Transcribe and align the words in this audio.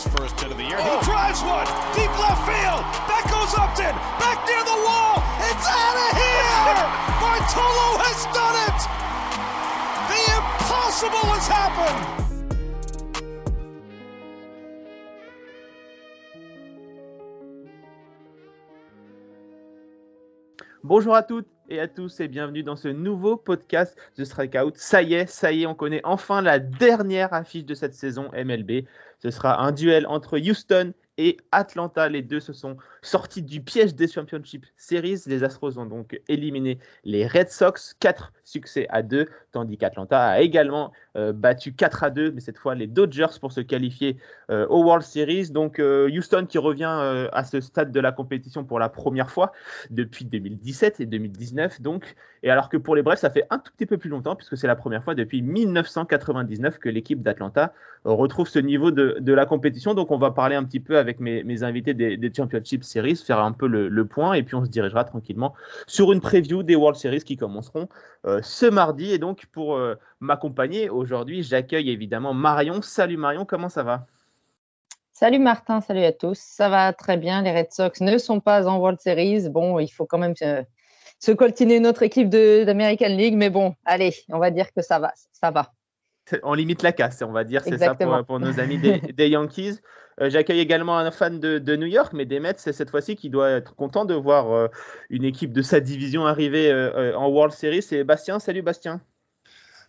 his 0.00 0.12
first 0.14 0.40
hit 0.40 0.50
of 0.50 0.56
the 0.56 0.64
year. 0.64 0.80
He 0.80 1.04
drives 1.04 1.42
one 1.42 1.66
deep 1.92 2.12
left 2.16 2.40
field. 2.48 2.82
That 3.04 3.24
goes 3.28 3.52
Upton. 3.52 3.92
Back 4.16 4.38
near 4.48 4.62
the 4.64 4.78
wall. 4.80 5.20
It's 5.44 5.66
out 5.68 5.96
of 6.00 6.10
here. 6.16 6.40
Bartolo 7.20 7.88
has 8.00 8.20
done 8.32 8.56
it. 8.64 8.78
The 10.08 10.20
impossible 10.40 11.26
has 11.36 11.46
happened. 11.48 12.30
Bonjour 20.82 21.14
à 21.14 21.22
toutes 21.22 21.46
et 21.68 21.78
à 21.78 21.86
tous 21.86 22.18
et 22.20 22.26
bienvenue 22.26 22.62
dans 22.62 22.74
ce 22.74 22.88
nouveau 22.88 23.36
podcast 23.36 23.96
The 24.16 24.24
Strikeout. 24.24 24.72
Ça 24.74 25.02
y 25.02 25.14
est, 25.14 25.26
ça 25.26 25.52
y 25.52 25.62
est, 25.62 25.66
on 25.66 25.74
connaît 25.74 26.00
enfin 26.04 26.42
la 26.42 26.58
dernière 26.58 27.32
affiche 27.32 27.64
de 27.64 27.74
cette 27.74 27.94
saison 27.94 28.30
MLB. 28.32 28.86
Ce 29.22 29.30
sera 29.30 29.60
un 29.60 29.72
duel 29.72 30.06
entre 30.06 30.38
Houston 30.38 30.92
et 31.18 31.36
Atlanta. 31.52 32.08
Les 32.08 32.22
deux 32.22 32.40
se 32.40 32.52
sont 32.52 32.76
sortis 33.02 33.42
du 33.42 33.60
piège 33.60 33.94
des 33.94 34.08
Championship 34.08 34.66
Series. 34.76 35.22
Les 35.26 35.44
Astros 35.44 35.78
ont 35.78 35.86
donc 35.86 36.20
éliminé 36.28 36.78
les 37.04 37.26
Red 37.26 37.50
Sox, 37.50 37.94
4 38.00 38.32
succès 38.44 38.86
à 38.90 39.02
2, 39.02 39.26
tandis 39.52 39.78
qu'Atlanta 39.78 40.20
a 40.20 40.40
également 40.40 40.92
euh, 41.16 41.32
battu 41.32 41.72
4 41.72 42.04
à 42.04 42.10
2, 42.10 42.32
mais 42.32 42.40
cette 42.40 42.58
fois 42.58 42.74
les 42.74 42.86
Dodgers 42.86 43.38
pour 43.40 43.52
se 43.52 43.60
qualifier 43.60 44.16
euh, 44.50 44.66
au 44.68 44.82
World 44.82 45.04
Series. 45.04 45.50
Donc 45.50 45.78
euh, 45.78 46.10
Houston 46.10 46.46
qui 46.48 46.58
revient 46.58 47.28
à 47.32 47.44
ce 47.44 47.60
stade 47.60 47.92
de 47.92 48.00
la 48.00 48.12
compétition 48.12 48.64
pour 48.64 48.78
la 48.78 48.88
première 48.88 49.30
fois 49.30 49.52
depuis 49.90 50.24
2017 50.24 51.00
et 51.00 51.06
2019. 51.06 51.80
Donc, 51.80 52.14
et 52.42 52.50
alors 52.50 52.68
que 52.68 52.76
pour 52.76 52.96
les 52.96 53.02
Braves, 53.02 53.18
ça 53.18 53.30
fait 53.30 53.44
un 53.50 53.58
tout 53.58 53.72
petit 53.76 53.86
peu 53.86 53.98
plus 53.98 54.10
longtemps, 54.10 54.36
puisque 54.36 54.56
c'est 54.56 54.66
la 54.66 54.76
première 54.76 55.04
fois 55.04 55.14
depuis 55.14 55.42
1999 55.42 56.78
que 56.78 56.88
l'équipe 56.88 57.22
d'Atlanta 57.22 57.72
retrouve 58.04 58.48
ce 58.48 58.58
niveau 58.58 58.90
de, 58.90 59.32
la 59.32 59.46
compétition. 59.46 59.94
Donc 59.94 60.10
on 60.10 60.18
va 60.18 60.30
parler 60.30 60.56
un 60.56 60.64
petit 60.64 60.80
peu 60.80 60.98
avec 60.98 61.20
mes, 61.20 61.62
invités 61.62 61.94
des, 61.94 62.16
des, 62.16 62.32
Championship 62.34 62.84
Series, 62.90 63.16
faire 63.16 63.40
un 63.40 63.52
peu 63.52 63.66
le, 63.66 63.88
le, 63.88 64.04
point, 64.04 64.34
et 64.34 64.42
puis 64.42 64.54
on 64.54 64.64
se 64.64 64.70
dirigera 64.70 65.04
tranquillement 65.04 65.54
sur 65.86 66.12
une 66.12 66.20
preview 66.20 66.62
des 66.62 66.76
World 66.76 66.98
Series 66.98 67.22
qui 67.22 67.36
commenceront 67.36 67.88
ce 68.42 68.66
mardi. 68.66 69.12
Et 69.12 69.18
donc, 69.18 69.46
pour 69.46 69.76
euh, 69.76 69.94
m'accompagner 70.20 70.90
aujourd'hui, 70.90 71.42
j'accueille 71.42 71.90
évidemment 71.90 72.34
Marion. 72.34 72.82
Salut 72.82 73.16
Marion, 73.16 73.44
comment 73.44 73.68
ça 73.68 73.82
va? 73.82 74.06
Salut 75.12 75.38
Martin, 75.38 75.80
salut 75.80 76.04
à 76.04 76.12
tous. 76.12 76.38
Ça 76.38 76.68
va 76.68 76.92
très 76.92 77.16
bien. 77.16 77.42
Les 77.42 77.52
Red 77.52 77.72
Sox 77.72 78.00
ne 78.00 78.16
sont 78.18 78.40
pas 78.40 78.66
en 78.66 78.78
World 78.78 79.00
Series. 79.00 79.48
Bon, 79.50 79.78
il 79.78 79.88
faut 79.88 80.06
quand 80.06 80.18
même 80.18 80.34
euh, 80.42 80.62
se 81.18 81.32
coltiner 81.32 81.80
notre 81.80 82.02
équipe 82.02 82.30
d'American 82.30 83.08
League, 83.08 83.36
mais 83.36 83.50
bon, 83.50 83.74
allez, 83.84 84.14
on 84.30 84.38
va 84.38 84.50
dire 84.50 84.72
que 84.72 84.82
ça 84.82 84.98
va. 84.98 85.12
Ça 85.32 85.50
va. 85.50 85.72
On 86.42 86.54
limite 86.54 86.82
la 86.82 86.92
casse, 86.92 87.22
on 87.22 87.32
va 87.32 87.44
dire, 87.44 87.62
c'est 87.64 87.78
ça 87.78 87.94
pour, 87.94 88.38
nos 88.38 88.60
amis 88.60 88.78
des, 88.78 89.28
Yankees. 89.28 89.80
Euh, 90.20 90.30
j'accueille 90.30 90.60
également 90.60 90.98
un 90.98 91.10
fan 91.10 91.40
de, 91.40 91.76
New 91.76 91.86
York, 91.86 92.12
mais 92.12 92.26
des 92.26 92.40
Mets, 92.40 92.54
c'est 92.58 92.72
cette 92.72 92.90
fois-ci 92.90 93.16
qui 93.16 93.30
doit 93.30 93.50
être 93.50 93.74
content 93.74 94.04
de 94.04 94.14
voir 94.14 94.70
une 95.08 95.24
équipe 95.24 95.52
de 95.52 95.62
sa 95.62 95.80
division 95.80 96.26
arriver 96.26 96.72
en 97.16 97.28
World 97.28 97.54
Series. 97.54 97.82
C'est 97.82 98.04
Bastien. 98.04 98.38
Salut 98.38 98.62
Bastien. 98.62 99.00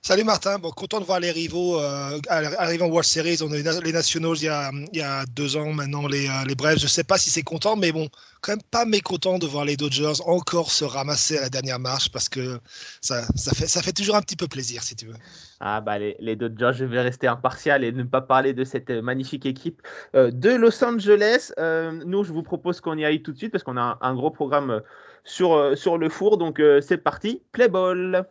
Salut 0.03 0.23
Martin, 0.23 0.57
bon, 0.57 0.71
content 0.71 0.99
de 0.99 1.05
voir 1.05 1.19
les 1.19 1.30
rivaux 1.30 1.80
euh, 1.80 2.17
arriver 2.27 2.83
en 2.83 2.88
World 2.88 3.05
Series. 3.05 3.38
On 3.44 3.52
a 3.52 3.57
eu 3.59 3.63
les 3.83 3.91
Nationals 3.94 4.35
il 4.38 4.45
y 4.45 4.47
a, 4.47 4.71
il 4.94 4.97
y 4.97 5.02
a 5.03 5.25
deux 5.27 5.55
ans, 5.57 5.73
maintenant 5.73 6.07
les, 6.07 6.27
euh, 6.27 6.44
les 6.47 6.55
Braves. 6.55 6.80
Je 6.80 6.85
ne 6.85 6.89
sais 6.89 7.03
pas 7.03 7.19
si 7.19 7.30
c'est 7.30 7.44
content, 7.44 7.75
mais 7.75 7.91
bon, 7.91 8.09
quand 8.41 8.53
même 8.53 8.63
pas 8.72 8.85
mécontent 8.85 9.38
de 9.38 9.45
voir 9.45 9.63
les 9.63 9.77
Dodgers 9.77 10.19
encore 10.25 10.72
se 10.72 10.83
ramasser 10.85 11.38
à 11.38 11.41
la 11.41 11.49
dernière 11.49 11.77
marche 11.77 12.11
parce 12.11 12.29
que 12.29 12.59
ça, 12.99 13.22
ça, 13.35 13.52
fait, 13.53 13.67
ça 13.67 13.83
fait 13.83 13.91
toujours 13.91 14.16
un 14.16 14.23
petit 14.23 14.35
peu 14.35 14.47
plaisir, 14.47 14.81
si 14.81 14.95
tu 14.95 15.05
veux. 15.05 15.13
Ah 15.59 15.81
bah 15.81 15.99
les, 15.99 16.17
les 16.19 16.35
Dodgers, 16.35 16.72
je 16.73 16.85
vais 16.85 17.02
rester 17.02 17.27
impartial 17.27 17.83
et 17.83 17.91
ne 17.91 18.02
pas 18.02 18.22
parler 18.22 18.53
de 18.53 18.63
cette 18.63 18.89
magnifique 18.89 19.45
équipe 19.45 19.83
euh, 20.16 20.31
de 20.31 20.49
Los 20.49 20.83
Angeles. 20.83 21.51
nous, 22.07 22.23
je 22.23 22.33
vous 22.33 22.41
propose 22.41 22.81
qu'on 22.81 22.97
y 22.97 23.06
aille 23.06 23.22
tout 23.22 23.33
de 23.33 23.38
suite 23.38 23.51
parce 23.51 23.63
qu'on 23.63 23.78
a 23.78 24.00
un, 24.01 24.16
gros 24.16 24.31
programme 24.31 24.81
sur, 25.23 25.78
sur 25.78 26.00
le 26.00 26.09
four. 26.09 26.39
Donc 26.39 26.59
c'est 26.81 26.97
parti, 26.97 27.44
play 27.51 27.68
ball. 27.68 28.25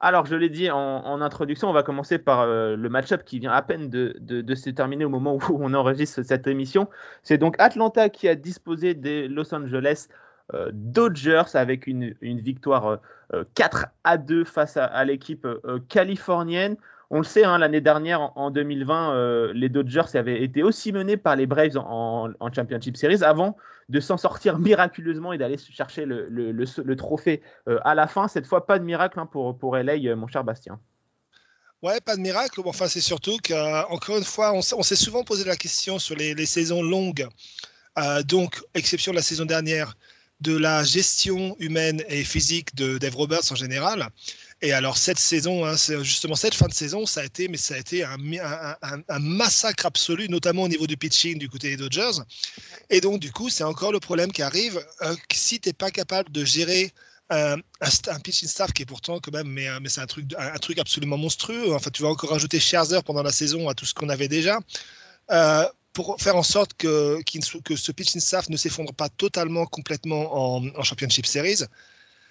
Alors, 0.00 0.26
je 0.26 0.36
l'ai 0.36 0.48
dit 0.48 0.70
en, 0.70 1.20
introduction, 1.20 1.68
on 1.68 1.72
va 1.72 1.82
commencer 1.82 2.18
par 2.18 2.40
euh, 2.40 2.76
le 2.76 2.88
match-up 2.88 3.24
qui 3.24 3.40
vient 3.40 3.50
à 3.50 3.62
peine 3.62 3.90
de, 3.90 4.54
se 4.54 4.70
terminer 4.70 5.04
au 5.04 5.08
moment 5.08 5.34
où 5.34 5.58
on 5.60 5.74
enregistre 5.74 6.22
cette 6.22 6.46
émission. 6.46 6.88
C'est 7.24 7.38
donc 7.38 7.56
Atlanta 7.58 8.08
qui 8.08 8.28
a 8.28 8.36
disposé 8.36 8.94
des 8.94 9.26
Los 9.26 9.52
Angeles 9.52 10.06
euh, 10.54 10.70
Dodgers 10.72 11.54
avec 11.54 11.88
une, 11.88 12.14
victoire 12.22 13.00
4 13.54 13.76
euh, 13.76 13.86
à 14.04 14.18
2 14.18 14.44
face 14.44 14.76
à 14.76 15.04
l'équipe 15.04 15.46
californienne. 15.88 16.76
On 17.10 17.18
le 17.18 17.24
sait, 17.24 17.44
hein, 17.44 17.56
l'année 17.56 17.80
dernière, 17.80 18.32
en, 18.36 18.50
2020, 18.50 19.14
euh, 19.14 19.52
les 19.54 19.70
Dodgers 19.70 20.14
avaient 20.14 20.42
été 20.42 20.62
aussi 20.62 20.92
menés 20.92 21.16
par 21.16 21.36
les 21.36 21.46
Braves 21.46 21.78
en, 21.78 22.30
Championship 22.54 22.98
Series 22.98 23.24
avant 23.24 23.56
de 23.88 23.98
s'en 23.98 24.18
sortir 24.18 24.58
miraculeusement 24.58 25.32
et 25.32 25.38
d'aller 25.38 25.56
chercher 25.56 26.04
le, 26.04 26.94
trophée 26.96 27.40
euh, 27.66 27.78
à 27.84 27.94
la 27.94 28.08
fin. 28.08 28.28
Cette 28.28 28.46
fois, 28.46 28.66
pas 28.66 28.78
de 28.78 28.84
miracle 28.84 29.18
hein, 29.18 29.26
pour, 29.26 29.76
LA, 29.76 29.94
euh, 29.94 30.16
mon 30.16 30.26
cher 30.26 30.44
Bastien. 30.44 30.78
Ouais, 31.80 32.00
pas 32.00 32.16
de 32.16 32.20
miracle. 32.20 32.60
Enfin, 32.66 32.88
c'est 32.88 33.00
surtout 33.00 33.38
qu'encore 33.42 34.18
une 34.18 34.24
fois, 34.24 34.52
on, 34.52 34.60
s'est 34.60 34.96
souvent 34.96 35.24
posé 35.24 35.44
la 35.44 35.56
question 35.56 35.98
sur 35.98 36.14
les, 36.14 36.44
saisons 36.44 36.82
longues. 36.82 37.26
donc, 38.26 38.60
exception 38.74 39.12
de 39.12 39.16
la 39.16 39.22
saison 39.22 39.46
dernière, 39.46 39.96
de 40.40 40.56
la 40.56 40.84
gestion 40.84 41.56
humaine 41.58 42.04
et 42.08 42.24
physique 42.24 42.74
de 42.74 42.98
Dave 42.98 43.16
Roberts 43.16 43.50
en 43.50 43.56
général. 43.56 44.08
Et 44.60 44.72
alors 44.72 44.98
cette 44.98 45.18
saison, 45.18 45.64
hein, 45.64 45.76
justement 46.02 46.34
cette 46.34 46.54
fin 46.54 46.66
de 46.66 46.74
saison, 46.74 47.06
ça 47.06 47.20
a 47.20 47.24
été, 47.24 47.46
mais 47.48 47.56
ça 47.56 47.74
a 47.74 47.78
été 47.78 48.02
un, 48.04 48.18
massacre 49.20 49.86
absolu, 49.86 50.28
notamment 50.28 50.64
au 50.64 50.68
niveau 50.68 50.86
du 50.86 50.96
pitching 50.96 51.38
du 51.38 51.48
côté 51.48 51.70
des 51.70 51.76
Dodgers. 51.76 52.22
Et 52.90 53.00
donc 53.00 53.20
du 53.20 53.30
coup, 53.30 53.50
c'est 53.50 53.64
encore 53.64 53.92
le 53.92 54.00
problème 54.00 54.32
qui 54.32 54.42
arrive. 54.42 54.84
Euh, 55.02 55.14
si 55.32 55.60
tu 55.60 55.68
n'es 55.68 55.72
pas 55.72 55.90
capable 55.90 56.32
de 56.32 56.44
gérer 56.44 56.92
euh, 57.32 57.56
un, 57.80 58.20
pitching 58.20 58.48
staff 58.48 58.72
qui 58.72 58.82
est 58.82 58.86
pourtant 58.86 59.20
quand 59.20 59.32
même, 59.32 59.48
mais, 59.48 59.68
euh, 59.68 59.78
mais 59.80 59.88
c'est 59.88 60.00
un 60.00 60.06
truc, 60.06 60.26
un, 60.36 60.58
truc 60.58 60.78
absolument 60.78 61.18
monstrueux. 61.18 61.72
Enfin, 61.72 61.90
tu 61.92 62.02
vas 62.02 62.08
encore 62.08 62.30
rajouter 62.30 62.58
Scherzer 62.58 63.04
pendant 63.04 63.22
la 63.22 63.32
saison 63.32 63.68
à 63.68 63.74
tout 63.74 63.86
ce 63.86 63.94
qu'on 63.94 64.08
avait 64.08 64.28
déjà. 64.28 64.58
Pour 65.92 66.20
faire 66.20 66.36
en 66.36 66.42
sorte 66.42 66.74
que, 66.74 67.20
que 67.64 67.76
ce 67.76 67.92
pitching 67.92 68.20
staff 68.20 68.48
ne 68.48 68.56
s'effondre 68.56 68.94
pas 68.94 69.08
totalement, 69.08 69.66
complètement 69.66 70.56
en, 70.56 70.82
Championship 70.82 71.26
Series, 71.26 71.64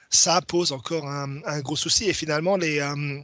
ça 0.10 0.42
pose 0.42 0.72
encore 0.72 1.06
un, 1.08 1.60
gros 1.62 1.76
souci. 1.76 2.06
Et 2.10 2.14
finalement, 2.14 2.56
les, 2.56 2.80
euh, 2.80 3.22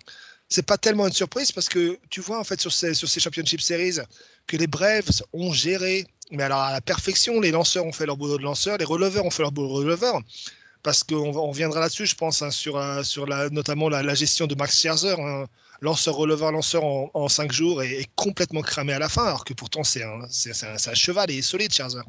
c'est 0.49 0.65
pas 0.65 0.77
tellement 0.77 1.07
une 1.07 1.13
surprise 1.13 1.51
parce 1.51 1.69
que 1.69 1.97
tu 2.09 2.21
vois 2.21 2.39
en 2.39 2.43
fait 2.43 2.59
sur 2.59 2.71
ces, 2.71 2.93
Championship 2.93 3.61
Series 3.61 3.97
que 4.47 4.57
les 4.57 4.67
Braves 4.67 5.23
ont 5.33 5.51
géré, 5.51 6.05
mais 6.31 6.43
alors 6.43 6.59
à 6.59 6.71
la 6.71 6.81
perfection, 6.81 7.39
les 7.39 7.51
lanceurs 7.51 7.85
ont 7.85 7.91
fait 7.91 8.05
leur 8.05 8.17
boulot 8.17 8.37
de 8.37 8.43
lanceur, 8.43 8.77
les 8.77 8.85
releveurs 8.85 9.25
ont 9.25 9.31
fait 9.31 9.43
leur 9.43 9.51
boulot 9.51 9.69
de 9.69 9.85
releveur. 9.85 10.21
Parce 10.83 11.01
qu'on 11.03 11.15
on 11.15 11.47
reviendra 11.47 11.79
là-dessus, 11.79 12.05
je 12.05 12.15
pense, 12.15 12.41
hein, 12.41 12.51
sur, 12.51 12.75
euh, 12.75 13.49
notamment 13.51 13.87
la, 13.87 14.13
gestion 14.15 14.47
de 14.47 14.55
Max 14.55 14.77
Scherzer, 14.77 15.17
hein. 15.17 15.45
Lanceur, 15.83 16.15
releveur, 16.15 16.51
lanceur 16.51 16.83
en, 16.83 17.27
cinq 17.27 17.51
jours 17.51 17.83
et, 17.83 18.07
complètement 18.15 18.61
cramé 18.61 18.93
à 18.93 18.99
la 18.99 19.09
fin, 19.09 19.25
alors 19.25 19.43
que 19.43 19.53
pourtant 19.53 19.83
c'est 19.83 20.01
un, 20.01 20.21
un, 20.21 20.75
un, 20.91 20.93
cheval 20.95 21.29
et 21.29 21.41
solide, 21.41 21.73
Scherzer. 21.73 22.03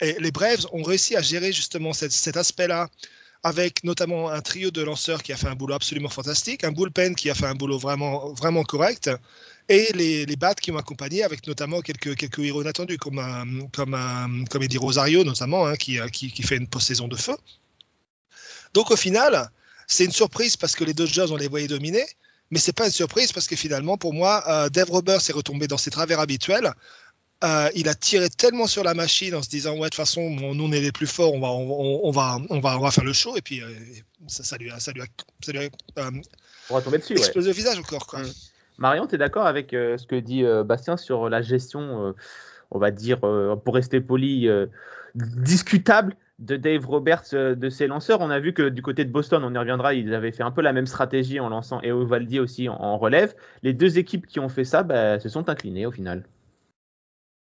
Et 0.00 0.16
les 0.18 0.32
Braves 0.32 0.66
ont 0.72 0.82
réussi 0.82 1.14
à 1.16 1.22
gérer 1.22 1.52
justement 1.52 1.92
cet 1.92 2.36
aspect-là 2.36 2.88
avec 3.42 3.84
notamment 3.84 4.28
un 4.28 4.40
trio 4.40 4.70
de 4.70 4.82
lanceurs 4.82 5.22
qui 5.22 5.32
a 5.32 5.36
fait 5.36 5.46
un 5.46 5.54
boulot 5.54 5.74
absolument 5.74 6.08
fantastique, 6.08 6.64
un 6.64 6.72
bullpen 6.72 7.14
qui 7.14 7.30
a 7.30 7.34
fait 7.34 7.46
un 7.46 7.54
boulot 7.54 7.78
vraiment, 7.78 8.64
correct, 8.64 9.08
et 9.68 9.92
les, 9.94 10.26
les 10.26 10.36
bats 10.36 10.54
qui 10.54 10.72
m'ont 10.72 10.78
accompagné, 10.78 11.22
avec 11.22 11.46
notamment 11.46 11.80
quelques, 11.80 12.16
quelques 12.16 12.40
héros 12.40 12.62
inattendus, 12.62 12.98
comme, 12.98 13.18
un, 13.18 13.46
un, 13.94 14.44
comme 14.44 14.62
Eddie 14.62 14.78
Rosario 14.78 15.22
notamment, 15.22 15.66
hein, 15.66 15.76
qui, 15.76 15.98
qui, 16.12 16.32
qui, 16.32 16.42
fait 16.42 16.56
une 16.56 16.66
post-saison 16.66 17.08
de 17.08 17.16
feu. 17.16 17.36
Donc 18.74 18.90
au 18.90 18.96
final, 18.96 19.50
c'est 19.86 20.04
une 20.04 20.12
surprise 20.12 20.56
parce 20.56 20.74
que 20.74 20.84
les 20.84 20.94
Dodgers, 20.94 21.26
on 21.30 21.36
les 21.36 21.48
voyait 21.48 21.68
dominer, 21.68 22.04
mais 22.50 22.58
c'est 22.58 22.72
pas 22.72 22.86
une 22.86 22.92
surprise 22.92 23.32
parce 23.32 23.46
que 23.46 23.56
finalement, 23.56 23.96
pour 23.96 24.12
moi, 24.12 24.44
euh, 24.48 24.68
Dave 24.68 24.90
Roberts 24.90 25.22
est 25.28 25.32
retombé 25.32 25.66
dans 25.66 25.78
ses 25.78 25.90
travers 25.90 26.20
habituels 26.20 26.72
euh, 27.42 27.68
il 27.74 27.88
a 27.88 27.94
tiré 27.94 28.28
tellement 28.28 28.66
sur 28.66 28.84
la 28.84 28.92
machine 28.92 29.34
en 29.34 29.40
se 29.40 29.48
disant 29.48 29.72
ouais 29.72 29.78
de 29.78 29.84
toute 29.84 29.94
façon 29.94 30.28
nous 30.28 30.62
on 30.62 30.72
est 30.72 30.80
les 30.80 30.92
plus 30.92 31.06
forts 31.06 31.32
on 31.32 31.40
va 31.40 31.48
on, 31.48 32.10
va 32.10 32.36
on 32.50 32.60
va 32.60 32.76
on 32.76 32.80
va 32.80 32.90
faire 32.90 33.04
le 33.04 33.14
show 33.14 33.34
et 33.34 33.40
puis 33.40 33.62
euh, 33.62 33.66
ça, 34.26 34.42
ça, 34.42 34.58
lui 34.58 34.70
a 34.70 34.78
ça 34.78 34.92
lui 34.92 35.00
a, 35.00 35.06
ça 35.42 35.52
lui 35.52 35.60
a 35.60 35.62
euh, 35.62 36.10
on 36.68 36.74
va 36.74 36.82
tomber 36.82 36.98
dessus 36.98 37.14
explosé 37.14 37.48
ouais. 37.48 37.56
visage 37.56 37.78
encore 37.78 38.06
quoi. 38.06 38.20
Mm. 38.20 38.32
Marion 38.76 39.06
tu 39.06 39.14
es 39.14 39.18
d'accord 39.18 39.46
avec 39.46 39.70
ce 39.70 40.06
que 40.06 40.16
dit 40.16 40.44
Bastien 40.66 40.98
sur 40.98 41.30
la 41.30 41.40
gestion 41.40 42.14
on 42.70 42.78
va 42.78 42.90
dire 42.90 43.20
pour 43.20 43.74
rester 43.74 44.02
poli 44.02 44.46
discutable 45.14 46.16
de 46.40 46.56
Dave 46.56 46.86
Roberts 46.86 47.32
de 47.32 47.70
ses 47.70 47.86
lanceurs. 47.86 48.20
On 48.20 48.30
a 48.30 48.40
vu 48.40 48.52
que 48.52 48.68
du 48.68 48.82
côté 48.82 49.04
de 49.04 49.12
Boston, 49.12 49.44
on 49.44 49.54
y 49.54 49.58
reviendra, 49.58 49.94
ils 49.94 50.12
avaient 50.14 50.32
fait 50.32 50.42
un 50.42 50.50
peu 50.50 50.62
la 50.62 50.72
même 50.72 50.86
stratégie 50.86 51.38
en 51.38 51.48
lançant 51.48 51.80
Eovaldi 51.82 52.40
aussi 52.40 52.68
en, 52.68 52.98
relève. 52.98 53.34
Les 53.62 53.72
deux 53.72 53.98
équipes 53.98 54.26
qui 54.26 54.40
ont 54.40 54.48
fait 54.48 54.64
ça 54.64 54.82
bah, 54.82 55.20
se 55.20 55.28
sont 55.28 55.48
inclinées 55.48 55.86
au 55.86 55.92
final. 55.92 56.24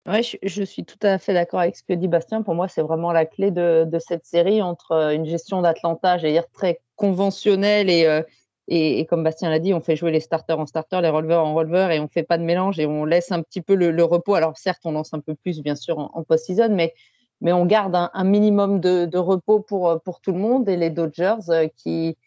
Oui, 0.07 0.21
je, 0.43 0.63
suis 0.63 0.85
tout 0.85 0.99
à 1.01 1.17
fait 1.17 1.33
d'accord 1.33 1.61
avec 1.61 1.75
ce 1.75 1.83
que 1.83 1.93
dit 1.93 2.07
Bastien. 2.07 2.43
Pour 2.43 2.53
moi, 2.53 2.67
c'est 2.67 2.83
vraiment 2.83 3.11
la 3.11 3.25
clé 3.25 3.49
de, 3.49 3.87
cette 3.99 4.25
série 4.25 4.61
entre 4.61 4.91
euh, 4.91 5.15
une 5.15 5.25
gestion 5.25 5.61
d'Atlanta, 5.61 6.19
j'allais 6.19 6.33
dire 6.33 6.49
très 6.51 6.79
conventionnelle 6.95 7.89
euh, 7.89 8.21
et, 8.67 8.99
et, 8.99 9.05
comme 9.05 9.23
Bastien 9.23 9.49
l'a 9.49 9.59
dit, 9.59 9.73
on 9.73 9.81
fait 9.81 9.95
jouer 9.95 10.11
les 10.11 10.19
starters 10.19 10.59
en 10.59 10.65
starter, 10.65 11.01
les 11.01 11.09
releveurs 11.09 11.43
en 11.43 11.53
releveurs 11.53 11.91
et 11.91 11.99
on 11.99 12.07
fait 12.07 12.23
pas 12.23 12.37
de 12.37 12.43
mélange 12.43 12.79
et 12.79 12.85
on 12.85 13.05
laisse 13.05 13.31
un 13.31 13.41
petit 13.41 13.61
peu 13.61 13.73
le, 13.75 14.03
repos. 14.03 14.35
Alors 14.35 14.57
certes, 14.57 14.81
on 14.85 14.91
lance 14.91 15.13
un 15.13 15.19
peu 15.19 15.33
plus, 15.33 15.61
bien 15.61 15.75
sûr, 15.75 15.97
en, 15.97 16.23
post-season, 16.23 16.69
mais, 16.69 16.93
mais 17.41 17.53
on 17.53 17.65
garde 17.65 17.95
un, 17.95 18.23
minimum 18.23 18.79
de, 18.79 19.17
repos 19.17 19.59
pour, 19.59 20.01
pour 20.03 20.21
tout 20.21 20.31
le 20.31 20.39
monde 20.39 20.67
et 20.69 20.77
les 20.77 20.89
Dodgers 20.89 21.49
euh, 21.49 21.67
qui 21.75 22.17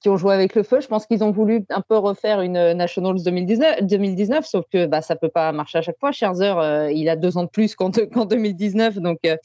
qui 0.00 0.08
ont 0.08 0.16
joué 0.16 0.34
avec 0.34 0.54
le 0.54 0.62
feu. 0.62 0.80
Je 0.80 0.86
pense 0.86 1.06
qu'ils 1.06 1.24
ont 1.24 1.30
voulu 1.30 1.64
un 1.70 1.80
peu 1.80 1.96
refaire 1.96 2.40
une 2.40 2.72
Nationals 2.72 3.22
2019, 3.22 3.82
2019 3.82 4.46
sauf 4.46 4.64
que 4.72 4.86
bah, 4.86 5.02
ça 5.02 5.16
peut 5.16 5.28
pas 5.28 5.52
marcher 5.52 5.78
à 5.78 5.82
chaque 5.82 5.98
fois. 5.98 6.12
Scherzer, 6.12 6.58
euh, 6.58 6.92
il 6.92 7.08
a 7.08 7.16
deux 7.16 7.36
ans 7.36 7.44
de 7.44 7.48
plus 7.48 7.74
qu'en 7.74 7.90
2019, 7.90 8.98
donc 8.98 9.18
euh, 9.26 9.36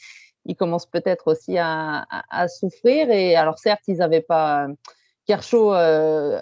il 0.46 0.56
commence 0.56 0.86
peut-être 0.86 1.31
aussi 1.31 1.58
à, 1.58 2.06
à, 2.30 2.48
souffrir. 2.48 3.10
Et 3.10 3.36
alors 3.36 3.58
certes, 3.58 3.81
ils 3.88 3.98
n'avaient 3.98 4.22
pas 4.22 4.68
Kershaw 5.26 5.74
euh, 5.74 6.40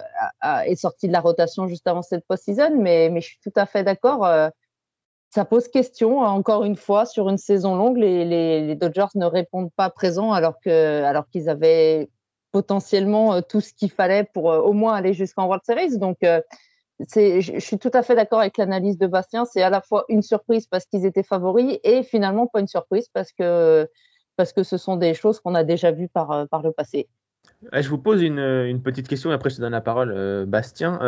est 0.66 0.74
sorti 0.74 1.06
de 1.06 1.12
la 1.12 1.20
rotation 1.20 1.68
juste 1.68 1.86
avant 1.86 2.02
cette 2.02 2.26
post-season, 2.26 2.76
mais, 2.78 3.08
mais 3.10 3.20
je 3.20 3.28
suis 3.28 3.38
tout 3.42 3.52
à 3.54 3.64
fait 3.64 3.84
d'accord. 3.84 4.26
Ça 5.34 5.46
pose 5.46 5.68
question, 5.68 6.18
encore 6.18 6.64
une 6.64 6.76
fois, 6.76 7.06
sur 7.06 7.30
une 7.30 7.38
saison 7.38 7.74
longue, 7.74 7.96
les, 7.96 8.74
Dodgers 8.74 9.06
ne 9.14 9.24
répondent 9.24 9.72
pas 9.74 9.88
présents 9.88 10.32
alors 10.32 10.60
que 10.60 11.02
alors 11.04 11.26
qu'ils 11.30 11.48
avaient 11.48 12.10
potentiellement 12.50 13.32
euh, 13.32 13.40
tout 13.40 13.62
ce 13.62 13.72
qu'il 13.72 13.90
fallait 13.90 14.24
pour 14.24 14.52
euh, 14.52 14.60
au 14.60 14.74
moins 14.74 14.94
aller 14.94 15.14
jusqu'en 15.14 15.46
World 15.46 15.62
Series. 15.64 15.96
Donc, 15.96 16.18
euh, 16.22 16.42
je 17.00 17.58
suis 17.60 17.78
tout 17.78 17.90
à 17.94 18.02
fait 18.02 18.14
d'accord 18.14 18.40
avec 18.40 18.58
l'analyse 18.58 18.98
de 18.98 19.06
Bastien. 19.06 19.46
C'est 19.46 19.62
à 19.62 19.70
la 19.70 19.80
fois 19.80 20.04
une 20.10 20.20
surprise 20.20 20.66
parce 20.66 20.84
qu'ils 20.84 21.06
étaient 21.06 21.22
favoris 21.22 21.78
et 21.82 22.02
finalement 22.02 22.46
pas 22.46 22.60
une 22.60 22.68
surprise 22.68 23.08
parce 23.08 23.32
que, 23.32 23.88
parce 24.36 24.52
que 24.52 24.62
ce 24.62 24.76
sont 24.76 24.96
des 24.96 25.14
choses 25.14 25.40
qu'on 25.40 25.54
a 25.54 25.64
déjà 25.64 25.92
vues 25.92 26.08
par, 26.08 26.46
par 26.48 26.62
le 26.62 26.72
passé. 26.72 27.08
Je 27.72 27.88
vous 27.88 27.98
pose 27.98 28.22
une, 28.22 28.80
petite 28.82 29.08
question 29.08 29.30
et 29.30 29.34
après 29.34 29.50
je 29.50 29.56
te 29.56 29.60
donne 29.60 29.72
la 29.72 29.80
parole, 29.80 30.46
Bastien. 30.46 30.98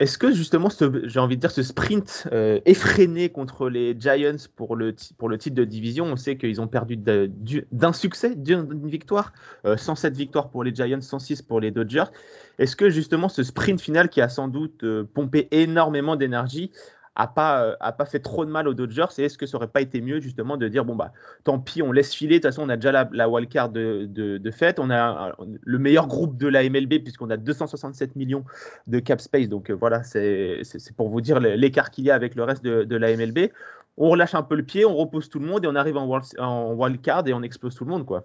Est-ce 0.00 0.18
que 0.18 0.32
justement, 0.32 0.68
j'ai 1.04 1.20
envie 1.20 1.36
de 1.36 1.40
dire, 1.40 1.52
ce 1.52 1.62
sprint 1.62 2.26
euh, 2.32 2.58
effréné 2.66 3.28
contre 3.28 3.68
les 3.68 3.94
Giants 3.98 4.34
pour 4.56 4.74
le, 4.74 4.92
pour 5.18 5.28
le 5.28 5.38
titre 5.38 5.54
de 5.54 5.64
division, 5.64 6.06
on 6.06 6.16
sait 6.16 6.36
qu'ils 6.36 6.60
ont 6.60 6.66
perdu 6.66 6.96
d'un 6.96 7.92
succès, 7.92 8.34
d'une 8.34 8.88
victoire, 8.88 9.32
107 9.64 10.12
euh, 10.12 10.16
victoires 10.16 10.50
pour 10.50 10.64
les 10.64 10.74
Giants, 10.74 11.00
106 11.00 11.42
pour 11.42 11.60
les 11.60 11.70
Dodgers. 11.70 12.06
Est-ce 12.58 12.74
que 12.74 12.90
justement 12.90 13.28
ce 13.28 13.44
sprint 13.44 13.80
final 13.80 14.08
qui 14.08 14.20
a 14.20 14.28
sans 14.28 14.48
doute 14.48 14.82
euh, 14.82 15.04
pompé 15.04 15.46
énormément 15.52 16.16
d'énergie 16.16 16.72
a 17.16 17.26
pas, 17.26 17.64
euh, 17.64 17.76
a 17.80 17.92
pas 17.92 18.04
fait 18.04 18.18
trop 18.18 18.44
de 18.44 18.50
mal 18.50 18.66
aux 18.66 18.74
Dodgers 18.74 19.06
Et 19.18 19.24
est-ce 19.24 19.38
que 19.38 19.46
ça 19.46 19.56
aurait 19.56 19.68
pas 19.68 19.80
été 19.80 20.00
mieux 20.00 20.20
justement 20.20 20.56
de 20.56 20.66
dire 20.68 20.84
bon 20.84 20.96
bah 20.96 21.12
tant 21.44 21.58
pis, 21.58 21.82
on 21.82 21.92
laisse 21.92 22.14
filer. 22.14 22.38
De 22.38 22.42
toute 22.42 22.50
façon, 22.50 22.62
on 22.62 22.68
a 22.68 22.76
déjà 22.76 23.06
la, 23.10 23.28
wildcard 23.28 23.70
de, 23.70 24.06
de, 24.06 24.50
fait. 24.50 24.78
On 24.78 24.90
a 24.90 25.34
le 25.62 25.78
meilleur 25.78 26.06
groupe 26.06 26.36
de 26.36 26.48
la 26.48 26.68
MLB 26.68 27.02
puisqu'on 27.02 27.30
a 27.30 27.36
267 27.36 28.16
millions 28.16 28.44
de 28.86 28.98
cap 28.98 29.20
space. 29.20 29.48
Donc 29.48 29.70
euh, 29.70 29.74
voilà, 29.74 30.02
c'est 30.02 30.62
pour 30.96 31.08
vous 31.08 31.20
dire 31.20 31.40
l'écart 31.40 31.90
qu'il 31.90 32.04
y 32.04 32.10
a 32.10 32.14
avec 32.14 32.34
le 32.34 32.44
reste 32.44 32.64
de, 32.64 32.84
de, 32.84 32.96
la 32.96 33.16
MLB. 33.16 33.50
On 33.96 34.10
relâche 34.10 34.34
un 34.34 34.42
peu 34.42 34.56
le 34.56 34.64
pied, 34.64 34.84
on 34.84 34.96
repose 34.96 35.28
tout 35.28 35.38
le 35.38 35.46
monde 35.46 35.64
et 35.64 35.68
on 35.68 35.76
arrive 35.76 35.96
en, 35.96 36.20
en 36.38 36.72
wildcard 36.74 37.28
et 37.28 37.32
on 37.32 37.42
explose 37.42 37.76
tout 37.76 37.84
le 37.84 37.90
monde 37.90 38.04
quoi. 38.04 38.24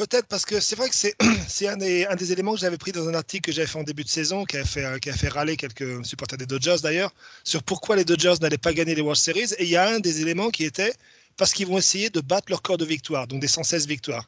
Peut-être 0.00 0.28
parce 0.28 0.46
que 0.46 0.60
c'est 0.60 0.76
vrai 0.76 0.88
que 0.88 0.94
c'est, 0.94 1.14
un, 1.68 1.76
des, 1.76 2.32
éléments 2.32 2.54
que 2.54 2.60
j'avais 2.60 2.78
pris 2.78 2.90
dans 2.90 3.06
un 3.06 3.12
article 3.12 3.50
que 3.50 3.52
j'avais 3.52 3.66
fait 3.66 3.78
en 3.78 3.82
début 3.82 4.02
de 4.02 4.08
saison, 4.08 4.46
qui 4.46 4.56
a 4.56 4.64
fait, 4.64 4.98
qui 4.98 5.10
a 5.10 5.12
fait 5.12 5.28
râler 5.28 5.58
quelques 5.58 6.06
supporters 6.06 6.38
des 6.38 6.46
Dodgers 6.46 6.76
d'ailleurs, 6.82 7.12
sur 7.44 7.62
pourquoi 7.62 7.96
les 7.96 8.04
Dodgers 8.06 8.36
n'allaient 8.40 8.56
pas 8.56 8.72
gagner 8.72 8.94
les 8.94 9.02
World 9.02 9.20
Series. 9.20 9.52
Et 9.58 9.64
il 9.64 9.68
y 9.68 9.76
a 9.76 9.86
un 9.90 10.00
des 10.00 10.22
éléments 10.22 10.48
qui 10.48 10.64
était 10.64 10.94
parce 11.36 11.52
qu'ils 11.52 11.66
vont 11.66 11.76
essayer 11.76 12.08
de 12.08 12.20
battre 12.22 12.46
leur 12.48 12.62
corps 12.62 12.78
de 12.78 12.86
victoire, 12.86 13.26
donc 13.26 13.42
des 13.42 13.46
116 13.46 13.86
victoires. 13.86 14.26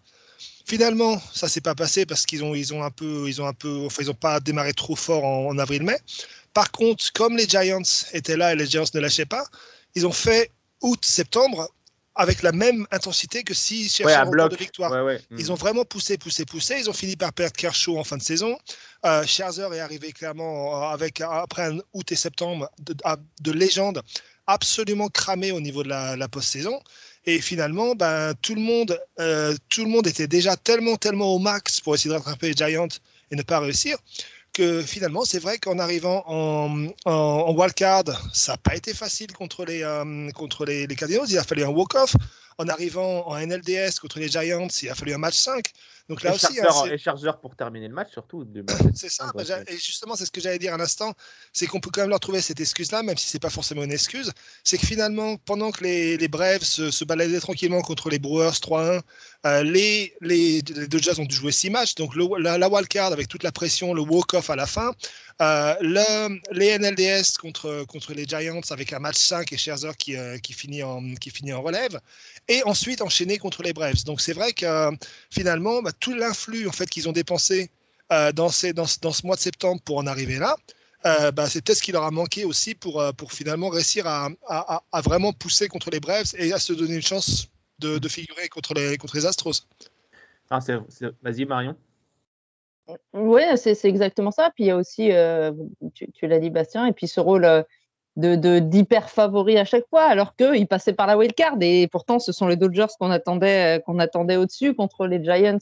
Finalement, 0.67 1.19
ça 1.33 1.49
s'est 1.49 1.63
pas 1.63 1.75
passé 1.75 2.05
parce 2.05 2.27
qu'ils 2.27 2.45
ont, 2.45 2.53
enfin, 2.83 4.13
pas 4.21 4.41
démarré 4.41 4.75
trop 4.75 4.95
fort 4.95 5.25
en 5.25 5.57
avril-mai. 5.57 5.97
Par 6.53 6.71
contre, 6.71 7.11
comme 7.15 7.39
les 7.39 7.49
Giants 7.49 7.81
étaient 8.13 8.37
là 8.37 8.53
et 8.53 8.57
les 8.57 8.67
Giants 8.67 8.85
ne 8.93 9.01
lâchaient 9.01 9.25
pas, 9.25 9.47
ils 9.95 10.07
ont 10.07 10.13
fait 10.13 10.51
août-septembre 10.83 11.67
avec 12.15 12.43
la 12.43 12.53
même 12.53 12.87
intensité 12.91 13.43
que 13.43 13.55
s'ils 13.55 13.89
cherchaient 13.89 14.15
un 14.15 14.49
de 14.49 14.57
victoire. 14.57 14.93
Ils 15.31 15.51
ont 15.51 15.55
vraiment 15.55 15.85
poussé, 15.85 16.19
poussé, 16.19 16.45
poussé. 16.45 16.77
Ils 16.79 16.91
ont 16.91 16.93
fini 16.93 17.17
par 17.17 17.33
perdre 17.33 17.57
Kershaw 17.57 17.99
en 17.99 18.05
fin 18.05 18.17
de 18.17 18.23
saison. 18.23 18.59
Euh, 19.07 19.25
Scherzer 19.25 19.73
est 19.73 19.81
arrivé 19.81 20.13
clairement 20.13 20.91
avec, 20.91 21.21
après 21.21 21.63
un 21.63 21.79
août 21.93 22.13
et 22.13 22.17
septembre 22.17 22.71
de, 22.81 22.95
de 23.41 23.53
légende 23.53 24.03
absolument 24.47 25.09
cramé 25.09 25.53
au 25.53 25.61
niveau 25.61 25.83
de 25.83 25.89
la, 25.89 26.17
la 26.17 26.29
post-saison. 26.29 26.81
Et 27.25 27.41
finalement, 27.41 27.95
ben, 27.95 28.35
tout, 28.43 28.55
le 28.55 28.61
monde, 28.61 29.01
euh, 29.21 29.55
tout 29.69 29.85
le 29.85 29.91
monde 29.91 30.07
était 30.07 30.27
déjà 30.27 30.57
tellement, 30.57 30.97
tellement 30.97 31.35
au 31.35 31.39
max 31.39 31.81
pour 31.81 31.95
essayer 31.95 32.11
de 32.11 32.17
rattraper 32.17 32.49
les 32.49 32.55
Giants 32.55 32.89
et 33.31 33.37
ne 33.37 33.43
pas 33.43 33.61
réussir 33.61 33.97
que 34.53 34.83
finalement, 34.83 35.25
c'est 35.25 35.39
vrai 35.39 35.59
qu'en 35.59 35.79
arrivant 35.79 36.25
en, 36.27 36.89
en, 37.05 37.55
wildcard, 37.55 38.05
ça 38.33 38.53
n'a 38.53 38.59
pas 38.59 38.77
été 38.77 38.95
facile 38.95 39.33
contre 39.33 39.65
les, 39.65 39.83
euh, 39.83 40.31
contre 40.33 40.65
les, 40.65 40.87
les 40.87 40.97
Cardinals. 40.97 41.27
Il 41.29 41.39
a 41.39 41.45
fallu 41.45 41.65
un 41.65 41.69
walk-off. 41.69 42.15
En 42.59 42.69
arrivant 42.69 43.27
en 43.27 43.39
NLDS 43.39 43.99
contre 44.01 44.19
les 44.19 44.29
Giants, 44.29 44.69
il 44.83 44.91
a 44.91 44.95
fallu 44.95 45.15
un 45.15 45.19
match 45.19 45.37
5. 45.37 45.73
Donc 46.09 46.23
là 46.23 46.35
aussi. 46.35 46.61
Hein, 46.61 46.87
et 46.91 46.99
chargeur 46.99 47.41
pour 47.41 47.57
terminer 47.57 47.89
le 47.89 47.95
match, 47.95 48.13
surtout. 48.13 48.47
c'est 48.95 49.09
ça. 49.09 49.31
Bah, 49.35 49.43
et 49.67 49.77
justement, 49.77 50.17
c'est 50.17 50.27
ce 50.27 50.31
que 50.31 50.41
j'allais 50.41 50.59
dire 50.59 50.75
un 50.75 50.81
instant. 50.81 51.15
C'est 51.53 51.67
qu'on 51.67 51.81
peut 51.81 51.91
quand 51.93 52.03
même 52.03 52.11
leur 52.11 52.21
trouver 52.21 52.41
cette 52.41 52.61
excuse-là, 52.61 53.03
même 53.03 53.17
si 53.17 53.29
c'est 53.29 53.39
pas 53.39 53.51
forcément 53.51 53.83
une 53.83 53.93
excuse. 53.93 54.33
C'est 54.65 54.79
que 54.79 54.87
finalement, 54.87 55.37
pendant 55.37 55.71
que 55.71 55.85
les, 55.85 56.17
les 56.17 56.29
Braves 56.29 56.63
se, 56.63 56.91
se, 56.91 57.05
baladaient 57.05 57.41
tranquillement 57.41 57.83
contre 57.83 58.11
les 58.11 58.19
Brewers 58.19 58.51
3-1, 58.51 59.01
euh, 59.45 59.63
les, 59.63 60.15
les, 60.21 60.63
les, 60.63 60.87
Dodgers 60.87 61.19
ont 61.19 61.25
dû 61.25 61.35
jouer 61.35 61.53
6 61.53 61.71
matchs. 61.71 61.95
Donc 61.95 62.15
le, 62.15 62.27
la, 62.39 62.59
la 62.59 62.69
wildcard 62.69 63.13
avec 63.13 63.29
toute 63.29 63.43
la 63.43 63.53
pression, 63.53 63.95
le 63.95 64.03
walk-off 64.03 64.51
à 64.51 64.57
la 64.57 64.67
fin. 64.67 64.93
Euh, 65.41 65.75
le, 65.81 66.41
les 66.53 66.79
NLDS 66.79 67.39
contre, 67.41 67.85
contre 67.89 68.13
les 68.13 68.25
Giants 68.25 68.61
avec 68.71 68.93
un 68.93 68.99
match 68.99 69.17
5 69.17 69.53
et 69.53 69.57
Scherzer 69.57 69.97
qui, 69.97 70.17
euh, 70.17 70.39
qui, 70.39 70.53
finit 70.53 70.83
en, 70.83 71.15
qui 71.15 71.31
finit 71.31 71.53
en 71.53 71.63
relève. 71.63 71.99
Et 72.49 72.63
ensuite 72.65 73.03
enchaîner 73.03 73.39
contre 73.39 73.63
les 73.63 73.73
Braves. 73.73 74.05
Donc 74.05 74.21
c'est 74.21 74.33
vrai 74.33 74.53
que 74.53 74.91
finalement, 75.31 75.83
bah, 75.83 75.93
tout 76.03 76.15
l'influx 76.15 76.69
en 76.69 76.73
fait, 76.73 76.91
qu'ils 76.91 77.09
ont 77.09 77.13
dépensé 77.13 77.71
dans, 78.35 78.51
ces, 78.51 78.75
dans, 78.75 78.85
dans, 79.01 79.13
ce 79.13 79.27
mois 79.27 79.37
de 79.37 79.41
septembre 79.41 79.81
pour 79.87 79.97
en 79.97 80.07
arriver 80.07 80.39
là, 80.39 80.57
bah, 81.33 81.49
c'est 81.49 81.65
peut-être 81.65 81.79
ce 81.79 81.83
qui 81.83 81.93
leur 81.93 82.03
a 82.05 82.11
manqué 82.11 82.45
aussi 82.45 82.75
pour, 82.75 83.03
pour 83.17 83.33
finalement 83.33 83.71
réussir 83.71 84.07
à, 84.07 84.29
à, 84.47 84.83
à, 84.93 85.01
vraiment 85.01 85.33
pousser 85.33 85.67
contre 85.69 85.89
les 85.89 85.99
Braves 85.99 86.35
et 86.37 86.53
à 86.53 86.59
se 86.59 86.75
donner 86.75 86.97
une 86.97 87.03
chance 87.03 87.49
de, 87.79 87.97
de 87.99 88.09
figurer 88.09 88.51
contre 88.51 88.75
les, 88.75 88.99
contre 88.99 89.17
les 89.17 89.25
Astros. 89.25 89.67
Ah, 90.51 90.59
Vas-y, 91.23 91.47
Marion. 91.47 91.75
Oui, 93.15 93.43
c'est 93.57 93.85
exactement 93.85 94.31
ça. 94.31 94.51
Puis 94.55 94.65
il 94.65 94.67
y 94.67 94.71
a 94.71 94.77
aussi, 94.77 95.13
euh, 95.13 95.53
tu, 95.95 96.27
l'as 96.27 96.39
dit 96.39 96.51
Bastien, 96.51 96.87
et 96.87 96.93
puis 96.93 97.09
ce 97.09 97.21
rôle 97.21 97.45
euh, 97.45 97.63
de 98.17 98.59
d'hyper 98.59 99.09
favori 99.09 99.59
à 99.59 99.65
chaque 99.65 99.89
fois, 99.89 100.05
alors 100.05 100.37
qu'ils 100.37 100.67
passaient 100.67 100.93
par 100.93 101.07
la 101.07 101.17
wildcard. 101.17 101.57
Et 101.61 101.89
pourtant, 101.89 102.19
ce 102.19 102.33
sont 102.33 102.47
les 102.47 102.57
Dodgers 102.57 102.87
qu'on 102.99 103.11
attendait, 103.11 103.79
euh, 103.79 103.81
qu'on 103.81 103.99
attendait 103.99 104.37
au-dessus 104.37 104.75
contre 104.75 105.07
les 105.07 105.23
Giants. 105.25 105.59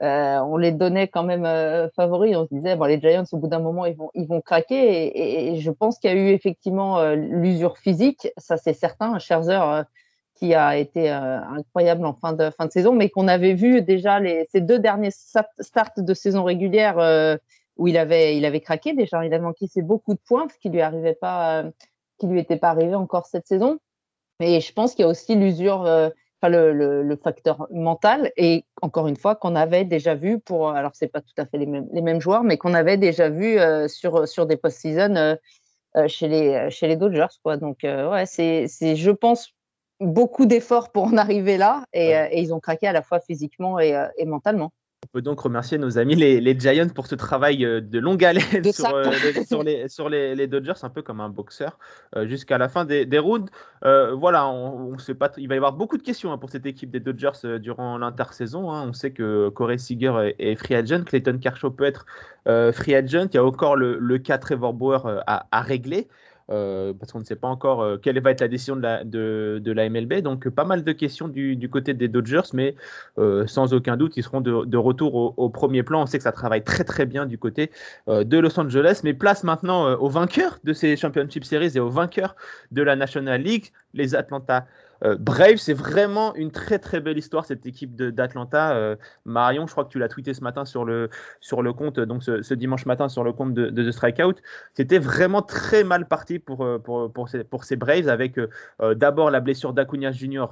on 0.00 0.56
les 0.56 0.72
donnait 0.72 1.08
quand 1.08 1.22
même 1.22 1.46
favoris. 1.94 2.36
On 2.36 2.46
se 2.46 2.54
disait, 2.54 2.76
bon, 2.76 2.86
les 2.86 3.00
Giants, 3.00 3.24
au 3.32 3.36
bout 3.36 3.48
d'un 3.48 3.60
moment, 3.60 3.86
ils 3.86 3.96
vont, 3.96 4.10
ils 4.14 4.26
vont 4.26 4.40
craquer. 4.40 5.52
Et, 5.52 5.60
je 5.60 5.70
pense 5.70 5.98
qu'il 5.98 6.10
y 6.10 6.12
a 6.12 6.16
eu 6.16 6.30
effectivement 6.30 7.02
l'usure 7.12 7.78
physique, 7.78 8.28
ça 8.36 8.56
c'est 8.56 8.74
certain. 8.74 9.18
Scherzer 9.18 9.84
qui 10.40 10.54
a 10.54 10.76
été 10.78 11.10
euh, 11.10 11.38
incroyable 11.54 12.06
en 12.06 12.14
fin 12.14 12.32
de, 12.32 12.50
fin 12.50 12.64
de 12.64 12.72
saison, 12.72 12.94
mais 12.94 13.10
qu'on 13.10 13.28
avait 13.28 13.52
vu 13.52 13.82
déjà 13.82 14.20
les, 14.20 14.48
ces 14.50 14.62
deux 14.62 14.78
derniers 14.78 15.10
starts 15.10 15.92
de 15.98 16.14
saison 16.14 16.44
régulière 16.44 16.98
euh, 16.98 17.36
où 17.80 17.88
il 17.88 17.96
avait, 17.96 18.36
il 18.36 18.44
avait 18.44 18.60
craqué 18.60 18.92
déjà. 18.92 19.24
Il 19.24 19.34
a 19.34 19.38
manqué 19.38 19.66
ses 19.66 19.82
beaucoup 19.82 20.14
de 20.14 20.20
points, 20.26 20.46
ce 20.48 20.58
qui 20.58 20.68
lui 20.68 20.80
arrivait 20.80 21.14
pas, 21.14 21.62
euh, 21.62 21.70
qui 22.18 22.26
lui 22.26 22.38
était 22.38 22.58
pas 22.58 22.68
arrivé 22.68 22.94
encore 22.94 23.26
cette 23.26 23.46
saison. 23.46 23.78
Et 24.40 24.60
je 24.60 24.72
pense 24.72 24.94
qu'il 24.94 25.02
y 25.02 25.06
a 25.06 25.10
aussi 25.10 25.34
l'usure, 25.34 25.80
enfin 25.80 26.48
le, 26.48 26.72
le, 26.72 27.02
le, 27.02 27.16
facteur 27.16 27.66
mental. 27.70 28.32
Et 28.36 28.64
encore 28.80 29.08
une 29.08 29.16
fois, 29.16 29.34
qu'on 29.34 29.56
avait 29.56 29.84
déjà 29.84 30.14
vu 30.14 30.38
pour, 30.40 30.70
alors 30.70 30.92
c'est 30.94 31.08
pas 31.08 31.20
tout 31.20 31.34
à 31.36 31.46
fait 31.46 31.58
les 31.58 31.66
mêmes, 31.66 31.88
les 31.92 32.00
mêmes 32.00 32.20
joueurs, 32.20 32.42
mais 32.44 32.56
qu'on 32.56 32.72
avait 32.72 32.96
déjà 32.96 33.28
vu 33.28 33.58
sur 33.88 34.26
sur 34.26 34.46
des 34.46 34.56
post-season 34.56 35.36
chez 36.06 36.28
les 36.28 36.70
chez 36.70 36.86
les 36.86 36.96
Dodgers, 36.96 37.36
quoi. 37.42 37.58
Donc 37.58 37.80
ouais, 37.82 38.24
c'est 38.24 38.66
c'est, 38.66 38.96
je 38.96 39.10
pense 39.10 39.54
beaucoup 40.00 40.46
d'efforts 40.46 40.90
pour 40.90 41.04
en 41.04 41.16
arriver 41.16 41.56
là 41.56 41.84
et, 41.92 42.16
euh, 42.16 42.26
et, 42.30 42.40
ils 42.40 42.52
ont 42.52 42.60
craqué 42.60 42.86
à 42.86 42.92
la 42.92 43.02
fois 43.02 43.20
physiquement 43.20 43.78
et, 43.78 43.94
euh, 43.94 44.08
et 44.16 44.24
mentalement. 44.24 44.72
On 45.02 45.08
peut 45.12 45.22
donc 45.22 45.40
remercier 45.40 45.78
nos 45.78 45.96
amis 45.96 46.14
les, 46.14 46.42
les 46.42 46.58
Giants 46.58 46.90
pour 46.94 47.06
ce 47.06 47.14
travail 47.14 47.64
euh, 47.64 47.80
de 47.80 47.98
longue 47.98 48.22
haleine 48.22 48.62
sur, 48.64 48.86
sur, 49.46 49.62
les, 49.64 49.88
sur 49.88 50.08
les, 50.10 50.34
les, 50.34 50.46
Dodgers, 50.46 50.74
un 50.82 50.90
peu 50.90 51.00
comme 51.00 51.20
un 51.20 51.30
boxeur, 51.30 51.78
jusqu'à 52.24 52.58
la 52.58 52.68
fin 52.68 52.84
des, 52.84 53.06
des 53.06 53.18
rounds. 53.18 53.50
voilà, 53.82 54.46
on, 54.48 54.92
on 54.92 54.98
sait 54.98 55.14
pas, 55.14 55.32
il 55.38 55.48
va 55.48 55.54
y 55.54 55.56
avoir 55.56 55.72
beaucoup 55.72 55.96
de 55.96 56.02
questions 56.02 56.32
hein, 56.32 56.38
pour 56.38 56.50
cette 56.50 56.66
équipe 56.66 56.90
des 56.90 57.00
Dodgers 57.00 57.58
durant 57.60 57.96
l'intersaison. 57.96 58.70
Hein. 58.70 58.88
On 58.88 58.92
sait 58.92 59.12
que 59.12 59.48
Corey 59.48 59.78
Seager 59.78 60.34
est, 60.38 60.56
free 60.56 60.74
agent, 60.74 61.04
Clayton 61.04 61.38
Kershaw 61.38 61.70
peut 61.70 61.84
être 61.84 62.04
free 62.44 62.94
agent. 62.94 63.28
Il 63.32 63.36
y 63.36 63.38
a 63.38 63.44
encore 63.44 63.76
le, 63.76 63.98
le 63.98 64.18
cas 64.18 64.36
Trevor 64.36 64.74
Bauer 64.74 65.22
à, 65.26 65.46
à 65.50 65.62
régler. 65.62 66.08
Euh, 66.50 66.92
parce 66.98 67.12
qu'on 67.12 67.20
ne 67.20 67.24
sait 67.24 67.36
pas 67.36 67.46
encore 67.46 67.80
euh, 67.80 67.96
quelle 67.96 68.20
va 68.20 68.32
être 68.32 68.40
la 68.40 68.48
décision 68.48 68.74
de 68.74 69.72
la, 69.72 69.88
MLB. 69.88 70.14
Donc 70.14 70.48
pas 70.48 70.64
mal 70.64 70.82
de 70.82 70.92
questions 70.92 71.28
du, 71.28 71.68
côté 71.70 71.94
des 71.94 72.08
Dodgers, 72.08 72.50
mais 72.52 72.74
euh, 73.18 73.46
sans 73.46 73.72
aucun 73.72 73.96
doute, 73.96 74.16
ils 74.16 74.24
seront 74.24 74.40
de, 74.40 74.64
de 74.64 74.76
retour 74.76 75.14
au, 75.14 75.34
au, 75.36 75.48
premier 75.48 75.82
plan. 75.82 76.02
On 76.02 76.06
sait 76.06 76.18
que 76.18 76.24
ça 76.24 76.32
travaille 76.32 76.64
très 76.64 76.84
très 76.84 77.06
bien 77.06 77.26
du 77.26 77.38
côté 77.38 77.70
de 78.08 78.38
Los 78.38 78.58
Angeles, 78.58 79.00
mais 79.04 79.14
place 79.14 79.44
maintenant 79.44 79.94
aux 79.94 80.08
vainqueurs 80.08 80.58
de 80.64 80.72
ces 80.72 80.96
Championship 80.96 81.44
Series 81.44 81.72
et 81.76 81.80
aux 81.80 81.90
vainqueurs 81.90 82.34
de 82.72 82.82
la 82.82 82.96
National 82.96 83.40
League, 83.40 83.72
les 83.94 84.14
Atlanta 84.14 84.66
euh, 85.04 85.16
Brave, 85.18 85.56
c'est 85.56 85.74
vraiment 85.74 86.34
une 86.34 86.50
très 86.50 86.78
très 86.78 87.00
belle 87.00 87.18
histoire 87.18 87.44
cette 87.44 87.66
équipe 87.66 87.96
d'Atlanta. 87.96 88.74
Euh, 88.74 88.96
Marion, 89.24 89.66
je 89.66 89.72
crois 89.72 89.84
que 89.84 89.90
tu 89.90 89.98
l'as 89.98 90.08
tweeté 90.08 90.34
ce 90.34 90.42
matin 90.42 90.64
sur 90.64 90.84
le, 90.84 91.08
sur 91.40 91.62
le 91.62 91.72
compte, 91.72 92.00
donc 92.00 92.22
ce, 92.22 92.54
dimanche 92.54 92.86
matin 92.86 93.08
sur 93.08 93.24
le 93.24 93.32
compte 93.32 93.54
de, 93.54 93.70
The 93.70 93.92
Strikeout. 93.92 94.34
C'était 94.74 94.98
vraiment 94.98 95.42
très 95.42 95.84
mal 95.84 96.06
parti 96.06 96.38
pour, 96.38 96.64
euh, 96.64 96.78
pour, 96.78 97.10
pour, 97.12 97.28
ces, 97.28 97.76
Braves 97.76 98.08
avec 98.08 98.38
euh, 98.38 98.94
d'abord 98.94 99.30
la 99.30 99.40
blessure 99.40 99.72
d'Acuna 99.72 100.12
Jr. 100.12 100.46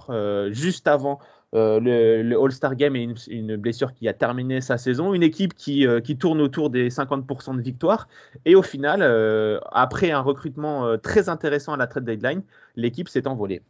juste 0.50 0.88
avant 0.88 1.19
le, 1.52 2.35
All-Star 2.43 2.75
Game 2.76 2.97
et 2.97 3.09
une, 3.28 3.57
blessure 3.57 3.93
qui 3.93 4.09
a 4.09 4.14
terminé 4.14 4.61
sa 4.61 4.78
saison. 4.78 5.14
Une 5.14 5.23
équipe 5.23 5.55
qui, 5.55 5.87
qui 6.05 6.17
tourne 6.17 6.40
autour 6.40 6.71
des 6.71 6.90
50% 6.90 7.57
de 7.57 7.62
victoires. 7.62 8.09
Et 8.45 8.55
au 8.55 8.62
final, 8.62 9.02
après 9.73 10.11
un 10.11 10.21
recrutement 10.21 10.97
très 10.99 11.28
intéressant 11.28 11.73
à 11.73 11.76
la 11.76 11.87
trade 11.87 12.05
deadline, 12.05 12.43
l'équipe 12.76 13.09
s'est 13.09 13.26
envolée. 13.26 13.62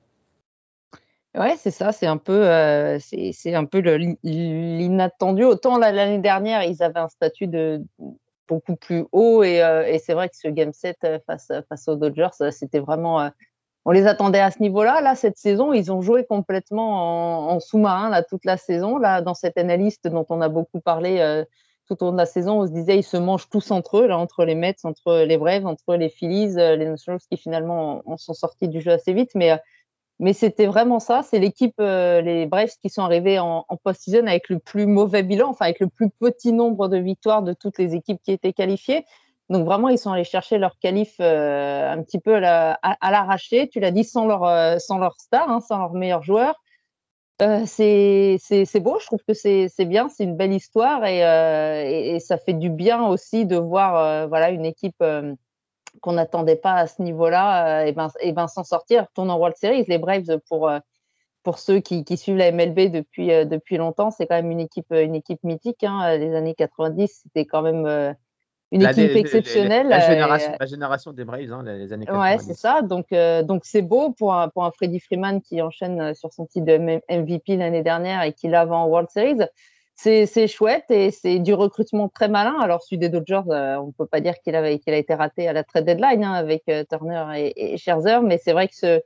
Ouais, 1.38 1.54
c'est 1.56 1.70
ça, 1.70 1.92
c'est 1.92 2.06
un 2.06 2.16
peu, 2.16 2.48
euh, 2.48 2.98
c'est 2.98 3.54
un 3.54 3.64
peu 3.64 3.78
l'inattendu. 4.24 5.44
Autant 5.44 5.78
l'année 5.78 6.18
dernière, 6.18 6.64
ils 6.64 6.82
avaient 6.82 6.98
un 6.98 7.08
statut 7.08 7.46
de 7.46 7.80
beaucoup 8.48 8.74
plus 8.74 9.04
haut 9.12 9.44
et, 9.44 9.62
euh, 9.62 9.96
c'est 10.04 10.14
vrai 10.14 10.28
que 10.28 10.36
ce 10.36 10.48
game 10.48 10.72
set 10.72 10.96
euh, 11.04 11.20
face, 11.28 11.52
face 11.68 11.86
aux 11.86 11.94
Dodgers, 11.94 12.50
c'était 12.50 12.80
vraiment, 12.80 13.20
euh, 13.20 13.28
on 13.84 13.92
les 13.92 14.08
attendait 14.08 14.40
à 14.40 14.50
ce 14.50 14.60
niveau-là. 14.60 15.00
Là, 15.00 15.14
cette 15.14 15.36
saison, 15.38 15.72
ils 15.72 15.92
ont 15.92 16.02
joué 16.02 16.24
complètement 16.24 17.50
en, 17.50 17.54
en 17.54 17.60
sous-marin 17.60 18.10
là 18.10 18.24
toute 18.24 18.44
la 18.44 18.56
saison. 18.56 18.98
Là, 18.98 19.22
dans 19.22 19.34
cette 19.34 19.58
analyste 19.58 20.08
dont 20.08 20.26
on 20.30 20.40
a 20.40 20.48
beaucoup 20.48 20.80
parlé 20.80 21.20
euh, 21.20 21.44
tout 21.86 22.02
au 22.02 22.06
long 22.06 22.12
de 22.12 22.18
la 22.18 22.26
saison, 22.26 22.62
on 22.62 22.66
se 22.66 22.72
disait 22.72 22.98
ils 22.98 23.04
se 23.04 23.16
mangent 23.16 23.48
tous 23.48 23.70
entre 23.70 23.98
eux, 23.98 24.08
là, 24.08 24.18
entre 24.18 24.44
les 24.44 24.56
Mets, 24.56 24.74
entre 24.82 25.18
les 25.18 25.38
Braves, 25.38 25.66
entre 25.66 25.94
les 25.94 26.08
Phillies, 26.08 26.54
les 26.56 26.84
Nationals 26.84 27.20
qui 27.30 27.36
finalement 27.36 28.02
en 28.06 28.16
sont 28.16 28.34
sortis 28.34 28.66
du 28.66 28.80
jeu 28.80 28.90
assez 28.90 29.12
vite, 29.12 29.30
mais 29.36 29.56
mais 30.18 30.32
c'était 30.32 30.66
vraiment 30.66 31.00
ça. 31.00 31.22
C'est 31.22 31.38
l'équipe, 31.38 31.74
euh, 31.80 32.20
les 32.20 32.46
Braves, 32.46 32.72
qui 32.82 32.90
sont 32.90 33.02
arrivés 33.02 33.38
en, 33.38 33.64
en 33.68 33.76
post-season 33.76 34.26
avec 34.26 34.48
le 34.48 34.58
plus 34.58 34.86
mauvais 34.86 35.22
bilan, 35.22 35.50
enfin 35.50 35.66
avec 35.66 35.80
le 35.80 35.88
plus 35.88 36.10
petit 36.10 36.52
nombre 36.52 36.88
de 36.88 36.98
victoires 36.98 37.42
de 37.42 37.52
toutes 37.52 37.78
les 37.78 37.94
équipes 37.94 38.20
qui 38.22 38.32
étaient 38.32 38.52
qualifiées. 38.52 39.04
Donc 39.48 39.64
vraiment, 39.64 39.88
ils 39.88 39.98
sont 39.98 40.12
allés 40.12 40.24
chercher 40.24 40.58
leur 40.58 40.78
qualif 40.78 41.14
euh, 41.20 41.90
un 41.90 42.02
petit 42.02 42.18
peu 42.18 42.36
à, 42.36 42.40
la, 42.40 42.72
à, 42.82 43.10
l'arraché. 43.10 43.68
Tu 43.68 43.80
l'as 43.80 43.90
dit, 43.90 44.04
sans 44.04 44.26
leur, 44.26 44.44
euh, 44.44 44.78
sans 44.78 44.98
leur 44.98 45.14
star, 45.18 45.48
hein, 45.50 45.60
sans 45.60 45.78
leur 45.78 45.92
meilleur 45.92 46.22
joueur. 46.22 46.54
Euh, 47.40 47.64
c'est 47.66 48.80
beau, 48.80 48.98
je 48.98 49.06
trouve 49.06 49.20
que 49.26 49.32
c'est 49.32 49.84
bien, 49.84 50.08
c'est 50.08 50.24
une 50.24 50.36
belle 50.36 50.52
histoire 50.52 51.04
et, 51.06 51.24
euh, 51.24 51.84
et, 51.84 52.16
et, 52.16 52.20
ça 52.20 52.36
fait 52.36 52.52
du 52.52 52.68
bien 52.68 53.06
aussi 53.06 53.46
de 53.46 53.56
voir 53.56 53.94
euh, 53.96 54.26
voilà 54.26 54.50
une 54.50 54.66
équipe 54.66 55.04
qu'on 56.00 56.12
n'attendait 56.12 56.56
pas 56.56 56.74
à 56.74 56.86
ce 56.86 57.02
niveau-là, 57.02 57.86
et 57.86 57.92
ben, 57.92 58.08
et 58.20 58.32
ben 58.32 58.46
s'en 58.48 58.64
sortir, 58.64 59.06
retourner 59.08 59.32
en 59.32 59.38
World 59.38 59.56
Series. 59.56 59.84
Les 59.88 59.98
Braves, 59.98 60.38
pour, 60.48 60.70
pour 61.42 61.58
ceux 61.58 61.80
qui, 61.80 62.04
qui 62.04 62.16
suivent 62.16 62.36
la 62.36 62.52
MLB 62.52 62.90
depuis, 62.90 63.28
depuis 63.46 63.76
longtemps, 63.76 64.10
c'est 64.10 64.26
quand 64.26 64.36
même 64.36 64.50
une 64.50 64.60
équipe, 64.60 64.92
une 64.92 65.14
équipe 65.14 65.42
mythique. 65.42 65.84
Hein. 65.84 66.16
Les 66.16 66.34
années 66.34 66.54
90, 66.54 67.22
c'était 67.24 67.46
quand 67.46 67.62
même 67.62 68.14
une 68.70 68.82
la, 68.82 68.90
équipe 68.90 69.16
exceptionnelle. 69.16 69.88
La, 69.88 69.98
la, 69.98 70.10
génération, 70.10 70.52
la, 70.60 70.66
génération, 70.66 71.12
des 71.12 71.24
Braves, 71.24 71.52
hein, 71.52 71.62
les 71.64 71.92
années 71.92 72.06
90. 72.06 72.20
Ouais, 72.20 72.38
c'est 72.38 72.58
ça. 72.58 72.82
Donc, 72.82 73.06
euh, 73.12 73.42
donc 73.42 73.62
c'est 73.64 73.82
beau 73.82 74.10
pour 74.10 74.34
un, 74.34 74.48
pour 74.48 74.64
un 74.64 74.70
Freddie 74.70 75.00
Freeman 75.00 75.40
qui 75.40 75.62
enchaîne 75.62 76.14
sur 76.14 76.32
son 76.32 76.46
titre 76.46 76.66
de 76.66 76.76
MVP 76.76 77.56
l'année 77.56 77.82
dernière 77.82 78.22
et 78.22 78.32
qui 78.32 78.48
l'a 78.48 78.66
en 78.66 78.86
World 78.86 79.08
Series 79.10 79.40
c'est 79.98 80.46
chouette 80.46 80.84
et 80.90 81.10
c'est 81.10 81.40
du 81.40 81.54
recrutement 81.54 82.08
très 82.08 82.28
malin. 82.28 82.56
Alors, 82.60 82.82
celui 82.82 82.98
des 82.98 83.08
Dodgers, 83.08 83.42
euh, 83.48 83.76
on 83.78 83.88
ne 83.88 83.92
peut 83.92 84.06
pas 84.06 84.20
dire 84.20 84.34
qu'il 84.44 84.52
qu 84.52 84.90
a 84.90 84.96
été 84.96 85.14
raté 85.14 85.48
à 85.48 85.52
la 85.52 85.64
trade 85.64 85.86
deadline 85.86 86.22
hein, 86.22 86.34
avec 86.34 86.62
euh, 86.68 86.84
Turner 86.88 87.52
et, 87.56 87.76
Scherzer, 87.76 88.22
mais 88.22 88.38
c'est 88.38 88.52
vrai 88.52 88.68
que 88.68 89.02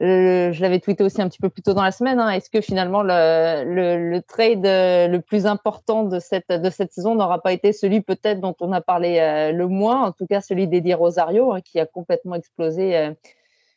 je 0.00 0.62
l'avais 0.62 0.78
tweeté 0.78 1.02
aussi 1.02 1.20
un 1.20 1.28
petit 1.28 1.40
peu 1.40 1.50
plus 1.50 1.62
tôt 1.62 1.74
dans 1.74 1.82
la 1.82 1.90
semaine. 1.90 2.20
Hein, 2.20 2.30
Est-ce 2.30 2.48
que 2.48 2.60
finalement 2.60 3.02
le, 3.02 4.20
trade 4.20 4.64
euh, 4.64 5.08
le 5.08 5.20
plus 5.20 5.46
important 5.46 6.04
de 6.04 6.20
cette, 6.20 6.46
saison 6.92 7.16
n'aura 7.16 7.42
pas 7.42 7.52
été 7.52 7.72
celui 7.72 8.00
peut-être 8.00 8.40
dont 8.40 8.54
on 8.60 8.70
a 8.70 8.80
parlé 8.80 9.18
euh, 9.18 9.50
le 9.50 9.66
moins, 9.66 10.04
en 10.04 10.12
tout 10.12 10.26
cas 10.26 10.40
celui 10.40 10.68
d'Eddie 10.68 10.94
Rosario, 10.94 11.52
hein, 11.52 11.60
qui 11.60 11.80
a 11.80 11.86
complètement 11.86 12.36
explosé 12.36 13.10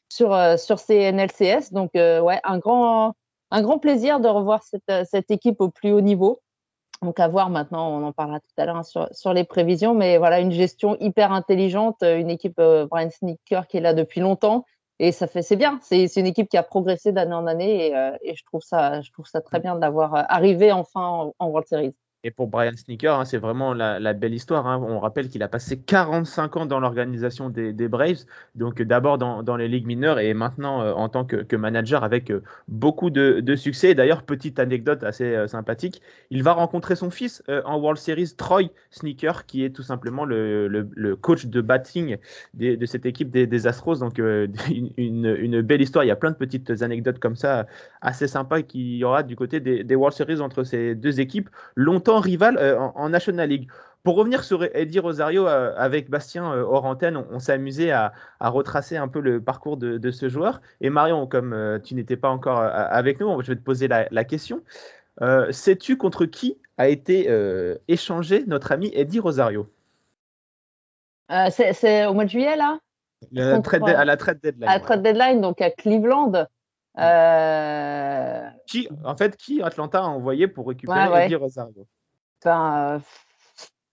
sur, 0.07 0.37
sur 0.59 0.77
ces 0.77 1.11
NLCS. 1.11 1.73
Donc, 1.73 1.91
ouais, 1.95 2.39
un 2.43 2.59
grand 2.59 3.15
un 3.53 3.61
grand 3.61 3.77
plaisir 3.77 4.19
de 4.19 4.27
revoir 4.27 4.63
cette, 4.63 4.89
euh, 4.89 5.05
cette, 5.09 5.29
équipe 5.29 5.61
au 5.61 5.69
plus 5.69 5.91
haut 5.91 6.01
niveau. 6.01 6.41
Donc 7.03 7.19
à 7.19 7.27
voir 7.27 7.49
maintenant, 7.49 7.89
on 7.91 8.03
en 8.03 8.11
parlera 8.11 8.39
tout 8.39 8.47
à 8.57 8.65
l'heure 8.65 8.77
hein, 8.77 8.83
sur, 8.83 9.07
sur, 9.13 9.33
les 9.33 9.43
prévisions, 9.43 9.93
mais 9.93 10.17
voilà 10.17 10.39
une 10.39 10.51
gestion 10.51 10.97
hyper 10.99 11.31
intelligente, 11.31 12.01
euh, 12.01 12.17
une 12.17 12.31
équipe 12.31 12.57
euh, 12.59 12.87
Brian 12.87 13.09
Sneaker 13.11 13.67
qui 13.67 13.77
est 13.77 13.81
là 13.81 13.93
depuis 13.93 14.21
longtemps 14.21 14.65
et 14.99 15.11
ça 15.11 15.27
fait 15.27 15.43
c'est 15.43 15.55
bien. 15.55 15.79
C'est 15.83 16.15
une 16.15 16.25
équipe 16.25 16.49
qui 16.49 16.57
a 16.57 16.63
progressé 16.63 17.11
d'année 17.11 17.35
en 17.35 17.45
année 17.45 17.87
et, 17.87 17.95
euh, 17.95 18.17
et, 18.21 18.35
je 18.35 18.43
trouve 18.45 18.61
ça 18.63 19.01
je 19.01 19.11
trouve 19.11 19.27
ça 19.27 19.41
très 19.41 19.59
bien 19.59 19.75
d'avoir 19.75 20.15
arrivé 20.31 20.71
enfin 20.71 21.01
en, 21.01 21.35
en 21.37 21.47
World 21.47 21.67
Series. 21.67 21.95
Et 22.25 22.31
pour 22.31 22.47
Brian 22.47 22.71
Sneaker, 22.73 23.19
hein, 23.19 23.25
c'est 23.25 23.37
vraiment 23.37 23.73
la, 23.73 24.13
belle 24.13 24.33
histoire. 24.33 24.65
Hein. 24.65 24.81
On 24.81 24.99
rappelle 24.99 25.27
qu'il 25.27 25.43
a 25.43 25.49
passé 25.49 25.77
45 25.77 26.55
ans 26.55 26.65
dans 26.65 26.79
l'organisation 26.79 27.49
des, 27.49 27.73
Braves, 27.89 28.23
donc 28.55 28.81
d'abord 28.81 29.17
dans, 29.17 29.57
les 29.57 29.67
ligues 29.67 29.85
mineures 29.85 30.19
et 30.19 30.33
maintenant 30.33 30.81
euh, 30.81 30.93
en 30.93 31.09
tant 31.09 31.25
que, 31.25 31.55
manager 31.57 32.05
avec 32.05 32.31
euh, 32.31 32.41
beaucoup 32.69 33.09
de, 33.09 33.55
succès. 33.57 33.93
D'ailleurs, 33.93 34.23
petite 34.23 34.57
anecdote 34.57 35.03
assez 35.03 35.35
euh, 35.35 35.47
sympathique, 35.47 36.01
il 36.29 36.43
va 36.43 36.53
rencontrer 36.53 36.95
son 36.95 37.09
fils 37.09 37.43
en 37.65 37.77
World 37.77 37.99
Series, 37.99 38.33
Troy 38.37 38.69
Sneaker, 38.91 39.45
qui 39.45 39.65
est 39.65 39.71
tout 39.71 39.83
simplement 39.83 40.23
le, 40.23 41.17
coach 41.19 41.47
de 41.47 41.59
batting 41.59 42.17
de 42.53 42.85
cette 42.85 43.05
équipe 43.05 43.31
des, 43.31 43.67
Astros. 43.67 43.99
Donc 43.99 44.17
une, 44.97 45.61
belle 45.61 45.81
histoire. 45.81 46.05
Il 46.05 46.07
y 46.07 46.11
a 46.11 46.15
plein 46.15 46.31
de 46.31 46.37
petites 46.37 46.81
anecdotes 46.81 47.19
comme 47.19 47.35
ça 47.35 47.67
assez 48.01 48.27
sympas 48.27 48.61
qu'il 48.61 48.95
y 48.95 49.03
aura 49.03 49.23
du 49.23 49.35
côté 49.35 49.59
des, 49.59 49.83
des 49.83 49.95
World 49.95 50.15
Series 50.15 50.39
entre 50.39 50.63
ces 50.63 50.95
deux 50.95 51.19
équipes. 51.19 51.49
Longtemps 51.75 52.12
rival 52.19 52.57
euh, 52.57 52.79
en, 52.79 52.93
en, 52.95 53.09
National 53.09 53.49
League. 53.49 53.69
Pour 54.03 54.15
revenir 54.15 54.43
sur 54.43 54.63
Eddie 54.63 54.99
Rosario, 54.99 55.47
euh, 55.47 55.73
avec 55.77 56.09
Bastien 56.09 56.51
euh, 56.51 56.63
hors 56.63 56.85
antenne, 56.85 57.17
on, 57.17 57.25
on 57.31 57.39
s'est 57.39 57.53
amusé 57.53 57.91
à, 57.91 58.13
à, 58.39 58.49
retracer 58.49 58.97
un 58.97 59.07
peu 59.07 59.19
le 59.19 59.41
parcours 59.41 59.77
de, 59.77 59.97
de 59.97 60.11
ce 60.11 60.29
joueur. 60.29 60.61
Et 60.81 60.89
Marion, 60.89 61.25
comme 61.27 61.79
tu 61.83 61.95
n'étais 61.95 62.17
pas 62.17 62.29
encore 62.29 62.59
avec 62.59 63.19
nous, 63.19 63.41
je 63.41 63.47
vais 63.47 63.55
te 63.55 63.63
poser 63.63 63.87
la, 63.87 64.07
la 64.11 64.23
question. 64.23 64.61
Sais-tu 65.51 65.97
contre 65.97 66.25
qui 66.25 66.57
a 66.77 66.89
été 66.89 67.29
échangé 67.87 68.43
notre 68.47 68.71
ami 68.71 68.91
Eddie 68.93 69.19
Rosario? 69.19 69.69
C'est 71.49 72.05
au 72.05 72.13
mois 72.13 72.25
de 72.25 72.29
juillet, 72.29 72.55
là? 72.55 72.79
Le 73.31 73.59
trade, 73.61 73.83
À 73.87 74.05
la 74.05 74.17
trade 74.17 74.39
deadline. 74.41 74.67
À 74.67 74.73
la 74.73 74.79
trade 74.79 75.01
deadline, 75.01 75.41
donc 75.41 75.61
à 75.61 75.71
Cleveland. 75.71 76.47
Euh... 76.99 78.49
Qui, 78.67 78.87
en 79.03 79.15
fait, 79.15 79.35
qui 79.37 79.61
Atlanta 79.61 79.99
a 79.99 80.03
envoyé 80.03 80.47
pour 80.47 80.67
récupérer 80.67 81.07
ouais, 81.07 81.13
ouais. 81.13 81.25
Eddie 81.25 81.35
Rosario? 81.35 81.87
Ben, 82.43 82.95
euh... 82.95 82.99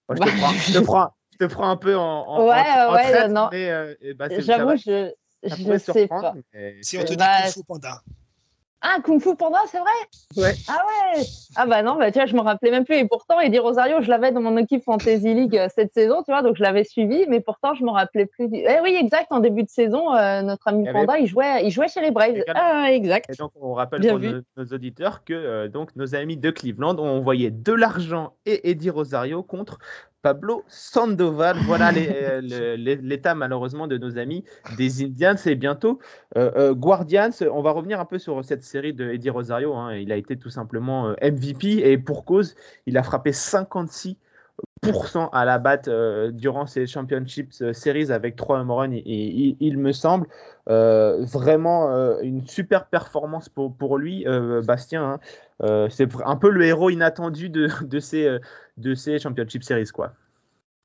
Moi, 0.09 0.17
je, 0.17 0.23
te 0.23 0.39
prends, 0.39 0.53
je, 0.53 0.73
te 0.73 0.85
prends, 0.85 1.15
je, 1.33 1.39
te 1.39 1.45
prends, 1.45 1.71
un 1.71 1.77
peu 1.77 1.97
en, 1.97 2.03
en, 2.03 2.49
ouais, 2.49 2.55
en, 2.55 2.91
en 2.91 2.95
ouais, 2.95 3.11
traite, 3.13 3.31
non. 3.31 3.49
mais 3.53 3.71
euh, 3.71 3.95
bah, 4.17 4.27
j'avoue, 4.39 4.77
je, 4.77 5.13
je 5.45 5.79
sais 5.79 6.09
pas. 6.09 6.35
Si 6.83 6.99
on 6.99 7.05
te 7.05 7.11
dit 7.11 7.17
bah, 7.17 7.43
Kung 7.43 7.53
Fu 7.53 7.65
Panda. 7.65 8.03
Ah, 8.83 8.97
Kung 9.05 9.21
Fu 9.21 9.37
Panda, 9.37 9.59
c'est 9.67 9.79
vrai? 9.79 9.91
Ouais. 10.37 10.55
Ah 10.67 10.83
ouais 10.87 11.23
Ah 11.55 11.67
bah 11.67 11.83
non, 11.83 11.97
bah, 11.97 12.11
tu 12.11 12.19
vois, 12.19 12.25
je 12.25 12.35
me 12.35 12.41
rappelais 12.41 12.71
même 12.71 12.85
plus. 12.85 12.97
Et 12.97 13.05
pourtant, 13.07 13.39
Eddie 13.39 13.59
Rosario, 13.59 14.01
je 14.01 14.09
l'avais 14.09 14.33
dans 14.33 14.41
mon 14.41 14.57
équipe 14.57 14.83
Fantasy 14.85 15.35
League 15.35 15.57
euh, 15.57 15.69
cette 15.75 15.93
saison, 15.93 16.23
tu 16.23 16.31
vois, 16.31 16.41
donc 16.41 16.57
je 16.57 16.63
l'avais 16.63 16.85
suivi, 16.85 17.27
mais 17.29 17.41
pourtant, 17.41 17.75
je 17.75 17.85
me 17.85 17.91
rappelais 17.91 18.25
plus. 18.25 18.49
Du... 18.49 18.57
Eh 18.57 18.81
oui, 18.83 18.97
exact, 18.99 19.33
en 19.33 19.41
début 19.41 19.65
de 19.65 19.69
saison, 19.69 20.15
euh, 20.15 20.41
notre 20.41 20.67
ami 20.69 20.85
il 20.87 20.93
Panda, 20.93 21.13
avait... 21.13 21.25
il, 21.25 21.27
jouait, 21.27 21.65
il 21.65 21.71
jouait 21.71 21.89
chez 21.89 22.01
les 22.01 22.11
Braves. 22.11 22.43
Ah, 22.55 22.91
exact. 22.91 23.27
Et 23.31 23.37
donc, 23.37 23.53
on 23.61 23.75
rappelle 23.75 24.01
Bien 24.01 24.13
pour 24.13 24.21
nos, 24.21 24.41
nos, 24.57 24.65
auditeurs 24.73 25.25
que 25.25 25.35
euh, 25.35 25.69
donc, 25.69 25.95
nos 25.97 26.15
amis 26.15 26.39
de 26.39 26.51
Cleveland 26.51 26.97
ont 26.99 27.19
envoyé 27.19 27.51
de 27.51 27.73
l'argent 27.73 28.33
et 28.47 28.71
Eddie 28.71 28.91
Rosario 28.91 29.43
contre 29.43 29.79
Pablo 30.23 30.65
Sandoval. 30.69 31.57
Voilà 31.67 31.93
l'état 32.43 33.35
malheureusement 33.35 33.87
de 33.87 33.99
nos 33.99 34.19
amis 34.19 34.45
des 34.77 35.05
Indians. 35.05 35.37
Et 35.47 35.55
bientôt 35.55 35.99
euh, 36.37 36.51
euh, 36.57 36.75
Guardians. 36.75 37.31
On 37.51 37.63
va 37.63 37.73
revenir 37.73 38.01
un 38.01 38.05
peu 38.05 38.19
sur 38.19 38.45
cette 38.45 38.63
série 38.63 38.93
de 38.93 39.11
Eddie 39.11 39.31
Rosario. 39.31 39.75
Hein. 39.75 39.95
Il 39.95 40.13
a 40.13 40.17
été 40.17 40.37
tout 40.37 40.51
simplement 40.51 41.09
euh, 41.09 41.15
MVP 41.23 41.91
et 41.91 41.99
pour 41.99 42.25
cause, 42.25 42.55
il 42.87 42.97
a 42.99 43.03
frappé 43.03 43.33
56 43.33 44.17
à 45.33 45.45
la 45.45 45.59
batte 45.59 45.89
euh, 45.89 46.31
durant 46.31 46.67
ces 46.67 46.87
Championships 46.87 47.61
euh, 47.61 47.73
Series 47.73 48.11
avec 48.11 48.37
trois 48.37 48.61
home 48.61 48.71
runs, 48.71 48.93
et, 48.93 49.57
il 49.61 49.79
me 49.79 49.93
semble 49.93 50.27
euh, 50.69 51.25
vraiment 51.25 51.91
une 52.23 52.47
super 52.47 52.87
performance 52.87 53.49
pour, 53.49 53.75
pour 53.75 53.99
lui, 53.99 54.25
Bastien. 54.65 55.19
Hein. 55.63 55.89
c'est 55.91 56.09
un 56.25 56.37
peu 56.37 56.51
le 56.51 56.65
héros 56.65 56.91
inattendu 56.91 57.49
de, 57.49 57.69
de, 57.83 58.01
ces, 58.01 58.39
de 58.77 58.95
ces 58.95 59.19
Championship 59.19 59.65
Series. 59.65 59.89
Quoi. 59.93 60.13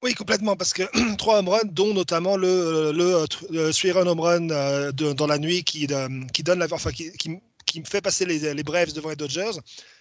Oui, 0.04 0.14
complètement, 0.14 0.56
parce 0.56 0.74
que 0.74 0.84
trois 1.18 1.40
home 1.40 1.50
runs, 1.50 1.70
dont 1.72 1.94
notamment 1.94 2.38
le, 2.38 2.92
le, 2.92 3.26
le 3.52 3.94
run 3.94 4.08
home 4.08 4.20
run 4.20 4.48
dans 5.14 5.28
la 5.28 5.38
nuit 5.38 5.64
qui, 5.64 5.88
qui 6.34 6.44
donne 6.44 6.60
la, 6.60 6.68
qui, 6.68 7.12
qui, 7.66 7.80
me 7.80 7.86
fait 7.86 8.02
passer 8.02 8.26
les, 8.26 8.54
les 8.54 8.64
Braves 8.64 8.94
devant 8.94 9.10
les 9.10 9.16
Dodgers 9.16 9.60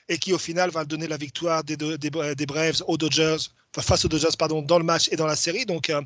et 0.08 0.18
qui 0.18 0.32
au 0.32 0.38
final 0.38 0.70
va 0.70 0.84
donner 0.84 1.06
la 1.06 1.16
victoire 1.16 1.64
des, 1.64 1.76
des 1.76 2.46
Braves 2.46 2.82
aux 2.86 2.96
Dodgers, 2.96 3.36
face 3.78 4.04
aux 4.04 4.08
Dodgers 4.08 4.36
pardon, 4.38 4.62
dans 4.62 4.78
le 4.78 4.84
match 4.84 5.08
et 5.10 5.16
dans 5.16 5.26
la 5.26 5.36
série. 5.36 5.66
Donc, 5.66 5.90
euh, 5.90 6.02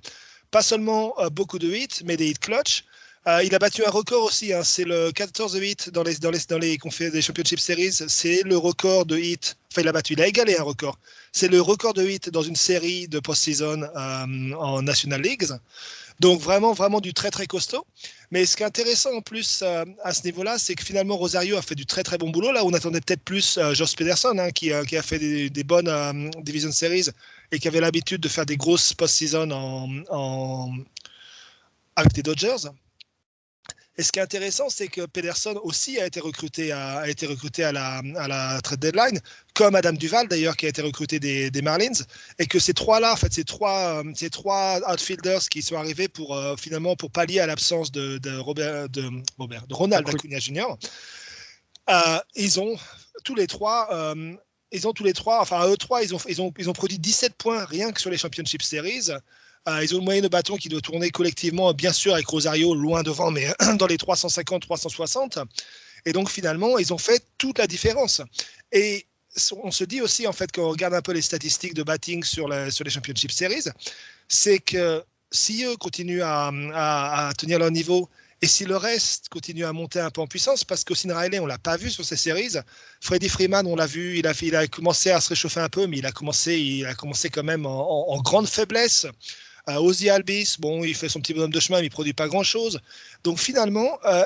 pas 0.51 0.63
seulement 0.63 1.15
euh, 1.19 1.29
beaucoup 1.31 1.59
de 1.59 1.69
hits, 1.69 2.03
mais 2.05 2.17
des 2.17 2.29
hits 2.31 2.35
clutch. 2.35 2.85
Euh, 3.29 3.45
il 3.45 3.55
a 3.55 3.59
battu 3.59 3.85
un 3.85 3.91
record 3.91 4.25
aussi, 4.25 4.55
hein, 4.55 4.65
c'est 4.65 4.85
le 4.85 5.13
14 5.13 5.55
hits 5.57 5.91
dans 5.93 6.03
les, 6.03 6.15
dans 6.15 6.31
les, 6.31 6.39
dans 6.49 6.59
les 6.59 6.79
Championship 7.21 7.61
Series. 7.61 7.93
C'est 8.09 8.43
le 8.43 8.57
record 8.57 9.05
de 9.05 9.19
hits, 9.19 9.53
enfin 9.71 9.83
il 9.83 9.89
a 9.89 9.93
battu, 9.93 10.15
il 10.15 10.23
a 10.23 10.27
égalé 10.27 10.57
un 10.57 10.63
record. 10.63 10.99
C'est 11.33 11.49
le 11.49 11.61
record 11.61 11.93
de 11.93 12.09
hits 12.09 12.31
dans 12.33 12.41
une 12.41 12.57
série 12.57 13.07
de 13.07 13.21
post-season 13.21 13.83
euh, 13.83 14.55
en 14.55 14.81
National 14.81 15.21
Leagues. 15.21 15.49
Donc 16.21 16.41
vraiment, 16.41 16.73
vraiment 16.73 17.03
du 17.03 17.13
très 17.13 17.31
très 17.31 17.47
costaud. 17.47 17.85
Mais 18.31 18.47
ce 18.47 18.57
qui 18.57 18.63
est 18.63 18.67
intéressant 18.67 19.13
en 19.15 19.21
plus 19.21 19.61
euh, 19.63 19.85
à 20.05 20.15
ce 20.15 20.25
niveau-là, 20.25 20.57
c'est 20.57 20.75
que 20.75 20.83
finalement 20.83 21.19
Rosario 21.19 21.59
a 21.59 21.63
fait 21.63 21.75
du 21.75 21.85
très 21.85 22.05
très 22.05 22.17
bon 22.17 22.31
boulot. 22.31 22.51
Là, 22.53 22.65
on 22.65 22.73
attendait 22.73 23.03
peut-être 23.03 23.25
plus 23.25 23.59
Josh 23.75 23.95
Pederson, 23.95 24.39
hein, 24.39 24.53
qui, 24.53 24.73
qui, 24.87 24.97
a 24.97 25.03
fait 25.03 25.19
des, 25.19 25.65
bonnes 25.65 26.31
Division 26.41 26.73
Series 26.73 27.09
et 27.53 27.59
qui 27.59 27.69
avait 27.69 27.81
l'habitude 27.81 28.23
de 28.23 28.29
faire 28.29 28.47
des 28.47 28.57
grosses 28.57 28.95
post-season 28.95 29.51
en, 30.09 30.73
avec 31.95 32.17
les 32.17 32.23
Dodgers. 32.23 32.71
Et 33.99 34.05
ce 34.05 34.13
qui 34.13 34.21
est 34.21 34.23
intéressant, 34.23 34.71
c'est 34.71 34.87
que 34.87 35.07
Pederson 35.07 35.61
aussi 35.65 35.99
a 35.99 36.07
été 36.07 36.21
recruté 36.21 36.71
à, 36.71 37.01
a 37.01 37.09
été 37.09 37.27
recruté 37.27 37.65
à 37.65 37.73
la, 37.73 38.01
à 38.17 38.29
la 38.29 38.61
trade 38.61 38.79
deadline, 38.79 39.19
comme 39.55 39.75
Adam 39.75 39.93
Duval 39.93 40.29
d'ailleurs, 40.29 40.57
qui 40.57 40.67
a 40.67 40.69
été 40.69 40.83
recruté 40.83 41.19
des, 41.19 41.51
des, 41.51 41.63
Marlins, 41.63 42.05
et 42.39 42.47
que 42.47 42.61
ces 42.61 42.75
trois-là, 42.75 43.13
en 43.13 43.17
fait, 43.17 43.33
ces 43.33 43.43
trois, 43.43 44.05
ces 44.15 44.31
trois 44.31 44.81
outfielders 44.89 45.41
qui 45.51 45.63
sont 45.63 45.75
arrivés 45.75 46.07
pour 46.07 46.37
euh, 46.37 46.55
finalement 46.57 46.95
pour 46.95 47.11
pallier 47.11 47.41
à 47.41 47.47
l'absence 47.47 47.91
de, 47.91 48.19
de, 48.19 48.37
Robert, 48.37 48.89
de, 48.89 49.11
Robert, 49.37 49.67
de 49.67 49.75
Ronald 49.75 50.09
Acuna 50.09 50.39
Jr. 50.39 50.77
Euh, 51.91 52.19
ils 52.37 52.61
ont 52.61 52.77
tous 53.25 53.35
les 53.35 53.49
trois. 53.49 53.89
Euh, 53.93 54.37
ils 54.71 54.87
ont 54.87 54.93
tous 54.93 55.05
les 55.05 55.15
trois, 55.15 55.41
enfin, 55.41 55.67
eux 55.67 55.77
trois, 55.77 56.05
ils 56.05 56.15
ont, 56.15 56.21
ils, 56.29 56.41
ont, 56.41 56.53
ils 56.59 56.71
ont 56.71 56.75
produit 56.75 56.99
17 56.99 57.35
points 57.35 57.65
rien 57.65 57.91
que 57.91 58.01
sur 58.01 58.11
les 58.11 58.19
Championship 58.19 58.63
Series. 58.63 59.11
Euh, 59.67 59.83
ils 59.83 59.95
ont 59.95 59.99
une 59.99 60.05
moyenne 60.05 60.25
de 60.25 60.29
bâton 60.29 60.57
qui 60.57 60.69
doit 60.69 60.81
tourner 60.81 61.11
collectivement, 61.11 61.73
bien 61.73 61.93
sûr, 61.93 62.15
avec 62.15 62.27
Rosario 62.27 62.75
loin 62.75 63.03
devant, 63.03 63.31
mais 63.31 63.53
dans 63.79 63.87
les 63.87 63.97
350-360. 63.97 65.45
Et 66.07 66.13
donc, 66.13 66.31
finalement, 66.31 66.79
ils 66.79 66.93
ont 66.93 66.99
fait 66.99 67.23
toute 67.39 67.59
la 67.59 67.67
différence. 67.67 68.23
Et 68.73 69.07
on 69.63 69.71
se 69.71 69.85
dit 69.85 70.01
aussi, 70.01 70.27
en 70.27 70.33
fait, 70.33 70.51
quand 70.53 70.63
on 70.63 70.71
regarde 70.71 70.95
un 70.95 71.03
peu 71.03 71.13
les 71.13 71.23
statistiques 71.23 71.75
de 71.75 71.83
batting 71.83 72.23
sur, 72.25 72.49
les 72.49 72.71
Championship 72.71 73.31
Series, 73.31 73.65
c'est 74.29 74.59
que 74.59 75.03
si 75.31 75.65
eux 75.65 75.77
continuent 75.77 76.23
à, 76.23 77.33
tenir 77.37 77.59
leur 77.59 77.71
niveau 77.71 78.09
et 78.41 78.47
si 78.47 78.65
le 78.65 78.77
reste 78.77 79.29
continue 79.29 79.65
à 79.65 79.73
monter 79.73 79.99
un 79.99 80.11
peu 80.11 80.21
en 80.21 80.29
puissance, 80.29 80.63
parce 80.63 80.85
qu'Austin 80.85 81.17
Riley, 81.17 81.41
on 81.41 81.47
l'a 81.47 81.59
pas 81.59 81.77
vu 81.77 81.91
sur 81.91 82.05
ces 82.05 82.17
séries, 82.17 82.55
Freddy 83.01 83.29
Freeman, 83.29 83.67
on 83.67 83.75
l'a 83.75 83.87
vu, 83.87 84.19
il 84.19 84.27
a, 84.57 84.67
commencé 84.69 85.11
à 85.11 85.21
se 85.21 85.31
réchauffer 85.31 85.59
un 85.59 85.69
peu, 85.69 85.89
mais 85.89 85.99
il 85.99 86.07
a 86.07 86.13
commencé, 86.13 86.57
il 86.57 86.87
a 86.87 86.95
commencé 86.95 87.31
quand 87.31 87.43
même 87.43 87.67
en 87.67 88.21
grande 88.23 88.49
faiblesse. 88.49 89.07
Euh, 89.69 89.77
Ozzy 89.77 90.09
Albis, 90.09 90.57
bon, 90.59 90.83
il 90.85 90.95
fait 90.95 91.09
son 91.09 91.21
petit 91.21 91.35
bonhomme 91.35 91.53
de 91.53 91.61
chemin, 91.61 91.81
mais 91.81 91.87
il 91.87 91.91
produit 91.91 92.15
pas 92.15 92.29
grand-chose. 92.29 92.81
Donc 93.25 93.39
finalement, 93.39 93.99
euh, 94.05 94.25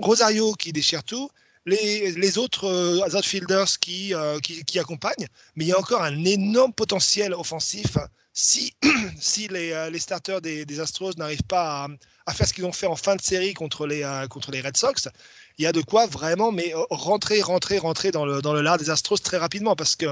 Rosario 0.00 0.52
qui 0.54 0.72
déchire 0.72 1.02
tout, 1.02 1.30
les, 1.66 2.38
autres 2.38 2.66
euh, 2.66 3.16
outfielders 3.16 3.78
qui, 3.80 4.14
euh, 4.14 4.38
qui, 4.40 4.64
qui, 4.64 4.78
accompagnent, 4.78 5.28
mais 5.56 5.64
il 5.64 5.68
y 5.68 5.72
a 5.72 5.78
encore 5.78 6.02
un 6.02 6.24
énorme 6.24 6.74
potentiel 6.74 7.32
offensif 7.32 7.96
si, 8.34 8.74
si 9.20 9.48
les, 9.48 9.88
les 9.90 9.98
starters 9.98 10.42
des, 10.42 10.80
Astros 10.80 11.12
n'arrivent 11.16 11.44
pas 11.44 11.88
à, 12.26 12.34
faire 12.34 12.46
ce 12.46 12.52
qu'ils 12.52 12.66
ont 12.66 12.72
fait 12.72 12.86
en 12.86 12.96
fin 12.96 13.16
de 13.16 13.22
série 13.22 13.54
contre 13.54 13.86
les, 13.86 14.02
contre 14.28 14.50
les 14.50 14.60
Red 14.60 14.76
Sox. 14.76 15.08
Il 15.56 15.62
y 15.62 15.66
a 15.66 15.72
de 15.72 15.80
quoi 15.80 16.06
vraiment 16.06 16.50
mais 16.52 16.72
rentrer, 16.90 17.40
rentrer, 17.40 17.78
rentrer 17.78 18.10
dans 18.10 18.26
le, 18.26 18.42
dans 18.42 18.52
le 18.52 18.60
lard 18.60 18.76
des 18.76 18.90
Astros 18.90 19.18
très 19.18 19.38
rapidement 19.38 19.76
parce 19.76 19.96
que 19.96 20.06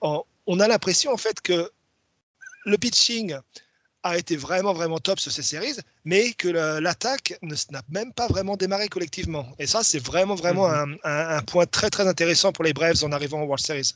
on 0.00 0.60
a 0.60 0.66
l'impression 0.66 1.12
en 1.12 1.16
fait 1.16 1.40
que 1.40 1.70
le 2.64 2.76
pitching 2.78 3.36
a 4.04 4.18
été 4.18 4.36
vraiment, 4.36 4.72
vraiment 4.72 4.98
top 4.98 5.20
sur 5.20 5.30
ces 5.30 5.42
séries, 5.42 5.76
mais 6.04 6.32
que 6.32 6.48
l'attaque 6.80 7.38
n'a 7.42 7.82
même 7.88 8.12
pas 8.12 8.26
vraiment 8.26 8.56
démarré 8.56 8.88
collectivement. 8.88 9.46
Et 9.58 9.66
ça, 9.66 9.82
c'est 9.82 10.00
vraiment, 10.00 10.34
vraiment 10.34 10.68
mm 10.68 10.72
-hmm. 10.72 10.98
un, 11.04 11.10
un, 11.10 11.36
un, 11.38 11.42
point 11.42 11.66
très, 11.66 11.90
très 11.90 12.06
intéressant 12.08 12.52
pour 12.52 12.64
les 12.64 12.72
Braves 12.72 13.04
en 13.04 13.12
arrivant 13.12 13.40
en 13.42 13.44
World 13.44 13.64
Series. 13.64 13.92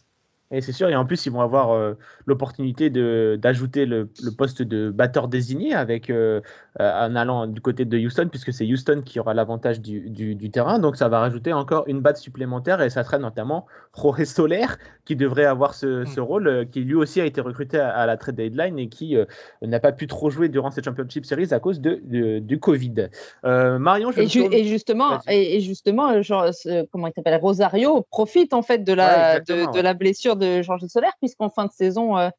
Et 0.51 0.61
c'est 0.61 0.73
sûr, 0.73 0.89
et 0.89 0.97
en 0.97 1.05
plus, 1.05 1.27
ils 1.27 1.33
vont 1.33 1.41
avoir 1.41 1.73
euh, 1.73 1.95
l'opportunité 2.27 2.91
d'ajouter 2.91 3.87
le, 3.87 4.09
le, 4.23 4.31
poste 4.31 4.63
de 4.63 4.91
batteur 4.91 5.29
désigné 5.29 5.75
avec, 5.75 6.09
euh, 6.11 6.41
en 6.79 7.17
allant 7.17 7.47
du 7.47 7.61
côté 7.61 7.85
de 7.85 7.99
Houston, 7.99 8.29
puisque 8.31 8.53
c'est 8.53 8.65
Houston 8.65 9.03
qui 9.05 9.19
aura 9.19 9.35
l'avantage 9.35 9.81
du, 9.81 10.09
du, 10.09 10.35
du, 10.35 10.51
terrain. 10.51 10.79
Donc, 10.79 10.97
ça 10.97 11.09
va 11.09 11.21
rajouter 11.21 11.53
encore 11.53 11.85
une 11.89 12.01
batte 12.01 12.19
supplémentaire 12.19 12.81
et 12.81 12.91
ça 12.91 13.03
serait 13.03 13.19
notamment 13.19 13.67
Jorge 13.97 14.25
Soler 14.25 14.67
qui 15.07 15.17
devrait 15.17 15.45
avoir 15.45 15.75
ce, 15.75 16.03
mmh. 16.03 16.07
ce 16.07 16.21
rôle, 16.21 16.49
euh, 16.49 16.65
qui 16.65 16.81
lui 16.81 16.95
aussi 16.95 17.21
a 17.21 17.25
été 17.25 17.41
recruté 17.41 17.79
à, 17.79 17.91
à 17.91 18.07
la 18.07 18.17
trade 18.17 18.35
deadline 18.35 18.79
et 18.79 18.89
qui 18.89 19.17
euh, 19.17 19.25
n'a 19.63 19.81
pas 19.81 19.93
pu 19.93 20.07
trop 20.07 20.31
jouer 20.31 20.49
durant 20.49 20.71
cette 20.71 20.85
Championship 20.85 21.25
Series 21.25 21.53
à 21.53 21.61
cause 21.61 21.81
de, 21.81 22.01
de 22.05 22.41
du 22.41 22.59
Covid. 22.59 23.09
Euh, 23.45 23.79
Marion, 23.79 24.11
je 24.11 24.21
et, 24.21 24.27
ju 24.27 24.45
et, 24.51 24.65
justement, 24.65 25.21
et, 25.29 25.57
et, 25.57 25.61
justement, 25.61 26.21
genre, 26.23 26.51
comment 26.93 27.07
il 27.07 27.13
s'appelle 27.15 27.39
Rosario 27.41 28.05
profite 28.11 28.53
en 28.53 28.63
fait 28.63 28.85
de 28.85 28.93
la, 28.93 29.37
ouais, 29.37 29.41
de, 29.43 29.73
de, 29.73 29.81
la 29.81 29.95
blessure 29.95 30.36
de 30.37 30.63
Georges 30.63 30.87
Solaire, 30.87 31.15
puisqu'en 31.21 31.51
fin 31.51 31.67
de 31.67 31.73
saison, 31.73 32.17
euh, 32.17 32.31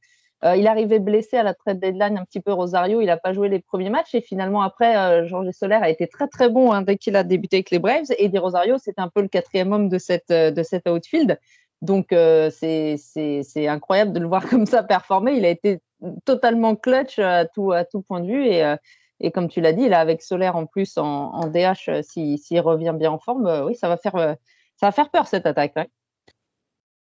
euh, 0.43 0.55
il 0.55 0.67
arrivait 0.67 0.99
blessé 0.99 1.38
à 1.38 1.43
la 1.43 1.55
trade 1.55 1.79
deadline 1.79 2.17
un 2.17 2.23
petit 2.23 2.41
peu 2.41 2.53
Rosario, 2.53 3.01
il 3.01 3.07
n'a 3.07 3.17
pas 3.17 3.33
joué 3.33 3.49
les 3.49 3.60
premiers 3.60 3.89
matchs 3.89 4.13
et 4.13 4.21
finalement 4.21 4.62
après, 4.62 4.95
euh, 4.95 5.25
Georges 5.25 5.49
Solaire 5.51 5.81
a 5.81 5.89
été 5.89 6.07
très 6.07 6.27
très 6.27 6.47
bon 6.47 6.71
hein, 6.71 6.83
dès 6.83 6.97
qu'il 6.97 7.15
a 7.15 7.23
débuté 7.23 7.57
avec 7.57 7.71
les 7.71 7.79
Braves 7.79 8.12
et 8.19 8.29
Di 8.29 8.38
Rosario, 8.38 8.77
c'était 8.77 9.01
un 9.01 9.10
peu 9.10 9.21
le 9.21 9.29
quatrième 9.29 9.73
homme 9.73 9.89
de 9.89 9.97
cette, 9.97 10.31
de 10.31 10.63
cette 10.63 10.88
outfield. 10.88 11.39
Donc 11.81 12.13
euh, 12.13 12.51
c'est 12.51 13.67
incroyable 13.67 14.13
de 14.13 14.19
le 14.19 14.27
voir 14.27 14.45
comme 14.49 14.67
ça 14.67 14.83
performer. 14.83 15.33
Il 15.33 15.45
a 15.45 15.49
été 15.49 15.79
totalement 16.23 16.75
clutch 16.75 17.17
à 17.17 17.45
tout, 17.45 17.71
à 17.71 17.83
tout 17.83 18.03
point 18.03 18.19
de 18.19 18.27
vue 18.27 18.45
et, 18.45 18.75
et 19.19 19.31
comme 19.31 19.47
tu 19.47 19.60
l'as 19.62 19.73
dit, 19.73 19.89
là 19.89 19.99
avec 19.99 20.21
Solaire 20.21 20.55
en 20.55 20.67
plus 20.67 20.99
en, 20.99 21.47
DH, 21.47 22.03
s'il 22.03 22.38
si, 22.38 22.60
revient 22.60 22.93
bien 22.95 23.12
en 23.12 23.17
forme, 23.17 23.63
oui, 23.65 23.73
ça 23.75 23.89
va 23.89 23.97
faire, 23.97 24.13
ça 24.75 24.86
va 24.86 24.91
faire 24.91 25.10
peur 25.10 25.25
cette 25.25 25.47
attaque. 25.47 25.73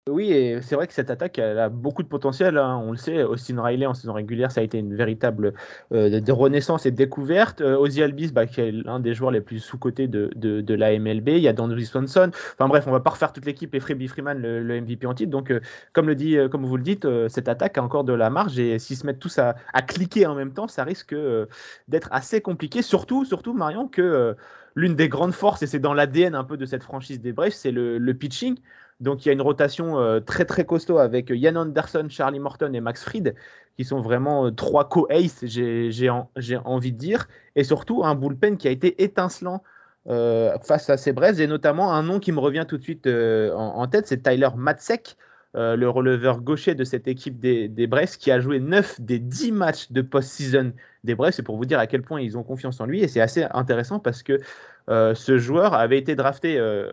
Oui, 0.08 0.32
et 0.32 0.60
c'est 0.62 0.74
vrai 0.74 0.86
que 0.86 0.92
cette 0.92 1.10
attaque 1.10 1.38
a 1.38 1.68
beaucoup 1.68 2.02
de 2.02 2.08
potentiel. 2.08 2.58
Hein. 2.58 2.80
On 2.84 2.90
le 2.90 2.96
sait, 2.96 3.22
Austin 3.22 3.62
Riley 3.62 3.86
en 3.86 3.94
saison 3.94 4.12
régulière, 4.12 4.50
ça 4.50 4.60
a 4.60 4.64
été 4.64 4.78
une 4.78 4.94
véritable 4.94 5.54
euh, 5.92 6.20
renaissance 6.28 6.86
et 6.86 6.90
découverte. 6.90 7.60
Euh, 7.60 7.76
Ozzy 7.76 8.02
Albis, 8.02 8.32
bah, 8.32 8.46
qui 8.46 8.60
est 8.60 8.72
l'un 8.72 9.00
des 9.00 9.14
joueurs 9.14 9.30
les 9.30 9.40
plus 9.40 9.58
sous-cotés 9.58 10.08
de, 10.08 10.30
de, 10.34 10.74
la 10.74 10.98
MLB. 10.98 11.28
Il 11.28 11.38
y 11.38 11.48
a 11.48 11.52
Dandry 11.52 11.84
Swanson. 11.84 12.30
Enfin 12.54 12.68
bref, 12.68 12.84
on 12.86 12.92
va 12.92 13.00
pas 13.00 13.10
refaire 13.10 13.32
toute 13.32 13.46
l'équipe 13.46 13.74
et 13.74 13.80
Freddie 13.80 14.08
Freeman, 14.08 14.38
le, 14.40 14.80
MVP 14.80 15.06
en 15.06 15.14
titre. 15.14 15.30
Donc, 15.30 15.50
euh, 15.50 15.60
comme, 15.92 16.06
le 16.06 16.14
dit, 16.14 16.36
comme 16.50 16.64
vous 16.64 16.76
le 16.76 16.82
dites, 16.82 17.04
euh, 17.04 17.28
cette 17.28 17.48
attaque 17.48 17.78
a 17.78 17.82
encore 17.82 18.04
de 18.04 18.12
la 18.12 18.30
marge 18.30 18.58
et 18.58 18.78
s'ils 18.78 18.96
se 18.96 19.06
mettent 19.06 19.18
tous 19.18 19.38
à, 19.38 19.54
cliquer 19.82 20.26
en 20.26 20.34
même 20.34 20.52
temps, 20.52 20.68
ça 20.68 20.84
risque 20.84 21.12
euh, 21.12 21.46
d'être 21.88 22.08
assez 22.12 22.40
compliqué. 22.40 22.82
Surtout, 22.82 23.24
surtout 23.24 23.54
Marion, 23.54 23.88
que 23.88 24.36
l'une 24.74 24.94
des 24.94 25.08
grandes 25.08 25.32
forces, 25.32 25.62
et 25.62 25.66
c'est 25.66 25.78
dans 25.78 25.94
l'ADN 25.94 26.34
un 26.34 26.44
peu 26.44 26.56
de 26.56 26.66
cette 26.66 26.82
franchise 26.82 27.20
des 27.20 27.32
Braves, 27.32 27.52
c'est 27.52 27.72
le 27.72 28.12
pitching. 28.12 28.58
Donc 29.00 29.24
il 29.24 29.28
y 29.28 29.30
a 29.30 29.32
une 29.32 29.42
rotation 29.42 29.98
euh, 29.98 30.20
très 30.20 30.44
très 30.44 30.64
costaud 30.64 30.98
avec 30.98 31.30
Yann 31.30 31.56
Anderson, 31.56 32.06
Charlie 32.08 32.40
Morton 32.40 32.72
et 32.72 32.80
Max 32.80 33.04
Fried, 33.04 33.34
qui 33.76 33.84
sont 33.84 34.00
vraiment 34.00 34.46
euh, 34.46 34.50
trois 34.50 34.88
co-ace, 34.88 35.44
j'ai 35.44 36.10
en, 36.10 36.30
envie 36.64 36.92
de 36.92 36.98
dire, 36.98 37.28
et 37.54 37.62
surtout 37.62 38.04
un 38.04 38.16
bullpen 38.16 38.56
qui 38.56 38.66
a 38.66 38.72
été 38.72 39.02
étincelant 39.02 39.62
euh, 40.08 40.56
face 40.62 40.90
à 40.90 40.96
ces 40.96 41.12
braises, 41.12 41.40
et 41.40 41.46
notamment 41.46 41.92
un 41.92 42.02
nom 42.02 42.18
qui 42.18 42.32
me 42.32 42.40
revient 42.40 42.64
tout 42.66 42.76
de 42.76 42.82
suite 42.82 43.06
en, 43.06 43.86
tête, 43.86 44.08
c'est 44.08 44.22
Tyler 44.22 44.48
Matzek, 44.56 45.16
le 45.54 45.86
releveur 45.86 46.40
gaucher 46.40 46.74
de 46.74 46.84
cette 46.84 47.08
équipe 47.08 47.38
des, 47.38 47.68
des 47.68 47.88
qui 48.18 48.30
a 48.30 48.40
joué 48.40 48.58
9 48.58 49.00
des 49.00 49.18
10 49.18 49.52
matchs 49.52 49.92
de 49.92 50.02
post-season 50.02 50.72
des 51.04 51.14
Brest, 51.14 51.36
c'est 51.36 51.42
pour 51.42 51.56
vous 51.56 51.66
dire 51.66 51.78
à 51.78 51.86
quel 51.86 52.02
point 52.02 52.20
ils 52.20 52.36
ont 52.36 52.42
confiance 52.42 52.80
en 52.80 52.86
lui, 52.86 53.02
et 53.02 53.08
c'est 53.08 53.20
assez 53.20 53.44
intéressant 53.52 54.00
parce 54.00 54.24
que 54.24 54.40
euh, 54.88 55.14
ce 55.14 55.38
joueur 55.38 55.74
avait 55.74 55.98
été 55.98 56.14
drafté 56.14 56.58
euh, 56.58 56.90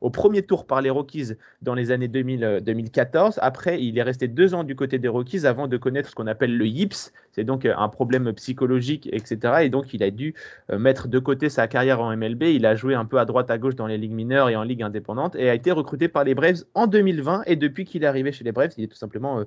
au 0.00 0.10
premier 0.10 0.42
tour 0.42 0.66
par 0.66 0.80
les 0.80 0.90
Rockies 0.90 1.32
dans 1.60 1.74
les 1.74 1.90
années 1.90 2.08
2000, 2.08 2.60
2014. 2.62 3.38
Euh, 3.38 3.40
Après, 3.42 3.82
il 3.82 3.98
est 3.98 4.02
resté 4.02 4.28
deux 4.28 4.54
ans 4.54 4.64
du 4.64 4.76
côté 4.76 4.98
des 4.98 5.08
Rockies 5.08 5.46
avant 5.46 5.66
de 5.66 5.76
connaître 5.76 6.08
ce 6.08 6.14
qu'on 6.14 6.26
appelle 6.26 6.56
le 6.56 6.66
yips. 6.66 7.12
C'est 7.32 7.44
donc 7.44 7.64
un 7.64 7.88
problème 7.88 8.32
psychologique, 8.34 9.08
etc. 9.12 9.62
Et 9.62 9.70
donc, 9.70 9.94
il 9.94 10.02
a 10.02 10.10
dû 10.10 10.34
mettre 10.70 11.08
de 11.08 11.18
côté 11.18 11.48
sa 11.48 11.66
carrière 11.66 12.00
en 12.00 12.14
MLB. 12.14 12.42
Il 12.42 12.66
a 12.66 12.74
joué 12.74 12.94
un 12.94 13.06
peu 13.06 13.18
à 13.18 13.24
droite, 13.24 13.50
à 13.50 13.56
gauche 13.56 13.74
dans 13.74 13.86
les 13.86 13.96
ligues 13.96 14.12
mineures 14.12 14.50
et 14.50 14.56
en 14.56 14.62
ligue 14.62 14.82
indépendante 14.82 15.34
et 15.36 15.48
a 15.48 15.54
été 15.54 15.72
recruté 15.72 16.08
par 16.08 16.24
les 16.24 16.34
Braves 16.34 16.64
en 16.74 16.86
2020. 16.86 17.44
Et 17.46 17.56
depuis 17.56 17.86
qu'il 17.86 18.04
est 18.04 18.06
arrivé 18.06 18.32
chez 18.32 18.44
les 18.44 18.52
Braves, 18.52 18.72
il 18.76 18.84
est 18.84 18.88
tout 18.88 18.96
simplement 18.96 19.44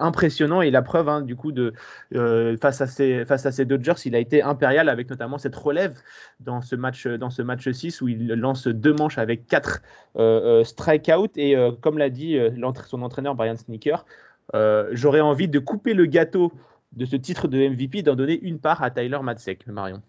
impressionnant. 0.00 0.62
Et 0.62 0.72
la 0.72 0.82
preuve, 0.82 1.08
hein, 1.08 1.20
du 1.22 1.36
coup, 1.36 1.52
de, 1.52 1.72
face, 2.60 2.80
à 2.80 2.88
ces, 2.88 3.24
face 3.24 3.46
à 3.46 3.52
ces 3.52 3.64
Dodgers, 3.64 3.94
il 4.04 4.16
a 4.16 4.18
été 4.18 4.42
impérial 4.42 4.88
avec 4.88 5.08
notamment 5.08 5.38
cette 5.38 5.54
relève 5.54 5.94
dans 6.40 6.60
ce 6.60 6.74
match 6.74 7.06
dans 7.22 7.30
ce 7.30 7.40
match 7.40 7.70
6 7.70 8.02
où 8.02 8.08
il 8.08 8.26
lance 8.28 8.66
deux 8.66 8.92
manches 8.92 9.16
avec 9.16 9.46
quatre 9.46 9.80
euh, 10.16 10.60
euh 10.60 10.64
strikeouts 10.64 11.36
et 11.36 11.56
euh, 11.56 11.70
comme 11.80 11.96
l'a 11.96 12.10
dit 12.10 12.36
son 12.86 13.02
entraîneur 13.02 13.34
Brian 13.34 13.56
Sneaker, 13.56 14.04
j'aurais 14.92 15.20
envie 15.20 15.48
de 15.48 15.58
couper 15.58 15.94
le 15.94 16.06
gâteau 16.06 16.52
de 16.92 17.06
ce 17.06 17.16
titre 17.16 17.48
de 17.48 17.68
MVP 17.68 18.02
d'en 18.02 18.16
donner 18.16 18.38
une 18.42 18.58
part 18.58 18.82
à 18.82 18.90
Tyler 18.90 19.18
Matzek, 19.22 19.66
Marion. 19.66 20.02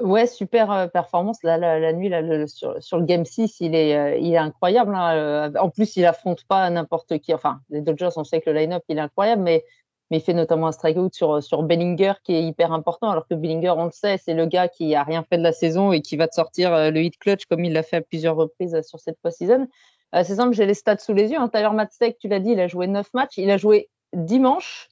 Ouais, 0.00 0.26
super 0.26 0.90
performance. 0.90 1.42
la, 1.42 1.92
nuit, 1.92 2.10
sur, 2.48 2.98
le 2.98 3.04
Game 3.04 3.24
6, 3.24 3.60
il 3.60 3.74
est, 3.74 4.20
il 4.20 4.32
est 4.32 4.38
incroyable. 4.38 4.94
Hein. 4.94 5.52
En 5.58 5.70
plus, 5.70 5.96
il 5.96 6.04
affronte 6.04 6.44
pas 6.44 6.68
n'importe 6.70 7.18
qui. 7.18 7.32
Enfin, 7.32 7.60
les 7.70 7.82
Dodgers, 7.82 8.08
on 8.16 8.24
sait 8.24 8.40
que 8.40 8.50
le 8.50 8.58
line-up, 8.58 8.82
il 8.88 8.98
est 8.98 9.02
incroyable, 9.02 9.42
mais, 9.42 9.64
mais 10.12 10.18
il 10.18 10.20
fait 10.20 10.34
notamment 10.34 10.68
un 10.68 10.72
strikeout 10.72 11.12
sur, 11.12 11.42
sur 11.42 11.64
Bellinger 11.64 12.12
qui 12.22 12.34
est 12.34 12.42
hyper 12.44 12.72
important, 12.72 13.10
alors 13.10 13.26
que 13.26 13.34
Bellinger, 13.34 13.74
on 13.76 13.86
le 13.86 13.90
sait, 13.90 14.18
c'est 14.22 14.34
le 14.34 14.46
gars 14.46 14.68
qui 14.68 14.94
a 14.94 15.02
rien 15.02 15.24
fait 15.24 15.38
de 15.38 15.42
la 15.42 15.52
saison 15.52 15.90
et 15.90 16.02
qui 16.02 16.16
va 16.16 16.28
te 16.28 16.34
sortir 16.34 16.92
le 16.92 17.00
hit 17.00 17.18
clutch 17.18 17.46
comme 17.46 17.64
il 17.64 17.72
l'a 17.72 17.82
fait 17.82 17.96
à 17.96 18.00
plusieurs 18.02 18.36
reprises 18.36 18.80
sur 18.82 19.00
cette 19.00 19.18
post-season. 19.20 19.66
c'est 20.12 20.36
simple, 20.36 20.54
j'ai 20.54 20.66
les 20.66 20.74
stats 20.74 20.98
sous 20.98 21.14
les 21.14 21.30
yeux. 21.30 21.38
Hein. 21.38 21.48
Tyler 21.48 21.70
Matzek, 21.72 22.18
tu 22.18 22.28
l'as 22.28 22.38
dit, 22.38 22.50
il 22.50 22.60
a 22.60 22.68
joué 22.68 22.86
9 22.86 23.08
matchs. 23.14 23.38
Il 23.38 23.50
a 23.50 23.56
joué 23.56 23.88
dimanche 24.12 24.90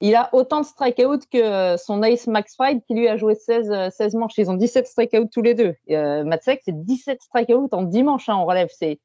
il 0.00 0.14
a 0.14 0.28
autant 0.32 0.60
de 0.60 0.66
strikeouts 0.66 1.26
que 1.32 1.38
euh, 1.38 1.76
son 1.78 2.02
ace 2.02 2.26
Max 2.26 2.54
Fried 2.54 2.82
qui 2.86 2.94
lui 2.94 3.08
a 3.08 3.16
joué 3.16 3.34
16, 3.34 3.90
16 3.90 4.14
euh, 4.14 4.18
manches. 4.18 4.36
Ils 4.36 4.50
ont 4.50 4.54
17 4.54 4.86
strikeouts 4.86 5.28
tous 5.32 5.42
les 5.42 5.54
deux. 5.54 5.74
Euh, 5.90 6.36
c'est 6.42 6.60
17 6.68 7.22
strikeouts 7.22 7.68
en 7.72 7.82
10 7.82 8.02
manches 8.02 8.28
hein, 8.28 8.34
en 8.34 8.44
relève. 8.44 8.68
C'est, 8.70 9.00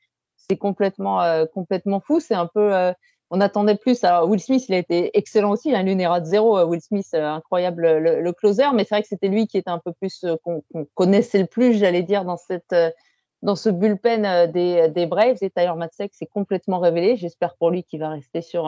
complètement, 0.59 1.21
euh, 1.21 1.45
complètement 1.45 2.01
fou. 2.01 2.19
C'est 2.19 2.35
un 2.35 2.47
peu. 2.47 2.93
On 3.31 3.41
attendait 3.41 3.75
plus. 3.75 4.03
Alors, 4.03 4.29
Will 4.29 4.39
Smith, 4.39 4.65
il 4.69 4.75
a 4.75 4.77
été 4.77 5.17
excellent 5.17 5.51
aussi. 5.51 5.69
Il 5.69 5.75
a 5.75 5.81
une 5.81 5.99
erreur 5.99 6.21
de 6.21 6.25
zéro. 6.25 6.63
Will 6.65 6.81
Smith, 6.81 7.13
incroyable 7.13 7.97
le, 7.97 8.31
closer. 8.33 8.65
Mais 8.73 8.83
c'est 8.83 8.95
vrai 8.95 9.01
que 9.01 9.07
c'était 9.07 9.29
lui 9.29 9.47
qui 9.47 9.57
était 9.57 9.71
un 9.71 9.79
peu 9.79 9.93
plus. 9.93 10.25
qu'on, 10.43 10.63
connaissait 10.93 11.39
le 11.39 11.47
plus, 11.47 11.79
j'allais 11.79 12.03
dire, 12.03 12.25
dans 12.25 12.37
cette. 12.37 12.75
dans 13.41 13.55
ce 13.55 13.69
bullpen 13.69 14.51
des, 14.51 15.05
Braves, 15.07 15.37
et 15.41 15.49
Tyler 15.49 15.73
Matzek 15.75 16.13
s'est 16.13 16.27
complètement 16.27 16.79
révélé. 16.79 17.15
J'espère 17.17 17.55
pour 17.55 17.71
lui 17.71 17.83
qu'il 17.83 17.99
va 18.01 18.09
rester 18.09 18.41
sur 18.41 18.67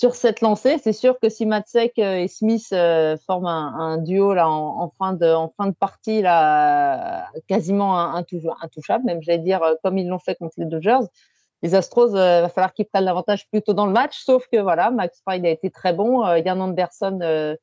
sur 0.00 0.14
cette 0.14 0.40
lancée. 0.40 0.78
C'est 0.82 0.94
sûr 0.94 1.18
que 1.20 1.28
si 1.28 1.44
Matsek 1.44 1.98
euh, 1.98 2.16
et 2.16 2.28
Smith 2.28 2.68
euh, 2.72 3.18
forment 3.26 3.48
un, 3.48 3.98
duo 3.98 4.32
là 4.32 4.48
en, 4.48 4.90
fin 4.98 5.12
de 5.12 5.26
en 5.26 5.52
fin 5.58 5.66
de 5.66 5.74
partie 5.74 6.22
là 6.22 7.26
quasiment 7.48 7.98
intouchable, 8.14 9.04
même 9.04 9.22
j'allais 9.22 9.38
dire 9.38 9.62
euh, 9.62 9.74
comme 9.84 9.98
ils 9.98 10.08
l'ont 10.08 10.18
fait 10.18 10.36
contre 10.36 10.54
les 10.56 10.64
Dodgers. 10.64 11.06
Les 11.62 11.74
Astros, 11.74 12.12
va 12.12 12.48
falloir 12.48 12.72
qu'ils 12.72 12.86
prennent 12.86 13.04
l'avantage 13.04 13.48
plutôt 13.50 13.74
dans 13.74 13.86
le 13.86 13.92
match, 13.92 14.18
sauf 14.24 14.46
que 14.50 14.58
voilà, 14.58 14.90
Max 14.90 15.20
Fried 15.26 15.44
a 15.44 15.50
été 15.50 15.70
très 15.70 15.92
bon. 15.92 16.26
Yann 16.36 16.60
Anderson, 16.60 17.18
je 17.20 17.56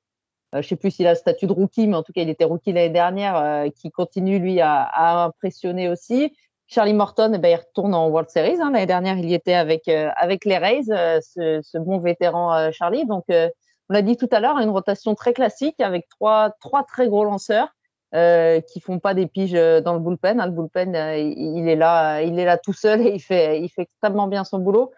ne 0.57 0.61
sais 0.61 0.75
plus 0.75 0.91
s'il 0.91 1.07
a 1.07 1.11
le 1.11 1.15
statut 1.15 1.47
de 1.47 1.53
rookie, 1.53 1.87
mais 1.87 1.95
en 1.95 2.03
tout 2.03 2.13
cas 2.13 2.21
il 2.21 2.29
était 2.29 2.43
rookie 2.43 2.73
l'année 2.73 2.89
dernière, 2.89 3.65
qui 3.75 3.89
continue 3.89 4.37
lui 4.37 4.61
à, 4.61 4.83
à 4.83 5.25
impressionner 5.25 5.89
aussi. 5.89 6.31
Charlie 6.67 6.93
Morton, 6.93 7.31
eh 7.33 7.37
ben, 7.37 7.49
il 7.49 7.55
retourne 7.55 7.95
en 7.95 8.09
World 8.09 8.29
Series. 8.29 8.61
Hein. 8.61 8.71
L'année 8.71 8.85
dernière, 8.85 9.17
il 9.17 9.29
y 9.29 9.33
était 9.33 9.53
avec, 9.53 9.87
euh, 9.87 10.09
avec 10.17 10.43
les 10.43 10.57
Rays, 10.57 10.89
euh, 10.89 11.19
ce, 11.21 11.61
ce, 11.63 11.77
bon 11.77 11.99
vétéran 11.99 12.53
euh, 12.53 12.71
Charlie. 12.71 13.05
Donc, 13.05 13.23
on 13.29 13.93
l'a 13.93 14.01
dit 14.01 14.17
tout 14.17 14.27
à 14.31 14.41
l'heure, 14.41 14.59
une 14.59 14.69
rotation 14.69 15.15
très 15.15 15.33
classique 15.33 15.79
avec 15.79 16.09
trois, 16.09 16.51
trois 16.59 16.83
très 16.83 17.07
gros 17.07 17.23
lanceurs 17.23 17.69
euh, 18.15 18.61
qui 18.61 18.79
font 18.79 18.99
pas 18.99 19.13
des 19.13 19.27
piges 19.27 19.53
dans 19.53 19.93
le 19.93 19.99
bullpen. 19.99 20.39
Hein. 20.39 20.45
Le 20.45 20.51
bullpen, 20.51 20.95
il, 21.17 21.67
est 21.67 21.75
là, 21.75 22.21
il 22.21 22.39
est 22.39 22.45
là 22.45 22.57
tout 22.57 22.73
seul 22.73 23.01
et 23.01 23.11
il 23.11 23.19
fait, 23.19 23.61
il 23.61 23.69
fait 23.69 23.83
extrêmement 23.83 24.27
bien 24.27 24.43
son 24.43 24.59
boulot. 24.59 24.91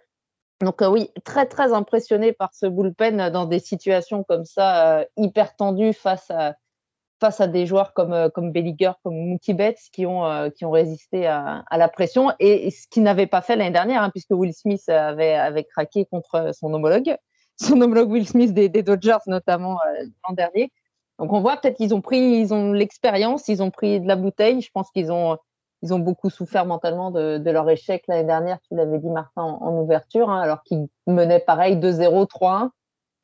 Donc 0.61 0.81
oui, 0.81 1.09
très 1.23 1.45
très 1.45 1.71
impressionné 1.71 2.33
par 2.33 2.53
ce 2.53 2.65
bullpen 2.65 3.29
dans 3.29 3.45
des 3.45 3.59
situations 3.59 4.23
comme 4.23 4.45
ça 4.45 5.05
hyper 5.15 5.55
tendues 5.55 5.93
face 5.93 6.29
à 6.31 6.55
face 7.19 7.41
à 7.41 7.47
des 7.47 7.65
joueurs 7.65 7.93
comme, 7.93 8.13
euh, 8.13 8.29
comme 8.29 8.51
Belliger, 8.51 8.91
comme 9.03 9.15
Mookie 9.15 9.53
Betts, 9.53 9.89
qui 9.91 10.05
ont, 10.05 10.25
euh, 10.25 10.49
qui 10.49 10.65
ont 10.65 10.71
résisté 10.71 11.27
à, 11.27 11.63
la 11.71 11.89
pression, 11.89 12.31
et, 12.39 12.71
ce 12.71 12.87
qu'ils 12.87 13.03
n'avaient 13.03 13.27
pas 13.27 13.41
fait 13.41 13.55
l'année 13.55 13.71
dernière, 13.71 14.01
hein, 14.01 14.09
puisque 14.09 14.31
Will 14.31 14.53
Smith 14.53 14.87
avait, 14.89 15.33
avait 15.33 15.65
craqué 15.65 16.05
contre 16.05 16.51
son 16.53 16.73
homologue, 16.73 17.15
son 17.57 17.79
homologue 17.81 18.09
Will 18.09 18.27
Smith 18.27 18.53
des, 18.53 18.69
Dodgers, 18.69 19.17
notamment 19.27 19.77
euh, 19.81 20.05
l'an 20.27 20.33
dernier. 20.33 20.71
Donc 21.19 21.33
on 21.33 21.41
voit 21.41 21.57
peut-être 21.57 21.75
qu'ils 21.75 21.93
ont 21.93 22.01
pris, 22.01 22.17
ils 22.17 22.53
ont 22.53 22.71
l'expérience, 22.71 23.47
ils 23.49 23.61
ont 23.61 23.71
pris 23.71 23.99
de 23.99 24.07
la 24.07 24.15
bouteille. 24.15 24.61
Je 24.61 24.71
pense 24.73 24.89
qu'ils 24.91 25.11
ont, 25.11 25.37
ils 25.81 25.93
ont 25.93 25.99
beaucoup 25.99 26.29
souffert 26.29 26.65
mentalement 26.65 27.11
de, 27.11 27.49
leur 27.49 27.69
échec 27.69 28.03
l'année 28.07 28.23
dernière, 28.23 28.59
tu 28.61 28.75
l'avais 28.75 28.99
dit 28.99 29.09
Martin 29.09 29.43
en, 29.43 29.77
ouverture, 29.77 30.29
hein, 30.29 30.41
alors 30.41 30.63
qu'ils 30.63 30.87
menaient 31.07 31.39
pareil 31.39 31.75
2-0, 31.77 32.27
3-1. 32.27 32.69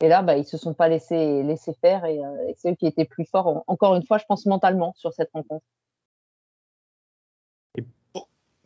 Et 0.02 0.10
là, 0.10 0.22
bah, 0.22 0.38
ils 0.38 0.46
se 0.46 0.58
sont 0.58 0.74
pas 0.74 0.90
laissés, 0.90 1.42
laisser 1.44 1.74
faire 1.74 2.04
et, 2.04 2.24
euh, 2.24 2.52
c'est 2.58 2.72
eux 2.72 2.76
qui 2.76 2.86
étaient 2.86 3.06
plus 3.06 3.26
forts, 3.26 3.64
encore 3.68 3.96
une 3.96 4.06
fois, 4.06 4.18
je 4.18 4.26
pense 4.28 4.46
mentalement 4.46 4.94
sur 4.98 5.14
cette 5.14 5.30
rencontre. 5.34 5.66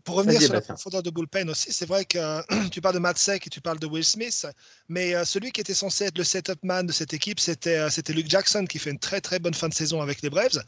Pour, 0.03 0.15
revenir 0.15 0.41
sur 0.41 0.53
la 0.53 0.61
profondeur 0.61 1.03
de 1.03 1.09
bullpen 1.09 1.49
aussi, 1.49 1.71
c'est 1.71 1.85
vrai 1.85 2.05
que 2.05 2.41
tu 2.69 2.81
parles 2.81 2.95
de 2.95 2.99
Matt 2.99 3.17
Sek 3.17 3.45
et 3.45 3.49
tu 3.49 3.61
parles 3.61 3.79
de 3.79 3.87
Will 3.87 4.03
Smith, 4.03 4.47
mais 4.87 5.15
euh, 5.15 5.25
celui 5.25 5.51
qui 5.51 5.61
était 5.61 5.73
censé 5.73 6.05
être 6.05 6.17
le 6.17 6.23
setup 6.23 6.63
man 6.63 6.85
de 6.85 6.91
cette 6.91 7.13
équipe, 7.13 7.39
c'était 7.39 7.77
euh, 7.77 7.89
c'était 7.89 8.13
Luke 8.13 8.29
Jackson 8.29 8.65
qui 8.65 8.79
fait 8.79 8.91
une 8.91 8.99
très 8.99 9.21
très 9.21 9.39
bonne 9.39 9.53
fin 9.53 9.69
de 9.69 9.73
saison 9.73 10.01
avec 10.01 10.21
les 10.21 10.29
Braves 10.29 10.63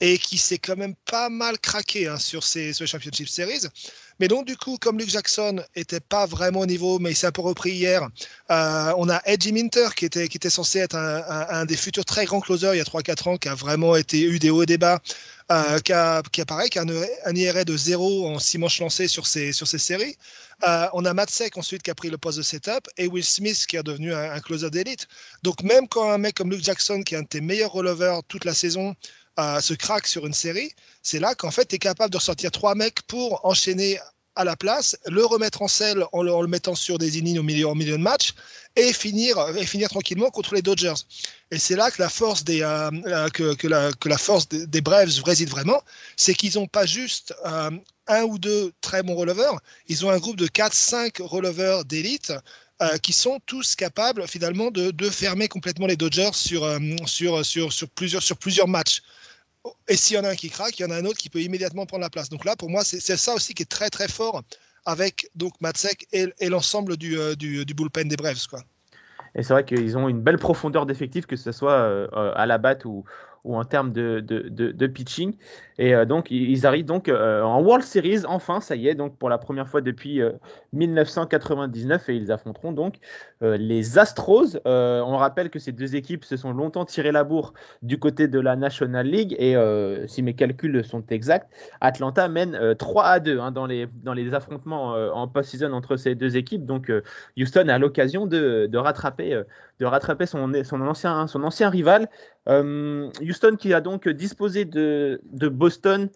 et 0.00 0.18
qui 0.18 0.38
s'est 0.38 0.58
quand 0.58 0.76
même 0.76 0.94
pas 1.10 1.28
mal 1.28 1.58
craqué 1.58 2.08
hein, 2.08 2.18
sur, 2.18 2.42
ces, 2.42 2.72
Championship 2.72 3.28
Series. 3.28 3.66
Mais 4.18 4.28
donc, 4.28 4.46
du 4.46 4.56
coup, 4.56 4.76
comme 4.78 4.98
Luke 4.98 5.10
Jackson 5.10 5.62
était 5.74 6.00
pas 6.00 6.26
vraiment 6.26 6.60
au 6.60 6.66
niveau, 6.66 6.98
mais 6.98 7.10
il 7.10 7.16
s'est 7.16 7.26
un 7.26 7.32
peu 7.32 7.40
repris 7.42 7.72
hier, 7.72 8.06
euh, 8.50 8.92
on 8.98 9.08
a 9.08 9.20
Edgy 9.24 9.52
Minter 9.52 9.88
qui 9.96 10.04
était, 10.04 10.50
censé 10.50 10.78
être 10.78 10.96
un, 10.96 11.64
des 11.64 11.76
futurs 11.76 12.04
très 12.04 12.24
grands 12.26 12.40
closers 12.40 12.74
il 12.74 12.78
y 12.78 12.80
a 12.80 12.84
3-4 12.84 13.28
ans, 13.28 13.36
qui 13.36 13.48
a 13.48 13.54
vraiment 13.54 13.96
été 13.96 14.22
eu 14.22 14.38
des 14.38 14.50
hauts 14.50 14.62
et 14.62 14.66
des 14.66 14.78
bas, 14.78 15.00
euh, 15.50 15.78
qui, 15.80 15.92
a, 15.92 16.22
qui 16.30 16.42
a 16.42 16.44
un, 16.50 16.86
un 17.24 17.34
IRA 17.34 17.64
de 17.64 17.76
0 17.76 18.28
en 18.28 18.38
6 18.38 18.58
manches 18.58 18.80
lancées 18.80 19.08
sur 19.08 19.26
ces, 19.26 19.52
sur 19.52 19.66
séries. 19.66 20.16
Euh, 20.68 20.86
on 20.92 21.04
a 21.06 21.14
Matt 21.14 21.30
Sek 21.30 21.56
ensuite 21.56 21.82
qui 21.82 21.90
a 21.90 21.94
pris 21.94 22.10
le 22.10 22.18
poste 22.18 22.38
de 22.38 22.42
setup 22.42 22.88
et 22.98 23.06
Will 23.06 23.24
Smith 23.24 23.64
qui 23.66 23.76
est 23.76 23.82
devenu 23.82 24.12
un, 24.12 24.32
un 24.32 24.40
closer 24.40 24.70
d'élite. 24.70 25.08
Donc 25.42 25.62
même 25.62 25.88
quand 25.88 26.10
un 26.10 26.18
mec 26.18 26.34
comme 26.34 26.50
Luke 26.50 26.62
Jackson, 26.62 27.02
qui 27.02 27.14
est 27.14 27.18
un 27.18 27.22
de 27.22 27.28
tes 27.28 27.40
meilleurs 27.40 27.72
releveurs 27.72 28.22
toute 28.24 28.44
la 28.44 28.52
saison, 28.52 28.94
se 29.60 29.74
craque 29.74 30.06
sur 30.06 30.26
une 30.26 30.34
série, 30.34 30.72
c'est 31.02 31.20
là 31.20 31.34
qu'en 31.34 31.50
fait, 31.50 31.66
tu 31.66 31.76
es 31.76 31.78
capable 31.78 32.10
de 32.10 32.16
ressortir 32.16 32.50
trois 32.50 32.74
mecs 32.74 33.02
pour 33.02 33.44
enchaîner 33.44 33.98
à 34.36 34.44
la 34.44 34.56
place, 34.56 34.96
le 35.06 35.24
remettre 35.24 35.62
en 35.62 35.68
selle 35.68 36.04
en 36.12 36.22
le, 36.22 36.46
mettant 36.46 36.74
sur 36.74 36.98
des 36.98 37.18
innings 37.18 37.38
au 37.38 37.42
milieu, 37.42 37.74
de 37.74 37.96
match 37.96 38.32
et 38.76 38.92
finir, 38.92 39.36
et 39.56 39.66
finir 39.66 39.88
tranquillement 39.88 40.30
contre 40.30 40.54
les 40.54 40.62
Dodgers. 40.62 40.94
Et 41.50 41.58
c'est 41.58 41.76
là 41.76 41.90
que 41.90 42.00
la 42.00 42.08
force 42.08 42.44
des, 42.44 42.62
euh, 42.62 42.90
euh, 43.06 43.28
que, 43.28 43.66
la, 44.08 44.18
force 44.18 44.48
des, 44.48 44.80
Braves 44.80 45.22
réside 45.24 45.50
vraiment, 45.50 45.82
c'est 46.16 46.34
qu'ils 46.34 46.54
n'ont 46.54 46.68
pas 46.68 46.86
juste 46.86 47.34
euh, 47.44 47.70
un 48.06 48.22
ou 48.22 48.38
deux 48.38 48.72
très 48.80 49.02
bons 49.02 49.16
releveurs, 49.16 49.60
ils 49.88 50.06
ont 50.06 50.10
un 50.10 50.18
groupe 50.18 50.36
de 50.36 50.46
4-5 50.46 51.22
releveurs 51.22 51.84
d'élite 51.84 52.32
qui 53.02 53.12
sont 53.12 53.40
tous 53.44 53.76
capables 53.76 54.26
finalement 54.26 54.70
de, 54.70 54.90
de, 54.90 55.10
fermer 55.10 55.48
complètement 55.48 55.86
les 55.86 55.98
Dodgers 55.98 56.30
sur, 56.32 56.66
sur, 57.04 57.44
sur, 57.44 57.70
sur, 57.74 57.90
plusieurs, 57.90 58.22
sur 58.22 58.38
plusieurs 58.38 58.68
matchs. 58.68 59.02
Et 59.88 59.96
s'il 59.96 60.16
y 60.16 60.18
en 60.18 60.24
a 60.24 60.30
un 60.30 60.34
qui 60.34 60.50
craque, 60.50 60.78
il 60.78 60.82
y 60.82 60.84
en 60.84 60.90
a 60.90 60.96
un 60.96 61.04
autre 61.04 61.18
qui 61.18 61.28
peut 61.28 61.40
immédiatement 61.40 61.84
prendre 61.86 62.02
la 62.02 62.10
place. 62.10 62.28
Donc 62.28 62.44
là, 62.44 62.56
pour 62.56 62.70
moi, 62.70 62.82
c'est 62.84 63.00
ça 63.00 63.34
aussi 63.34 63.54
qui 63.54 63.62
est 63.62 63.70
très 63.70 63.90
très 63.90 64.08
fort 64.08 64.42
avec 64.86 65.30
donc 65.34 65.52
Matsek 65.60 66.06
et, 66.12 66.48
l'ensemble 66.48 66.96
du, 66.96 67.18
euh, 67.18 67.34
du, 67.34 67.64
du, 67.66 67.74
bullpen 67.74 68.08
des 68.08 68.16
Braves. 68.16 68.46
Quoi. 68.48 68.60
Et 69.34 69.42
c'est 69.42 69.52
vrai 69.52 69.64
qu'ils 69.64 69.96
ont 69.98 70.08
une 70.08 70.20
belle 70.20 70.38
profondeur 70.38 70.86
d'effectif, 70.86 71.26
que 71.26 71.36
ce 71.36 71.52
soit 71.52 71.72
euh, 71.72 72.08
à 72.34 72.46
la 72.46 72.58
batte 72.58 72.84
ou, 72.84 73.04
ou 73.44 73.56
en 73.56 73.64
termes 73.64 73.92
de, 73.92 74.20
de, 74.20 74.48
de, 74.48 74.86
pitching. 74.86 75.34
Et 75.78 75.94
euh, 75.94 76.04
donc, 76.04 76.30
ils 76.30 76.66
arrivent 76.66 76.84
donc 76.84 77.08
euh, 77.08 77.42
en 77.42 77.62
World 77.62 77.84
Series, 77.84 78.26
enfin, 78.26 78.60
ça 78.60 78.76
y 78.76 78.88
est, 78.88 78.94
donc 78.94 79.16
pour 79.16 79.28
la 79.28 79.38
première 79.38 79.68
fois 79.68 79.80
depuis 79.80 80.20
1999, 80.72 82.08
euh, 82.08 82.12
et 82.12 82.16
ils 82.16 82.32
affronteront 82.32 82.72
donc 82.72 82.96
les 83.40 83.98
Astros. 83.98 84.58
on 84.66 85.16
rappelle 85.16 85.48
que 85.48 85.58
ces 85.58 85.72
deux 85.72 85.96
équipes 85.96 86.24
se 86.24 86.36
sont 86.36 86.52
longtemps 86.52 86.84
tirées 86.84 87.12
la 87.12 87.24
bourre 87.24 87.54
du 87.82 87.98
côté 87.98 88.28
de 88.28 88.38
la 88.38 88.56
National 88.56 89.06
League, 89.06 89.34
et 89.38 89.56
si 90.06 90.22
mes 90.22 90.34
calculs 90.34 90.84
sont 90.84 91.04
exacts, 91.08 91.50
Atlanta 91.80 92.28
mène 92.28 92.74
3 92.76 93.04
à 93.04 93.20
2 93.20 93.38
hein, 93.38 93.50
dans, 93.50 93.66
les, 93.66 93.88
dans 94.02 94.12
les 94.12 94.34
affrontements 94.34 94.92
en 94.92 95.28
post-season 95.28 95.72
entre 95.72 95.96
ces 95.96 96.14
deux 96.14 96.36
équipes. 96.36 96.66
Donc, 96.66 96.92
Houston 97.38 97.68
a 97.68 97.78
l'occasion 97.78 98.26
de, 98.26 98.68
de 98.70 98.78
rattraper 98.78 99.42
de 99.80 99.86
rattraper 99.86 100.26
son, 100.26 100.52
son, 100.62 100.80
ancien, 100.82 101.26
son 101.26 101.42
ancien 101.42 101.70
rival. 101.70 102.08
Euh, 102.48 103.10
Houston 103.20 103.56
qui 103.56 103.74
a 103.74 103.80
donc 103.80 104.08
disposé 104.08 104.64
de, 104.64 105.20
Boston 105.48 106.08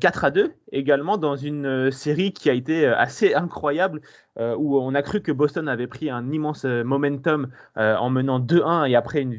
4 0.00 0.24
euh, 0.24 0.26
à 0.26 0.30
2 0.30 0.52
également 0.72 1.18
dans 1.18 1.36
une 1.36 1.66
euh, 1.66 1.90
série 1.90 2.32
qui 2.32 2.50
a 2.50 2.52
été 2.52 2.86
assez 2.86 3.34
incroyable 3.34 4.00
où 4.38 4.78
on 4.78 4.94
a 4.94 5.02
cru 5.02 5.20
que 5.20 5.30
Boston 5.30 5.68
avait 5.68 5.86
pris 5.86 6.08
un 6.08 6.32
immense 6.32 6.64
momentum 6.64 7.48
en 7.76 8.08
menant 8.08 8.40
2-1 8.40 8.88
et 8.88 8.96
après 8.96 9.20
une 9.20 9.36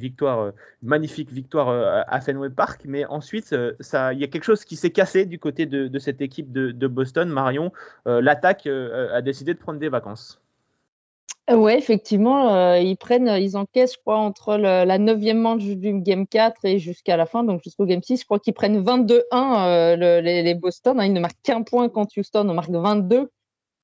magnifique 0.84 1.32
victoire 1.32 2.06
à 2.08 2.22
Fenway 2.22 2.52
Park. 2.52 2.84
Mais 2.86 3.04
ensuite, 3.06 3.54
il 3.54 4.20
y 4.20 4.24
a 4.24 4.28
quelque 4.28 4.44
chose 4.44 4.64
qui 4.64 4.76
s'est 4.76 4.92
cassé 4.92 5.26
du 5.26 5.40
côté 5.40 5.66
de, 5.66 5.98
cette 5.98 6.22
équipe 6.22 6.52
de 6.52 6.88
Boston. 6.88 7.28
Marion, 7.28 7.72
l'attaque 8.06 8.68
a 8.68 9.24
décidé 9.24 9.56
de 9.56 9.60
prendre 9.60 9.80
des 9.80 9.90
vacances. 9.90 10.43
Ouais, 11.52 11.78
effectivement, 11.78 12.56
euh, 12.56 12.80
ils 12.80 12.96
prennent, 12.96 13.28
ils 13.28 13.58
encaissent, 13.58 13.96
je 13.96 14.00
crois, 14.00 14.18
entre 14.18 14.56
la 14.56 14.98
neuvième 14.98 15.40
manche 15.40 15.64
du 15.64 16.00
Game 16.00 16.26
4 16.26 16.64
et 16.64 16.80
jusqu'à 16.80 17.18
la 17.18 17.26
fin, 17.26 17.44
donc 17.44 17.62
jusqu'au 17.64 17.86
Game 17.86 18.02
6, 18.02 18.22
je 18.22 18.26
crois 18.26 18.40
qu'ils 18.40 18.54
prennent 18.54 18.82
22-1 18.82 19.22
euh, 19.34 20.22
les, 20.22 20.56
Boston. 20.56 21.00
Hein, 21.00 21.06
ils 21.06 21.14
ne 21.14 21.20
marquent 21.20 21.42
qu'un 21.44 21.64
point 21.64 21.90
contre 21.90 22.18
Houston, 22.18 22.48
on 22.48 22.54
marque 22.54 22.70
22. 22.72 23.30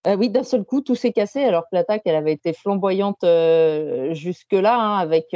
Euh, 0.08 0.16
oui, 0.16 0.30
d'un 0.30 0.44
seul 0.44 0.64
coup, 0.64 0.80
tout 0.80 0.96
s'est 0.96 1.12
cassé, 1.12 1.44
alors 1.44 1.64
que 1.64 1.76
l'attaque, 1.76 2.04
elle 2.06 2.16
avait 2.16 2.32
été 2.32 2.54
flamboyante 2.54 3.26
jusque-là, 4.14 4.80
hein, 4.80 4.98
avec 4.98 5.36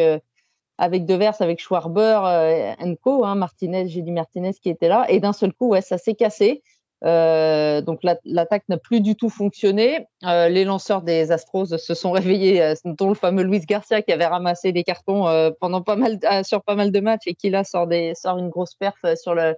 avec 0.77 1.05
Devers, 1.05 1.41
avec 1.41 1.59
Schwarber, 1.59 2.19
euh, 2.25 2.73
Enco, 2.79 3.25
hein, 3.25 3.35
Martinez, 3.35 3.87
Martinez 4.07 4.53
qui 4.53 4.69
était 4.69 4.87
là. 4.87 5.05
Et 5.09 5.19
d'un 5.19 5.33
seul 5.33 5.53
coup, 5.53 5.69
ouais, 5.69 5.81
ça 5.81 5.97
s'est 5.97 6.15
cassé. 6.15 6.63
Euh, 7.05 7.81
donc 7.81 7.99
l'attaque 8.23 8.63
n'a 8.69 8.77
plus 8.77 9.01
du 9.01 9.15
tout 9.15 9.29
fonctionné. 9.29 10.07
Euh, 10.25 10.47
les 10.47 10.63
lanceurs 10.63 11.01
des 11.01 11.31
Astros 11.31 11.77
se 11.77 11.93
sont 11.93 12.11
réveillés, 12.11 12.73
dont 12.85 13.09
le 13.09 13.15
fameux 13.15 13.43
Luis 13.43 13.61
Garcia 13.61 14.01
qui 14.01 14.11
avait 14.11 14.25
ramassé 14.25 14.71
des 14.71 14.83
cartons 14.83 15.53
pendant 15.59 15.81
pas 15.81 15.95
mal 15.95 16.19
sur 16.43 16.63
pas 16.63 16.75
mal 16.75 16.91
de 16.91 16.99
matchs 16.99 17.27
et 17.27 17.35
qui 17.35 17.49
là 17.49 17.63
sort, 17.63 17.87
des, 17.87 18.15
sort 18.15 18.37
une 18.37 18.49
grosse 18.49 18.75
perf 18.75 18.97
sur 19.15 19.35
le, 19.35 19.55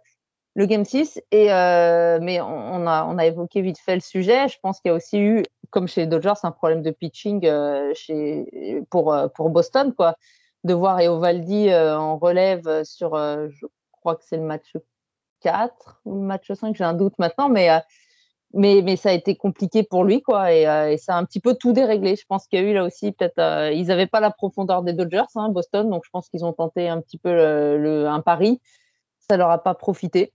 le 0.55 0.65
Game 0.65 0.85
6. 0.85 1.21
Et, 1.31 1.47
mais 1.47 2.41
on, 2.41 2.87
a, 2.87 3.05
on 3.05 3.17
a 3.17 3.25
évoqué 3.25 3.61
vite 3.61 3.79
fait 3.79 3.95
le 3.95 4.01
sujet. 4.01 4.47
Je 4.47 4.57
pense 4.61 4.79
qu'il 4.79 4.89
y 4.89 4.93
a 4.93 4.95
aussi 4.95 5.19
eu, 5.19 5.43
comme 5.69 5.87
chez 5.87 6.01
les 6.01 6.07
Dodgers, 6.07 6.33
un 6.43 6.51
problème 6.51 6.81
de 6.81 6.91
pitching 6.91 7.47
chez, 7.93 8.81
pour, 8.89 9.15
pour 9.35 9.49
Boston. 9.49 9.93
quoi 9.93 10.15
de 10.65 10.73
voir 10.73 10.99
Eovaldi 10.99 11.69
euh, 11.69 11.97
en 11.97 12.17
relève 12.17 12.67
euh, 12.67 12.83
sur, 12.83 13.13
euh, 13.13 13.47
je 13.49 13.67
crois 13.91 14.15
que 14.15 14.23
c'est 14.25 14.37
le 14.37 14.43
match 14.43 14.75
4 15.45 16.01
ou 16.05 16.15
le 16.15 16.21
match 16.21 16.51
5, 16.51 16.75
j'ai 16.75 16.83
un 16.83 16.93
doute 16.93 17.13
maintenant, 17.19 17.49
mais, 17.49 17.69
mais, 18.53 18.81
mais 18.83 18.95
ça 18.95 19.09
a 19.09 19.13
été 19.13 19.35
compliqué 19.35 19.83
pour 19.83 20.03
lui, 20.03 20.21
quoi, 20.21 20.51
et, 20.51 20.97
ça 20.97 21.15
a 21.15 21.17
un 21.17 21.25
petit 21.25 21.39
peu 21.39 21.53
tout 21.55 21.71
déréglé. 21.71 22.15
Je 22.15 22.25
pense 22.27 22.47
qu'il 22.47 22.59
y 22.59 22.63
a 22.63 22.65
eu 22.65 22.73
là 22.73 22.83
aussi, 22.83 23.11
peut-être, 23.11 23.71
ils 23.73 23.87
n'avaient 23.87 24.07
pas 24.07 24.19
la 24.19 24.31
profondeur 24.31 24.81
des 24.81 24.93
Dodgers, 24.93 25.23
hein, 25.35 25.49
Boston, 25.49 25.89
donc 25.89 26.03
je 26.05 26.09
pense 26.09 26.29
qu'ils 26.29 26.43
ont 26.43 26.53
tenté 26.53 26.89
un 26.89 26.99
petit 27.01 27.17
peu 27.17 27.31
le, 27.31 28.07
un 28.07 28.21
pari. 28.21 28.59
Ça 29.29 29.37
leur 29.37 29.49
a 29.49 29.63
pas 29.63 29.73
profité. 29.73 30.33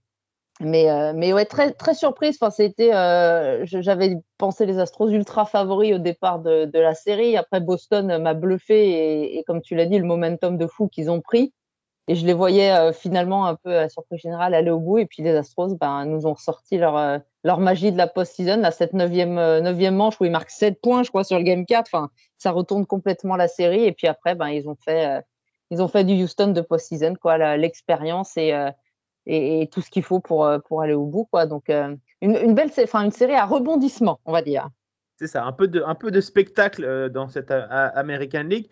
Mais, 0.61 0.91
euh, 0.91 1.13
mais 1.15 1.33
ouais, 1.33 1.45
très, 1.45 1.71
très 1.73 1.95
surprise. 1.95 2.37
Enfin, 2.39 2.51
c'était, 2.51 2.93
euh, 2.93 3.65
j'avais 3.65 4.17
pensé 4.37 4.65
les 4.65 4.77
Astros 4.79 5.09
ultra 5.09 5.45
favoris 5.45 5.93
au 5.93 5.97
départ 5.97 6.39
de, 6.39 6.69
la 6.73 6.93
série. 6.93 7.35
Après, 7.35 7.59
Boston 7.59 8.17
m'a 8.21 8.33
bluffé 8.33 9.37
et, 9.37 9.43
comme 9.45 9.61
tu 9.61 9.75
l'as 9.75 9.87
dit, 9.87 9.97
le 9.97 10.05
momentum 10.05 10.57
de 10.57 10.67
fou 10.67 10.87
qu'ils 10.87 11.09
ont 11.09 11.21
pris. 11.21 11.53
Et 12.07 12.15
je 12.15 12.25
les 12.25 12.33
voyais 12.33 12.71
euh, 12.71 12.93
finalement 12.93 13.45
un 13.45 13.55
peu 13.55 13.77
à 13.77 13.89
surprise 13.89 14.21
générale 14.21 14.53
aller 14.53 14.71
au 14.71 14.79
bout. 14.79 14.97
Et 14.97 15.05
puis 15.05 15.23
les 15.23 15.35
Astros 15.35 15.75
ben, 15.75 16.05
nous 16.05 16.25
ont 16.25 16.33
ressorti 16.33 16.77
leur, 16.77 17.21
leur 17.43 17.59
magie 17.59 17.91
de 17.91 17.97
la 17.97 18.07
post-season, 18.07 18.63
à 18.63 18.71
cette 18.71 18.93
neuvième, 18.93 19.35
neuvième 19.35 19.95
manche 19.95 20.19
où 20.19 20.25
ils 20.25 20.31
marquent 20.31 20.49
7 20.49 20.81
points, 20.81 21.03
je 21.03 21.09
crois, 21.09 21.23
sur 21.23 21.37
le 21.37 21.43
game 21.43 21.65
4. 21.65 21.87
Enfin, 21.87 22.09
ça 22.37 22.51
retourne 22.51 22.85
complètement 22.85 23.35
la 23.35 23.47
série. 23.47 23.85
Et 23.85 23.91
puis 23.91 24.07
après, 24.07 24.35
ben, 24.35 24.49
ils, 24.49 24.67
ont 24.67 24.75
fait, 24.75 25.21
ils 25.69 25.81
ont 25.81 25.87
fait 25.87 26.03
du 26.03 26.21
Houston 26.23 26.47
de 26.47 26.61
post-season, 26.61 27.15
quoi, 27.21 27.55
l'expérience 27.57 28.35
et 28.37 28.53
et, 29.25 29.69
tout 29.71 29.81
ce 29.81 29.89
qu'il 29.89 30.03
faut 30.03 30.19
pour, 30.19 30.45
euh, 30.45 30.59
pour 30.59 30.81
aller 30.81 30.93
au 30.93 31.05
bout. 31.05 31.25
Quoi. 31.25 31.45
Donc, 31.45 31.69
euh, 31.69 31.95
une, 32.21 32.35
une, 32.35 32.55
belle, 32.55 32.71
enfin, 32.83 33.03
une 33.03 33.11
série 33.11 33.35
à 33.35 33.45
rebondissement, 33.45 34.19
on 34.25 34.31
va 34.31 34.41
dire. 34.41 34.69
C'est 35.17 35.27
ça, 35.27 35.43
un 35.43 35.51
peu 35.51 35.67
de, 35.67 35.83
un 35.85 35.95
peu 35.95 36.11
de 36.11 36.21
spectacle 36.21 36.83
euh, 36.83 37.09
dans 37.09 37.27
cette 37.27 37.51
American 37.51 38.43
League. 38.43 38.69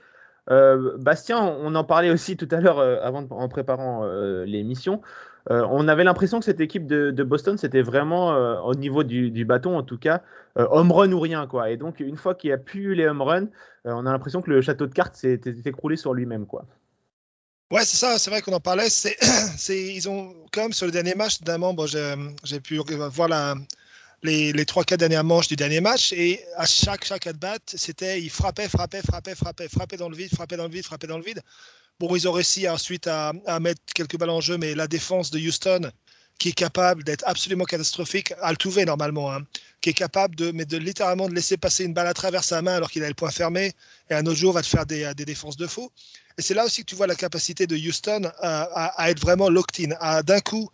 Bastien, 0.49 1.39
on 1.39 1.75
en 1.75 1.83
parlait 1.83 2.09
aussi 2.09 2.35
tout 2.35 2.47
à 2.51 2.59
l'heure 2.59 2.79
avant 2.79 3.25
en 3.29 3.47
préparant 3.49 4.05
l'émission. 4.45 5.01
on 5.49 5.87
avait 5.87 6.03
l'impression 6.03 6.39
que 6.39 6.45
cette 6.45 6.59
équipe 6.59 6.87
de, 6.87 7.23
Boston, 7.23 7.57
c'était 7.57 7.81
vraiment 7.81 8.29
au 8.65 8.73
niveau 8.73 9.03
du, 9.03 9.45
bâton, 9.45 9.77
en 9.77 9.83
tout 9.83 9.97
cas, 9.97 10.21
home 10.55 10.91
run 10.91 11.11
ou 11.11 11.19
rien. 11.19 11.45
Quoi. 11.45 11.69
Et 11.69 11.77
donc, 11.77 11.99
une 11.99 12.17
fois 12.17 12.35
qu'il 12.35 12.49
n'y 12.49 12.53
a 12.53 12.57
plus 12.57 12.95
les 12.95 13.07
home 13.07 13.21
runs, 13.21 13.47
on 13.85 14.05
a 14.05 14.11
l'impression 14.11 14.41
que 14.41 14.49
le 14.49 14.61
château 14.61 14.87
de 14.87 14.93
cartes 14.93 15.15
s'est 15.15 15.39
écroulé 15.65 15.97
sur 15.97 16.13
lui-même. 16.13 16.45
quoi. 16.45 16.65
Ouais, 17.71 17.85
c'est 17.85 17.97
ça, 17.97 18.17
c'est 18.17 18.31
vrai 18.31 18.41
qu'on 18.41 18.53
en 18.53 18.59
parlait. 18.59 18.89
C'est, 18.89 19.15
ils 19.69 20.09
ont 20.09 20.33
quand 20.51 20.61
même 20.63 20.73
sur 20.73 20.87
le 20.87 20.91
dernier 20.91 21.13
match, 21.13 21.39
notamment, 21.41 21.73
bon, 21.73 21.85
j'ai, 21.85 22.59
pu 22.59 22.77
voir 22.77 23.27
la, 23.27 23.53
les, 24.23 24.51
les 24.53 24.63
3-4 24.63 24.97
dernières 24.97 25.23
manches 25.23 25.47
du 25.47 25.55
dernier 25.55 25.81
match 25.81 26.13
et 26.13 26.43
à 26.55 26.65
chaque, 26.65 27.05
chaque 27.05 27.27
at-bat, 27.27 27.59
c'était 27.65 28.21
ils 28.21 28.29
frappaient, 28.29 28.69
frappaient, 28.69 29.01
frappaient, 29.01 29.35
frappaient, 29.35 29.67
frappaient 29.67 29.97
dans 29.97 30.09
le 30.09 30.15
vide, 30.15 30.33
frappaient 30.33 30.57
dans 30.57 30.67
le 30.67 30.73
vide, 30.73 30.85
frappaient 30.85 31.07
dans 31.07 31.17
le 31.17 31.23
vide. 31.23 31.41
Bon, 31.99 32.15
ils 32.15 32.27
ont 32.27 32.31
réussi 32.31 32.67
ensuite 32.67 33.07
à, 33.07 33.33
à 33.45 33.59
mettre 33.59 33.81
quelques 33.93 34.17
balles 34.17 34.29
en 34.29 34.41
jeu, 34.41 34.57
mais 34.57 34.73
la 34.75 34.87
défense 34.87 35.31
de 35.31 35.39
Houston, 35.39 35.91
qui 36.39 36.49
est 36.49 36.53
capable 36.53 37.03
d'être 37.03 37.23
absolument 37.27 37.65
catastrophique, 37.65 38.33
Altuve 38.41 38.79
normalement, 38.85 39.31
hein, 39.31 39.41
qui 39.81 39.89
est 39.89 39.93
capable 39.93 40.35
de, 40.35 40.51
mais 40.51 40.65
de 40.65 40.77
littéralement 40.77 41.27
de 41.27 41.35
laisser 41.35 41.57
passer 41.57 41.83
une 41.83 41.93
balle 41.93 42.07
à 42.07 42.13
travers 42.13 42.45
sa 42.45 42.61
main 42.61 42.75
alors 42.75 42.89
qu'il 42.89 43.03
a 43.03 43.09
le 43.09 43.13
point 43.13 43.29
fermé, 43.29 43.73
et 44.09 44.13
un 44.13 44.25
autre 44.25 44.37
jour 44.37 44.53
va 44.53 44.61
te 44.61 44.67
faire 44.67 44.85
des, 44.85 45.11
des 45.15 45.25
défenses 45.25 45.57
de 45.57 45.67
fou. 45.67 45.91
Et 46.37 46.41
c'est 46.41 46.53
là 46.53 46.63
aussi 46.63 46.81
que 46.81 46.85
tu 46.85 46.95
vois 46.95 47.07
la 47.07 47.15
capacité 47.15 47.67
de 47.67 47.75
Houston 47.75 48.31
à, 48.39 48.85
à, 49.03 49.09
être 49.09 49.19
vraiment 49.19 49.49
locked 49.49 49.85
in, 49.85 49.93
à 49.99 50.23
d'un 50.23 50.39
coup, 50.39 50.69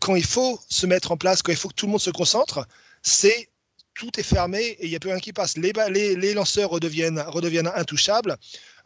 quand 0.00 0.16
il 0.16 0.24
faut 0.24 0.58
se 0.68 0.86
mettre 0.86 1.12
en 1.12 1.16
place, 1.16 1.42
quand 1.42 1.52
il 1.52 1.58
faut 1.58 1.68
que 1.68 1.74
tout 1.74 1.86
le 1.86 1.92
monde 1.92 2.00
se 2.00 2.10
concentre, 2.10 2.66
c'est 3.02 3.48
tout 3.96 4.20
est 4.20 4.22
fermé 4.22 4.60
et 4.60 4.84
il 4.84 4.90
n'y 4.90 4.96
a 4.96 5.00
plus 5.00 5.10
rien 5.10 5.18
qui 5.18 5.32
passe. 5.32 5.56
Les, 5.56 6.34
lanceurs 6.34 6.70
redeviennent, 6.70 7.72
intouchables. 7.74 8.36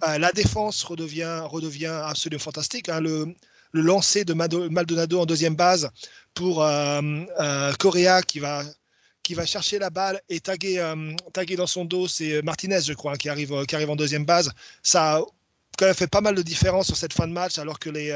Euh, 0.07 0.19
la 0.19 0.33
défense 0.33 0.83
redevient, 0.85 1.87
absolument 1.87 2.41
fantastique. 2.41 2.89
Hein. 2.89 3.01
Le, 3.01 3.35
lancer 3.73 4.25
de 4.25 4.33
Maldonado 4.35 5.21
en 5.21 5.27
deuxième 5.27 5.55
base 5.55 5.91
pour 6.35 6.65
euh, 6.65 7.01
euh, 7.39 7.73
Correa 7.75 8.23
qui 8.23 8.41
va 8.41 8.65
chercher 9.47 9.79
la 9.79 9.91
balle 9.91 10.21
et 10.29 10.41
taguer, 10.41 10.79
euh, 10.79 11.57
dans 11.57 11.67
son 11.69 11.85
dos, 11.85 12.09
c'est 12.09 12.43
Martinez, 12.43 12.81
je 12.81 12.95
crois, 12.95 13.17
qui, 13.17 13.29
arrive, 13.29 13.65
qui 13.67 13.75
arrive 13.77 13.91
en 13.91 13.97
deuxième 13.97 14.25
base. 14.25 14.51
Ça 14.83 15.23
quand 15.81 15.87
même 15.87 15.95
fait 15.95 16.11
pas 16.11 16.21
mal 16.21 16.35
de 16.35 16.43
différence 16.43 16.87
sur 16.87 16.97
cette 16.97 17.15
fin 17.15 17.27
de 17.27 17.33
match, 17.33 17.59
alors 17.59 17.79
que 17.79 17.89
les. 17.89 18.09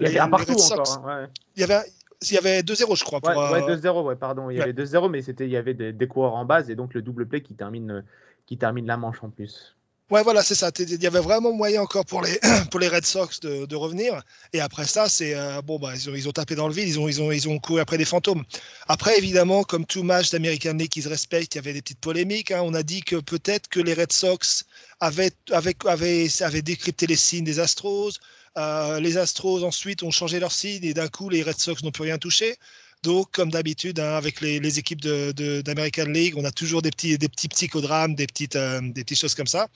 il 0.00 0.06
y 0.06 0.06
avait 0.06 0.18
un 0.20 0.28
partout 0.28 0.52
encore. 0.52 1.08
Hein, 1.08 1.28
il 1.56 1.60
y 1.60 1.64
avait, 1.64 1.82
il 2.22 2.34
y 2.34 2.38
avait 2.38 2.60
2-0, 2.60 2.96
je 2.96 3.04
crois. 3.04 3.20
Pour, 3.20 3.30
ouais, 3.30 3.60
2-0, 3.60 4.02
ouais, 4.04 4.16
pardon. 4.16 4.50
Il 4.50 4.56
y 4.56 4.62
avait 4.62 4.72
2-0, 4.72 5.10
mais 5.10 5.20
c'était, 5.20 5.46
il 5.46 5.50
y 5.50 5.56
avait 5.56 5.74
des, 5.74 5.92
des, 5.92 6.06
coureurs 6.06 6.34
en 6.34 6.44
base 6.44 6.70
et 6.70 6.76
donc 6.76 6.94
le 6.94 7.02
double 7.02 7.26
play 7.26 7.42
qui 7.42 7.54
termine, 7.54 8.04
qui 8.46 8.56
termine 8.56 8.86
la 8.86 8.96
manche 8.96 9.22
en 9.24 9.30
plus. 9.30 9.76
Ouais, 10.10 10.24
voilà, 10.24 10.42
c'est 10.42 10.56
ça. 10.56 10.72
Il 10.76 11.00
y 11.00 11.06
avait 11.06 11.20
vraiment 11.20 11.52
moyen 11.52 11.82
encore 11.82 12.04
pour 12.04 12.20
les, 12.20 12.40
pour 12.72 12.80
les 12.80 12.88
Red 12.88 13.06
Sox 13.06 13.38
de, 13.42 13.64
de 13.64 13.76
revenir. 13.76 14.20
Et 14.52 14.60
après 14.60 14.84
ça, 14.84 15.08
c'est 15.08 15.36
euh, 15.36 15.62
bon, 15.62 15.78
bah, 15.78 15.92
ils 15.94 16.10
ont, 16.10 16.14
ils, 16.16 16.28
ont, 16.28 16.32
tapé 16.32 16.56
dans 16.56 16.66
le 16.66 16.74
vide, 16.74 16.88
ils 16.88 16.98
ont, 16.98 17.06
ils, 17.06 17.22
ont, 17.22 17.30
ils 17.30 17.48
ont 17.48 17.60
couru 17.60 17.80
après 17.80 17.96
des 17.96 18.04
fantômes. 18.04 18.44
Après, 18.88 19.16
évidemment, 19.18 19.62
comme 19.62 19.86
tout 19.86 20.02
match 20.02 20.30
d'American 20.30 20.74
League 20.74 20.90
qui 20.90 21.02
se 21.02 21.08
respecte, 21.08 21.54
il 21.54 21.58
y 21.58 21.60
avait 21.60 21.74
des 21.74 21.80
petites 21.80 22.00
polémiques. 22.00 22.50
Hein. 22.50 22.62
On 22.64 22.74
a 22.74 22.82
dit 22.82 23.02
que 23.02 23.16
peut-être 23.16 23.68
que 23.68 23.78
les 23.78 23.94
Red 23.94 24.10
Sox 24.10 24.64
avaient, 24.98 25.30
avaient, 25.52 25.76
avaient, 25.86 26.26
avaient 26.40 26.62
décrypté 26.62 27.06
les 27.06 27.16
signes 27.16 27.44
des 27.44 27.60
Astros. 27.60 28.10
Euh, 28.58 28.98
les 28.98 29.16
Astros 29.16 29.62
ensuite 29.62 30.02
ont 30.02 30.10
changé 30.10 30.40
leurs 30.40 30.50
signes 30.50 30.84
et 30.84 30.92
d'un 30.92 31.06
coup, 31.06 31.28
les 31.28 31.44
Red 31.44 31.60
Sox 31.60 31.84
n'ont 31.84 31.92
plus 31.92 32.02
rien 32.02 32.18
touché. 32.18 32.56
Donc, 33.02 33.30
comme 33.32 33.50
d'habitude, 33.50 33.98
hein, 33.98 34.14
avec 34.14 34.42
les, 34.42 34.78
équipes 34.78 35.00
d'American 35.00 36.04
de, 36.04 36.10
League, 36.10 36.34
on 36.36 36.44
a 36.44 36.50
toujours 36.50 36.82
des 36.82 36.90
petits, 36.90 37.16
des 37.16 37.28
petits 37.28 37.48
psychodrames, 37.48 38.14
des 38.14 38.26
petites, 38.26 38.56
euh, 38.56 38.80
des 38.82 39.04
petites 39.04 39.20
choses 39.20 39.34
comme 39.34 39.46
ça. 39.46 39.68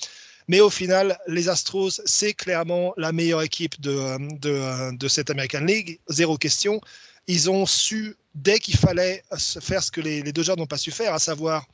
Mais 0.47 0.61
au 0.61 0.69
final, 0.69 1.19
les 1.27 1.49
Astros, 1.49 2.03
c'est 2.05 2.35
clairement 2.35 2.93
la 2.99 3.13
meilleure 3.13 3.41
équipe 3.41 3.81
de, 3.81 4.95
de, 4.95 5.09
cette 5.09 5.31
American 5.31 5.61
League. 5.61 6.01
Zéro 6.09 6.37
question. 6.37 6.83
Ils 7.27 7.49
ont 7.51 7.65
su, 7.65 8.17
dès 8.35 8.59
qu'il 8.59 8.77
fallait 8.77 9.23
faire 9.39 9.83
ce 9.83 9.91
que 9.91 10.03
les, 10.03 10.21
les 10.23 10.33
Dodgers 10.33 10.57
n'ont 10.59 10.67
pas 10.67 10.77
su 10.77 10.91
faire, 10.91 11.15
à 11.15 11.19
savoir 11.19 11.65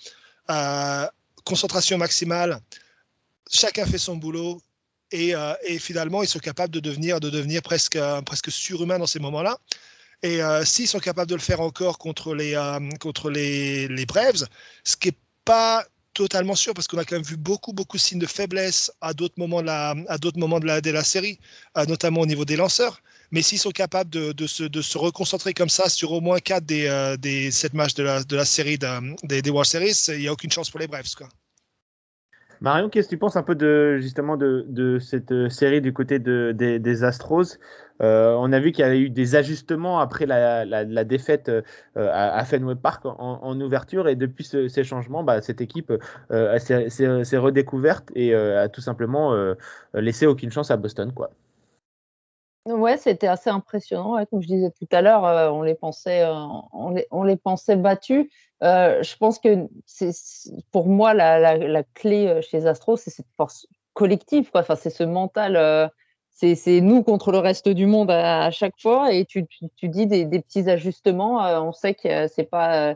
euh, 0.50 1.06
concentration 1.42 1.98
maximale, 1.98 2.60
chacun 3.50 3.86
fait 3.86 3.98
son 3.98 4.14
boulot. 4.14 4.62
Et, 5.10 5.34
euh, 5.34 5.54
et, 5.64 5.80
finalement, 5.80 6.22
ils 6.22 6.28
sont 6.28 6.38
capables 6.38 6.72
de 6.72 6.78
devenir, 6.78 7.18
de 7.18 7.28
devenir 7.28 7.62
presque, 7.62 7.98
presque 8.24 8.52
surhumains 8.52 9.00
dans 9.00 9.08
ces 9.08 9.18
moments-là. 9.18 9.58
Et 10.22 10.42
euh, 10.42 10.64
s'ils 10.64 10.86
sont 10.88 10.98
capables 10.98 11.30
de 11.30 11.34
le 11.34 11.40
faire 11.40 11.60
encore 11.60 11.98
contre 11.98 12.34
les, 12.34 12.54
euh, 12.54 12.78
contre 13.00 13.30
les, 13.30 13.88
les 13.88 14.06
Braves, 14.06 14.46
ce 14.84 14.96
qui 14.96 15.08
n'est 15.08 15.16
pas 15.44 15.84
totalement 16.14 16.54
sûr 16.54 16.74
parce 16.74 16.88
qu'on 16.88 16.98
a 16.98 17.04
quand 17.04 17.16
même 17.16 17.24
vu 17.24 17.36
beaucoup 17.36 17.72
beaucoup 17.72 17.96
de 17.96 18.02
signes 18.02 18.18
de 18.18 18.26
faiblesse 18.26 18.92
à 19.00 19.14
d'autres 19.14 19.36
moments 19.38 19.60
de 19.60 19.66
la 19.66 19.94
à 20.08 20.18
d'autres 20.18 20.38
moments 20.38 20.58
de 20.58 20.66
la, 20.66 20.80
de 20.80 20.90
la 20.90 21.04
série 21.04 21.38
euh, 21.78 21.86
notamment 21.86 22.20
au 22.20 22.26
niveau 22.26 22.44
des 22.44 22.56
lanceurs 22.56 23.00
mais 23.30 23.42
s'ils 23.42 23.60
sont 23.60 23.70
capables 23.70 24.10
de, 24.10 24.32
de, 24.32 24.46
se, 24.48 24.64
de 24.64 24.82
se 24.82 24.98
reconcentrer 24.98 25.54
comme 25.54 25.68
ça 25.68 25.88
sur 25.88 26.10
au 26.10 26.20
moins 26.20 26.40
4 26.40 26.64
des, 26.64 26.86
euh, 26.86 27.16
des 27.16 27.52
7 27.52 27.74
matchs 27.74 27.94
de 27.94 28.02
la, 28.02 28.24
de 28.24 28.36
la 28.36 28.44
série 28.44 28.76
des, 29.22 29.42
des 29.42 29.50
World 29.50 29.68
Series 29.68 30.04
il 30.08 30.18
n'y 30.18 30.28
a 30.28 30.32
aucune 30.32 30.50
chance 30.50 30.68
pour 30.68 30.80
les 30.80 30.88
Braves 30.88 31.14
quoi. 31.16 31.28
Marion, 32.60 32.90
qu'est-ce 32.90 33.08
que 33.08 33.14
tu 33.14 33.18
penses 33.18 33.36
un 33.36 33.42
peu 33.42 33.54
de 33.54 33.96
justement 34.02 34.36
de, 34.36 34.98
cette 35.00 35.48
série 35.48 35.80
du 35.80 35.94
côté 35.94 36.18
de, 36.18 36.52
des, 36.54 36.78
des 36.78 37.04
Astros? 37.04 37.56
Euh, 38.00 38.34
On 38.38 38.52
a 38.52 38.60
vu 38.60 38.72
qu'il 38.72 38.84
y 38.84 38.88
a 38.88 38.94
eu 38.94 39.10
des 39.10 39.34
ajustements 39.34 40.00
après 40.00 40.26
la, 40.26 41.04
défaite 41.04 41.48
euh, 41.48 41.62
à, 41.96 42.44
Fenway 42.44 42.76
Park 42.76 43.04
en, 43.04 43.60
ouverture 43.60 44.08
et 44.08 44.16
depuis 44.16 44.44
ce, 44.44 44.68
ces 44.68 44.84
changements, 44.84 45.22
bah, 45.22 45.42
cette 45.42 45.60
équipe 45.60 45.92
euh, 46.30 46.58
s'est 46.58 47.38
redécouverte 47.38 48.10
et 48.14 48.34
a 48.34 48.68
tout 48.68 48.80
simplement 48.80 49.34
laissé 49.94 50.26
aucune 50.26 50.50
chance 50.50 50.70
à 50.70 50.76
Boston, 50.76 51.12
quoi. 51.12 51.30
Ouais, 52.66 52.98
c'était 52.98 53.26
assez 53.26 53.48
impressionnant. 53.48 54.22
Comme 54.26 54.42
je 54.42 54.46
disais 54.46 54.70
tout 54.70 54.88
à 54.92 55.00
l'heure, 55.00 55.54
on 55.54 55.62
les 55.62 55.74
pensait, 55.74 56.24
on, 56.72 56.90
les, 56.90 57.06
les 57.24 57.36
pensait 57.36 57.76
battus. 57.76 58.28
Je 58.60 59.16
pense 59.16 59.38
que 59.38 59.66
pour 60.70 60.86
moi 60.86 61.14
la, 61.14 61.82
clé 61.94 62.40
chez 62.42 62.66
Astro, 62.66 62.96
c'est 62.96 63.10
cette 63.10 63.30
force 63.36 63.66
collective. 63.94 64.50
Enfin, 64.54 64.76
c'est 64.76 64.90
ce 64.90 65.04
mental. 65.04 65.90
C'est 66.40 66.80
nous 66.80 67.02
contre 67.02 67.32
le 67.32 67.38
reste 67.38 67.68
du 67.68 67.86
monde 67.86 68.10
à, 68.10 68.50
chaque 68.50 68.80
fois. 68.80 69.12
Et 69.12 69.26
tu, 69.26 69.46
dis 69.82 70.06
des, 70.06 70.26
petits 70.26 70.68
ajustements. 70.70 71.38
on 71.62 71.72
sait 71.72 71.94
que 71.94 72.28
c'est 72.28 72.48
pas 72.48 72.94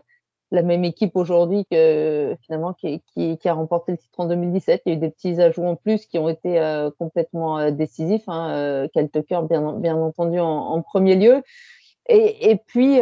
la 0.51 0.63
même 0.63 0.85
équipe 0.85 1.17
aujourd'hui 1.17 1.67
que 1.71 2.37
finalement 2.43 2.75
qui, 2.75 3.03
a 3.45 3.53
remporté 3.53 3.93
le 3.93 3.99
titre 3.99 4.19
en 4.19 4.27
2017. 4.27 4.83
Il 4.87 4.89
y 4.89 4.93
a 4.93 4.97
eu 4.97 5.01
des 5.01 5.11
petits 5.11 5.41
ajouts 5.41 5.65
en 5.65 5.77
plus 5.77 6.07
qui 6.07 6.19
ont 6.19 6.29
été 6.29 6.59
complètement 6.99 7.71
décisifs. 7.71 8.25
Hein, 8.29 8.87
Tucker, 8.95 9.41
bien, 9.49 9.97
entendu, 9.97 10.41
en, 10.41 10.81
premier 10.83 11.17
lieu. 11.17 11.43
Et, 12.07 12.59
puis, 12.67 13.01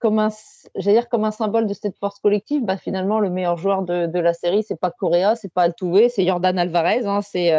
comme 0.00 0.18
un, 0.18 0.30
dire 0.76 1.08
comme 1.10 1.24
un 1.24 1.30
symbole 1.32 1.66
de 1.66 1.74
cette 1.74 1.98
force 1.98 2.18
collective, 2.18 2.64
bah, 2.64 2.78
finalement, 2.78 3.20
le 3.20 3.28
meilleur 3.28 3.58
joueur 3.58 3.82
de, 3.82 4.06
de 4.06 4.18
la 4.18 4.32
série, 4.32 4.62
c'est 4.62 4.80
pas 4.80 4.90
Correa, 4.90 5.36
c'est 5.36 5.52
pas 5.52 5.62
Altuve, 5.62 6.08
c'est 6.08 6.26
Jordan 6.26 6.58
Alvarez. 6.58 7.04
Hein, 7.04 7.20
c'est 7.20 7.52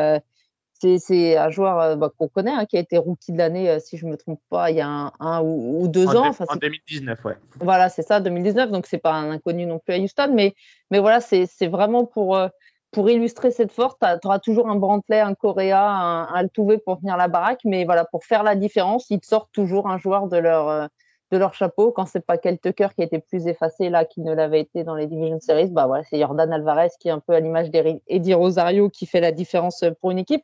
c'est 1.00 1.38
un 1.38 1.50
joueur 1.50 1.80
euh, 1.80 1.96
bah, 1.96 2.12
qu'on 2.18 2.28
connaît, 2.28 2.52
hein, 2.52 2.66
qui 2.66 2.78
a 2.78 2.80
été 2.80 2.98
rookie 2.98 3.32
de 3.32 3.38
l'année, 3.38 3.70
euh, 3.70 3.80
si 3.80 3.98
je 3.98 4.06
ne 4.06 4.12
me 4.12 4.18
trompe 4.18 4.42
pas, 4.50 4.70
il 4.72 4.78
y 4.78 4.82
a 4.82 5.12
un, 5.20 5.42
ou, 5.42 5.88
deux 5.88 6.08
ans. 6.08 6.32
en 6.48 6.56
2019, 6.56 7.26
ouais. 7.26 7.38
Voilà, 7.60 7.90
c'est 7.90 8.02
ça, 8.02 8.20
2019. 8.20 8.72
Donc, 8.72 8.86
c'est 8.86 8.98
pas 8.98 9.14
un 9.14 9.32
inconnu 9.32 9.66
non 9.66 9.80
plus 9.80 9.94
à 9.94 9.98
Houston. 9.98 10.32
Mais, 10.34 10.54
mais 10.92 11.00
voilà, 11.00 11.22
c'est 11.22 11.68
vraiment 11.68 12.06
pour, 12.06 12.36
euh, 12.36 12.48
pour 12.92 13.10
illustrer 13.10 13.52
cette 13.52 13.72
force. 13.72 13.96
Tu 14.00 14.28
auras 14.28 14.40
toujours 14.40 14.70
un 14.70 14.76
Brantley, 14.76 15.20
un 15.20 15.36
Correa, 15.36 15.90
un, 15.90 16.24
un 16.24 16.34
Altuve 16.34 16.80
pour 16.86 17.00
tenir 17.00 17.18
la 17.18 17.28
baraque. 17.28 17.62
Mais 17.66 17.86
voilà, 17.86 18.06
pour 18.06 18.26
faire 18.26 18.44
la 18.44 18.56
différence, 18.56 19.10
ils 19.10 19.20
te 19.20 19.26
sortent 19.26 19.52
toujours 19.54 19.90
un 19.90 19.98
joueur 19.98 20.28
de 20.28 20.38
leur, 20.38 20.90
de 21.32 21.38
leur 21.38 21.54
chapeau. 21.54 21.92
Quand 21.92 22.06
c'est 22.06 22.26
pas 22.26 22.38
Kel 22.38 22.60
Tucker 22.60 22.90
qui 22.96 23.02
a 23.02 23.06
été 23.06 23.20
plus 23.20 23.48
effacé 23.48 23.90
là 23.90 24.06
qu'il 24.06 24.24
ne 24.24 24.34
l'avait 24.34 24.62
été 24.62 24.84
dans 24.84 24.96
les 24.96 25.08
Division 25.08 25.40
Series, 25.40 25.72
bah 25.72 25.88
voilà, 25.88 26.04
c'est 26.10 26.20
Jordan 26.20 26.52
Alvarez 26.52 26.90
qui 27.00 27.08
est 27.08 27.12
un 27.12 27.20
peu 27.20 27.34
à 27.34 27.40
l'image 27.40 27.72
d'Eddie 27.72 28.34
Rosario 28.34 28.90
qui 28.90 29.06
fait 29.06 29.22
la 29.22 29.32
différence 29.32 29.84
pour 30.00 30.12
une 30.12 30.20
équipe. 30.20 30.44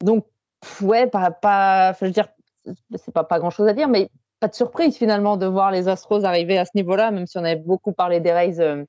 Donc, 0.00 0.26
ouais, 0.80 1.06
pas, 1.06 1.30
pas, 1.30 1.92
je 1.94 2.04
veux 2.04 2.10
dire, 2.10 2.28
c'est 2.96 3.12
pas, 3.12 3.24
pas 3.24 3.38
grand 3.38 3.50
chose 3.50 3.68
à 3.68 3.72
dire, 3.72 3.88
mais 3.88 4.10
pas 4.40 4.48
de 4.48 4.54
surprise 4.54 4.96
finalement 4.96 5.36
de 5.36 5.46
voir 5.46 5.70
les 5.70 5.88
Astros 5.88 6.24
arriver 6.24 6.58
à 6.58 6.64
ce 6.64 6.72
niveau-là, 6.74 7.10
même 7.10 7.26
si 7.26 7.38
on 7.38 7.44
avait 7.44 7.56
beaucoup 7.56 7.92
parlé 7.92 8.20
des 8.20 8.32
Rays. 8.32 8.60
Euh, 8.60 8.84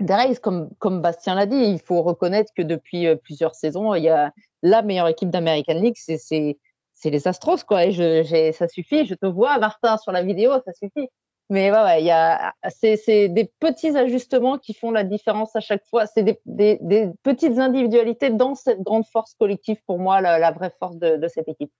des 0.00 0.14
Rays, 0.14 0.36
comme, 0.36 0.70
comme 0.78 1.00
Bastien 1.00 1.34
l'a 1.34 1.46
dit, 1.46 1.56
il 1.56 1.80
faut 1.80 2.02
reconnaître 2.02 2.52
que 2.54 2.62
depuis 2.62 3.06
euh, 3.06 3.16
plusieurs 3.16 3.54
saisons, 3.54 3.94
il 3.94 4.04
y 4.04 4.08
a 4.08 4.32
la 4.62 4.82
meilleure 4.82 5.08
équipe 5.08 5.30
d'American 5.30 5.74
League, 5.74 5.96
c'est 5.96 6.56
les 7.04 7.28
Astros, 7.28 7.64
quoi. 7.66 7.86
Et 7.86 7.92
je, 7.92 8.52
ça 8.52 8.68
suffit, 8.68 9.06
je 9.06 9.14
te 9.14 9.26
vois, 9.26 9.58
Martin, 9.58 9.96
sur 9.98 10.12
la 10.12 10.22
vidéo, 10.22 10.52
ça 10.64 10.72
suffit. 10.72 11.08
Mais 11.50 11.70
ouais, 11.70 12.00
il 12.00 12.06
y 12.06 12.10
a, 12.10 12.54
c'est, 12.70 13.28
des 13.28 13.52
petits 13.60 13.96
ajustements 13.96 14.58
qui 14.58 14.74
font 14.74 14.90
la 14.90 15.04
différence 15.04 15.54
à 15.54 15.60
chaque 15.60 15.84
fois. 15.84 16.06
C'est 16.06 16.22
des, 16.22 16.40
des, 16.46 17.10
petites 17.22 17.58
individualités 17.58 18.30
dans 18.30 18.54
cette 18.54 18.80
grande 18.80 19.04
force 19.06 19.34
collective, 19.34 19.76
pour 19.86 19.98
moi, 19.98 20.20
la, 20.20 20.50
vraie 20.52 20.72
force 20.78 20.96
de, 20.96 21.16
de, 21.16 21.28
cette 21.28 21.48
équipe. 21.48 21.70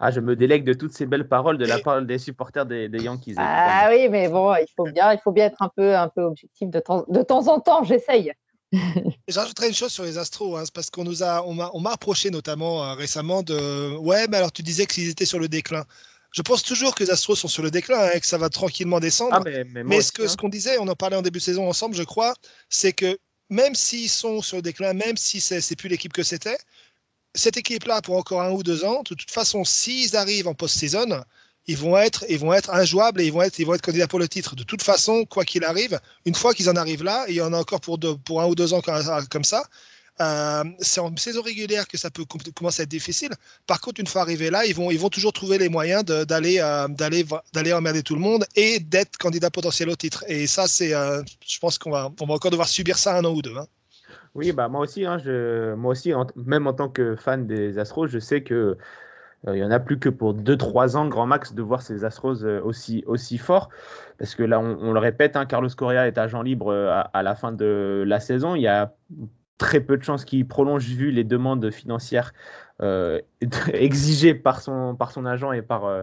Ah, 0.00 0.10
je 0.10 0.20
me 0.20 0.36
délègue 0.36 0.64
de 0.64 0.72
toutes 0.72 0.92
ces 0.92 1.06
belles 1.06 1.28
paroles 1.28 1.58
de 1.58 1.66
la 1.66 1.78
part 1.78 2.02
des 2.02 2.18
supporters 2.18 2.66
des, 2.66 2.88
des 2.88 3.02
Yankees. 3.02 3.34
Ah 3.38 3.88
oui, 3.90 4.08
mais 4.08 4.28
bon, 4.28 4.54
il 4.54 4.66
faut 4.76 4.84
bien, 4.84 5.12
il 5.12 5.18
faut 5.18 5.32
bien 5.32 5.46
être 5.46 5.62
un 5.62 5.70
peu, 5.74 5.96
un 5.96 6.08
peu 6.08 6.22
objectif 6.22 6.68
de 6.68 6.80
temps, 6.80 7.04
de 7.08 7.22
temps 7.22 7.48
en 7.48 7.60
temps. 7.60 7.84
J'essaye. 7.84 8.32
J'ajouterais 9.28 9.68
une 9.68 9.74
chose 9.74 9.92
sur 9.92 10.04
les 10.04 10.18
Astros, 10.18 10.56
hein, 10.56 10.64
parce 10.72 10.90
qu'on 10.90 11.04
nous 11.04 11.22
a, 11.22 11.42
on 11.44 11.54
m'a 11.54 11.90
approché 11.90 12.30
notamment 12.30 12.84
euh, 12.84 12.94
récemment 12.94 13.42
de, 13.42 13.96
ouais, 13.96 14.26
mais 14.28 14.36
alors 14.36 14.52
tu 14.52 14.62
disais 14.62 14.86
qu'ils 14.86 15.08
étaient 15.08 15.24
sur 15.24 15.38
le 15.38 15.48
déclin 15.48 15.84
je 16.32 16.42
pense 16.42 16.62
toujours 16.62 16.94
que 16.94 17.02
les 17.02 17.10
Astros 17.10 17.36
sont 17.36 17.48
sur 17.48 17.62
le 17.62 17.70
déclin 17.70 17.98
hein, 17.98 18.10
et 18.14 18.20
que 18.20 18.26
ça 18.26 18.38
va 18.38 18.48
tranquillement 18.48 19.00
descendre. 19.00 19.34
Ah, 19.34 19.64
mais, 19.84 20.00
ce 20.00 20.12
que 20.12 20.26
ce 20.28 20.36
qu'on 20.36 20.48
disait, 20.48 20.78
on 20.78 20.88
en 20.88 20.94
parlait 20.94 21.16
en 21.16 21.22
début 21.22 21.38
de 21.38 21.44
saison 21.44 21.68
ensemble, 21.68 21.96
je 21.96 22.02
crois, 22.02 22.34
c'est 22.68 22.92
que 22.92 23.18
même 23.48 23.74
s'ils 23.74 24.08
sont 24.08 24.42
sur 24.42 24.56
le 24.56 24.62
déclin, 24.62 24.92
même 24.92 25.16
si 25.16 25.40
c'est 25.40 25.76
plus 25.76 25.88
l'équipe 25.88 26.12
que 26.12 26.22
c'était, 26.22 26.58
cette 27.34 27.56
équipe-là, 27.56 28.02
pour 28.02 28.16
encore 28.16 28.42
un 28.42 28.50
ou 28.50 28.62
deux 28.62 28.84
ans, 28.84 29.02
de 29.02 29.14
toute 29.14 29.30
façon, 29.30 29.64
s'ils 29.64 30.16
arrivent 30.16 30.48
en 30.48 30.54
post-saison, 30.54 31.22
ils 31.66 31.76
vont 31.76 31.96
être, 31.96 32.24
ils 32.28 32.38
vont 32.38 32.52
être 32.52 32.70
injouables 32.70 33.20
et 33.20 33.26
ils 33.26 33.32
vont 33.32 33.42
être, 33.42 33.58
ils 33.58 33.66
vont 33.66 33.74
être 33.74 33.82
candidats 33.82 34.08
pour 34.08 34.18
le 34.18 34.28
titre. 34.28 34.56
De 34.56 34.62
toute 34.62 34.82
façon, 34.82 35.24
quoi 35.24 35.44
qu'il 35.44 35.64
arrive, 35.64 36.00
une 36.24 36.34
fois 36.34 36.54
qu'ils 36.54 36.70
en 36.70 36.76
arrivent 36.76 37.04
là, 37.04 37.24
et 37.28 37.32
il 37.32 37.36
y 37.36 37.40
en 37.40 37.52
a 37.52 37.58
encore 37.58 37.80
pour, 37.80 37.98
pour 38.24 38.40
un 38.40 38.46
ou 38.46 38.54
deux 38.54 38.72
ans 38.72 38.80
comme 38.82 39.44
ça, 39.44 39.64
euh, 40.20 40.64
c'est 40.80 41.00
en 41.00 41.14
saison 41.16 41.40
régulière 41.40 41.88
que 41.88 41.96
ça 41.96 42.10
peut 42.10 42.24
commencer 42.54 42.82
à 42.82 42.84
être 42.84 42.90
difficile. 42.90 43.30
Par 43.66 43.80
contre, 43.80 44.00
une 44.00 44.06
fois 44.06 44.22
arrivé 44.22 44.50
là, 44.50 44.66
ils 44.66 44.74
vont, 44.74 45.08
toujours 45.08 45.32
trouver 45.32 45.58
les 45.58 45.68
moyens 45.68 46.04
d'aller 46.04 46.60
euh, 46.60 46.88
d'aller 46.88 47.72
emmerder 47.72 48.02
tout 48.02 48.14
le 48.14 48.20
monde 48.20 48.44
et 48.54 48.80
d'être 48.80 49.16
candidat 49.16 49.50
potentiel 49.50 49.88
au 49.88 49.96
titre. 49.96 50.24
Et 50.28 50.46
ça, 50.46 50.64
euh, 50.82 51.22
je 51.46 51.58
pense 51.58 51.78
qu'on 51.78 51.90
va, 51.90 52.10
encore 52.20 52.50
devoir 52.50 52.68
subir 52.68 52.98
ça 52.98 53.16
un 53.16 53.24
an 53.24 53.32
ou 53.32 53.40
deux. 53.40 53.56
Hein. 53.56 53.66
Oui, 54.34 54.52
bah 54.52 54.68
moi 54.68 54.82
aussi, 54.82 55.06
hein, 55.06 55.18
moi 55.76 55.92
aussi, 55.92 56.12
même 56.36 56.66
en 56.66 56.72
tant 56.72 56.88
que 56.88 57.16
fan 57.16 57.46
des 57.46 57.78
Astros, 57.78 58.06
je 58.06 58.18
sais 58.18 58.42
que 58.42 58.76
il 59.46 59.56
y 59.56 59.64
en 59.64 59.70
a 59.70 59.80
plus 59.80 59.98
que 59.98 60.10
pour 60.10 60.34
2-3 60.34 60.96
ans, 60.96 61.08
grand 61.08 61.24
max, 61.24 61.54
de 61.54 61.62
voir 61.62 61.80
ces 61.80 62.04
Astros 62.04 62.44
aussi, 62.44 63.02
aussi 63.06 63.38
forts. 63.38 63.70
Parce 64.18 64.34
que 64.34 64.42
là, 64.42 64.60
on, 64.60 64.92
le 64.92 64.98
répète, 65.00 65.34
hein, 65.34 65.46
Carlos 65.46 65.70
Correa 65.74 66.06
est 66.06 66.18
agent 66.18 66.42
libre 66.42 66.74
à, 66.74 67.00
à, 67.00 67.22
la 67.22 67.34
fin 67.34 67.50
de 67.50 68.04
la 68.06 68.20
saison. 68.20 68.54
Il 68.54 68.60
y 68.60 68.68
a 68.68 68.94
très 69.60 69.80
peu 69.80 69.98
de 69.98 70.02
chances 70.02 70.24
qu'il 70.24 70.48
prolonge 70.48 70.86
vu 70.86 71.10
les 71.10 71.22
demandes 71.22 71.70
financières 71.70 72.32
euh, 72.82 73.20
exigé 73.72 74.34
par 74.34 74.60
son, 74.60 74.94
par 74.94 75.12
son 75.12 75.24
agent 75.24 75.52
et 75.52 75.62
par, 75.62 75.84
euh, 75.86 76.02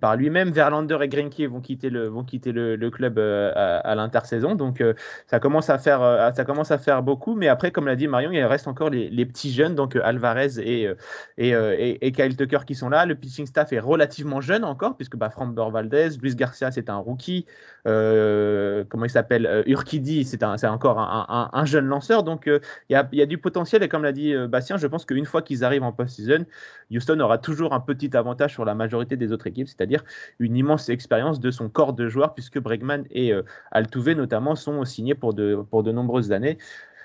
par 0.00 0.16
lui-même. 0.16 0.50
Verlander 0.50 0.98
et 1.00 1.08
Greinke 1.08 1.40
vont 1.40 1.60
quitter 1.60 1.88
le, 1.88 2.08
vont 2.08 2.24
quitter 2.24 2.52
le, 2.52 2.76
club 2.90 3.18
euh, 3.18 3.52
à, 3.54 3.94
l'intersaison. 3.94 4.54
Donc 4.54 4.82
ça, 5.26 5.40
commence 5.40 5.70
à 5.70 5.78
faire, 5.78 6.32
ça 6.34 6.44
commence 6.44 6.70
à 6.70 6.78
faire 6.78 7.02
beaucoup. 7.02 7.34
Mais 7.34 7.48
après, 7.48 7.70
comme 7.70 7.86
l'a 7.86 7.96
dit 7.96 8.06
Marion, 8.06 8.30
il 8.32 8.42
reste 8.44 8.68
encore 8.68 8.90
les, 8.90 9.08
les 9.08 9.26
petits 9.26 9.52
jeunes, 9.52 9.74
donc 9.74 9.96
Alvarez 9.96 10.58
et, 10.58 10.90
et, 11.38 12.06
et, 12.06 12.12
Kyle 12.12 12.36
Tucker 12.36 12.60
qui 12.66 12.74
sont 12.74 12.90
là. 12.90 13.06
Le 13.06 13.14
pitching 13.14 13.46
staff 13.46 13.72
est 13.72 13.80
relativement 13.80 14.40
jeune 14.40 14.64
encore, 14.64 14.96
puisque 14.96 15.16
bah, 15.16 15.30
Framber 15.30 15.66
Valdez, 15.72 16.10
Luis 16.20 16.34
Garcia, 16.34 16.70
c'est 16.70 16.90
un 16.90 16.96
rookie. 16.96 17.46
comment 17.84 19.04
il 19.04 19.10
s'appelle? 19.10 19.64
Urquidi, 19.66 20.24
c'est 20.24 20.42
encore 20.44 20.98
un, 20.98 21.26
un, 21.28 21.50
un, 21.58 21.64
jeune 21.64 21.86
lanceur. 21.86 22.22
Donc 22.22 22.44
il 22.46 22.60
y 22.90 22.94
a, 22.94 23.08
y, 23.12 23.22
a, 23.22 23.26
du 23.26 23.38
potentiel. 23.38 23.82
Et 23.82 23.88
comme 23.88 24.02
l'a 24.02 24.12
dit 24.12 24.34
Bastien, 24.48 24.76
je 24.76 24.86
pense 24.86 25.06
qu'une 25.06 25.26
fois 25.26 25.42
qu'ils 25.42 25.64
arrivent 25.64 25.82
en 25.82 25.92
Houston 26.90 27.20
aura 27.20 27.38
toujours 27.38 27.72
un 27.72 27.80
petit 27.80 28.16
avantage 28.16 28.52
sur 28.52 28.64
la 28.64 28.74
majorité 28.74 29.16
des 29.16 29.32
autres 29.32 29.46
équipes, 29.46 29.68
c'est-à-dire 29.68 30.04
une 30.38 30.56
immense 30.56 30.88
expérience 30.88 31.40
de 31.40 31.50
son 31.50 31.68
corps 31.68 31.92
de 31.92 32.08
joueurs, 32.08 32.34
puisque 32.34 32.58
Bregman 32.58 33.04
et 33.10 33.32
euh, 33.32 33.42
Altuve 33.70 34.10
notamment 34.10 34.54
sont 34.54 34.84
signés 34.84 35.14
pour 35.14 35.34
de 35.34 35.92
nombreuses 35.92 36.32
années. 36.32 36.58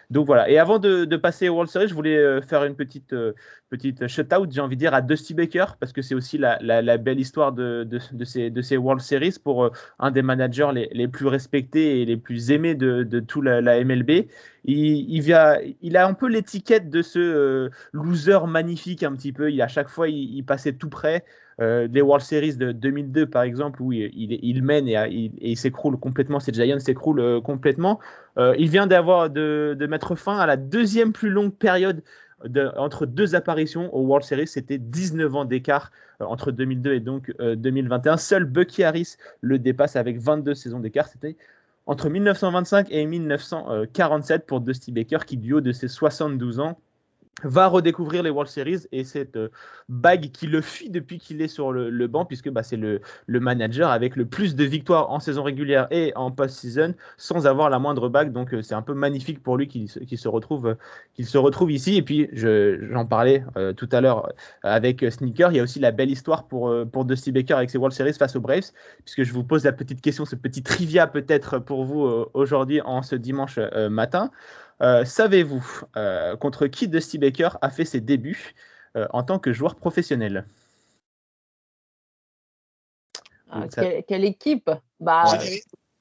Donc 0.10 0.26
voilà. 0.26 0.50
Et 0.50 0.58
avant 0.58 0.80
de, 0.80 1.06
passer 1.18 1.50
au 1.50 1.54
World 1.54 1.70
Series, 1.70 1.88
je 1.88 1.94
voulais 1.94 2.18
euh, 2.18 2.42
faire 2.42 2.64
une 2.64 2.76
petite, 2.76 3.14
euh, 3.14 3.34
petite 3.70 4.08
shutout, 4.08 4.48
j'ai 4.50 4.60
envie 4.60 4.76
de 4.76 4.80
dire, 4.80 4.96
à 4.96 5.02
Dusty 5.02 5.36
Baker, 5.36 5.66
parce 5.80 5.94
que 5.94 6.02
c'est 6.02 6.16
aussi 6.16 6.40
la, 6.40 6.98
belle 6.98 7.20
histoire 7.20 7.52
de, 7.52 7.84
de, 7.84 8.26
ces, 8.26 8.50
de 8.50 8.62
ces 8.64 8.78
World 8.78 9.02
Series 9.02 9.36
pour 9.44 9.66
euh, 9.66 9.72
un 10.00 10.10
des 10.10 10.24
managers 10.24 10.72
les, 10.74 11.08
plus 11.08 11.28
respectés 11.28 12.02
et 12.02 12.06
les 12.06 12.18
plus 12.18 12.50
aimés 12.50 12.74
de, 12.74 13.04
de 13.04 13.20
tout 13.20 13.42
la, 13.44 13.62
MLB. 13.84 14.28
Il, 14.66 15.76
il 15.82 15.98
a 15.98 16.08
un 16.08 16.14
peu 16.14 16.28
l'étiquette 16.28 16.90
de 16.90 17.04
ce 17.04 17.70
loser 17.94 18.40
magnifique, 18.48 19.04
un 19.04 19.16
petit 19.16 19.32
peu. 19.32 19.52
Il, 19.52 19.62
à 19.62 19.68
chaque 19.68 19.90
fois, 19.90 20.10
il 20.10 20.44
passait 20.44 20.74
tout 20.74 20.90
près. 20.90 21.24
Euh, 21.62 21.88
les 21.92 22.02
World 22.02 22.24
Series 22.24 22.56
de 22.56 22.72
2002, 22.72 23.26
par 23.28 23.44
exemple, 23.44 23.82
où 23.82 23.92
il, 23.92 24.64
mène 24.64 24.88
et, 24.88 25.32
il, 25.42 25.58
s'écroule 25.58 25.98
complètement, 25.98 26.40
ces 26.40 26.54
Giants 26.54 26.80
s'écroulent 26.80 27.20
euh, 27.20 27.42
complètement. 27.42 28.00
Euh, 28.38 28.56
il 28.58 28.70
vient 28.70 28.88
d'avoir 28.88 29.30
de, 29.30 29.76
mettre 29.90 30.16
fin 30.16 30.38
à 30.38 30.46
la 30.46 30.56
deuxième 30.56 31.12
plus 31.12 31.30
longue 31.30 31.54
période 31.54 32.02
entre 32.78 33.06
deux 33.06 33.36
apparitions 33.36 33.94
au 33.94 34.04
World 34.04 34.26
Series. 34.26 34.48
C'était 34.48 34.78
19 34.78 35.36
ans 35.36 35.44
d'écart 35.44 35.92
entre 36.22 36.52
2002 36.52 36.94
et 36.94 37.00
donc 37.02 37.34
2021. 37.38 38.16
Seul 38.16 38.46
Bucky 38.46 38.86
Harris 38.86 39.18
le 39.42 39.60
dépasse 39.60 39.98
avec 39.98 40.22
22 40.22 40.54
saisons 40.54 40.80
d'écart. 40.80 41.10
C'était 41.10 41.36
entre 41.86 42.08
1925 42.08 42.88
et 42.92 43.06
1947 43.06 44.46
pour 44.46 44.62
Dusty 44.62 44.94
Baker 44.94 45.18
qui, 45.26 45.36
du 45.36 45.52
haut 45.52 45.60
de 45.60 45.74
ses 45.74 45.90
72 45.90 46.62
ans, 46.62 46.80
va 47.44 47.68
redécouvrir 47.68 48.24
les 48.24 48.30
World 48.30 48.50
Series 48.50 48.88
et 48.92 49.04
cette 49.04 49.38
euh, 49.38 49.50
bague 49.88 50.32
qui 50.32 50.48
le 50.48 50.62
fuit 50.62 50.90
depuis 50.90 51.20
qu'il 51.20 51.42
est 51.42 51.48
sur 51.48 51.72
le, 51.72 52.08
banc, 52.08 52.26
puisque 52.26 52.50
bah, 52.50 52.64
c'est 52.64 52.78
le, 52.78 53.02
manager 53.28 53.90
avec 53.90 54.16
le 54.16 54.26
plus 54.26 54.56
de 54.56 54.64
victoires 54.64 55.12
en 55.12 55.20
saison 55.20 55.44
régulière 55.44 55.88
et 55.92 56.12
en 56.16 56.32
post-season 56.32 56.96
sans 57.18 57.48
avoir 57.48 57.70
la 57.70 57.80
moindre 57.80 58.10
bague. 58.10 58.32
Donc 58.32 58.54
euh, 58.54 58.62
c'est 58.62 58.76
un 58.76 58.82
peu 58.82 58.94
magnifique 58.94 59.42
pour 59.42 59.58
lui 59.58 59.68
qu'il 59.68 59.88
se, 59.88 60.00
se 60.16 60.28
retrouve 60.28 61.72
ici. 61.72 61.96
Et 61.96 62.02
puis 62.02 62.30
j'en 62.34 63.06
parlais 63.06 63.44
euh, 63.58 63.74
tout 63.74 63.90
à 63.92 64.02
l'heure 64.02 64.32
avec 64.64 65.06
Sneaker, 65.10 65.52
il 65.52 65.58
y 65.58 65.60
a 65.60 65.64
aussi 65.64 65.80
la 65.80 65.92
belle 65.92 66.12
histoire 66.12 66.48
pour, 66.48 66.74
pour 66.92 67.06
Dusty 67.06 67.32
Baker 67.32 67.54
avec 67.54 67.70
ses 67.70 67.78
World 67.78 67.96
Series 67.96 68.14
face 68.14 68.36
aux 68.36 68.42
Braves, 68.42 68.72
puisque 69.06 69.24
je 69.24 69.34
vous 69.34 69.44
pose 69.44 69.64
la 69.64 69.72
petite 69.72 70.02
question, 70.02 70.26
ce 70.26 70.36
petit 70.36 70.64
trivia 70.64 71.08
peut-être 71.08 71.60
pour 71.60 71.86
vous 71.86 72.26
aujourd'hui 72.34 72.82
en 72.82 73.02
ce 73.02 73.16
dimanche 73.16 73.60
matin. 73.90 74.32
Euh, 74.82 75.04
savez-vous 75.04 75.84
euh, 75.98 76.38
contre 76.38 76.68
qui 76.68 76.88
Dusty 76.88 77.18
Baker 77.18 77.50
a 77.62 77.70
fait 77.70 77.86
ses 77.86 78.00
débuts 78.00 78.54
euh, 78.96 79.08
en 79.12 79.24
tant 79.24 79.40
que 79.40 79.52
joueur 79.52 79.76
professionnel? 79.76 80.46
Ah, 83.52 83.66
quelle, 84.08 84.26
équipe? 84.26 84.70
Bah, 85.00 85.24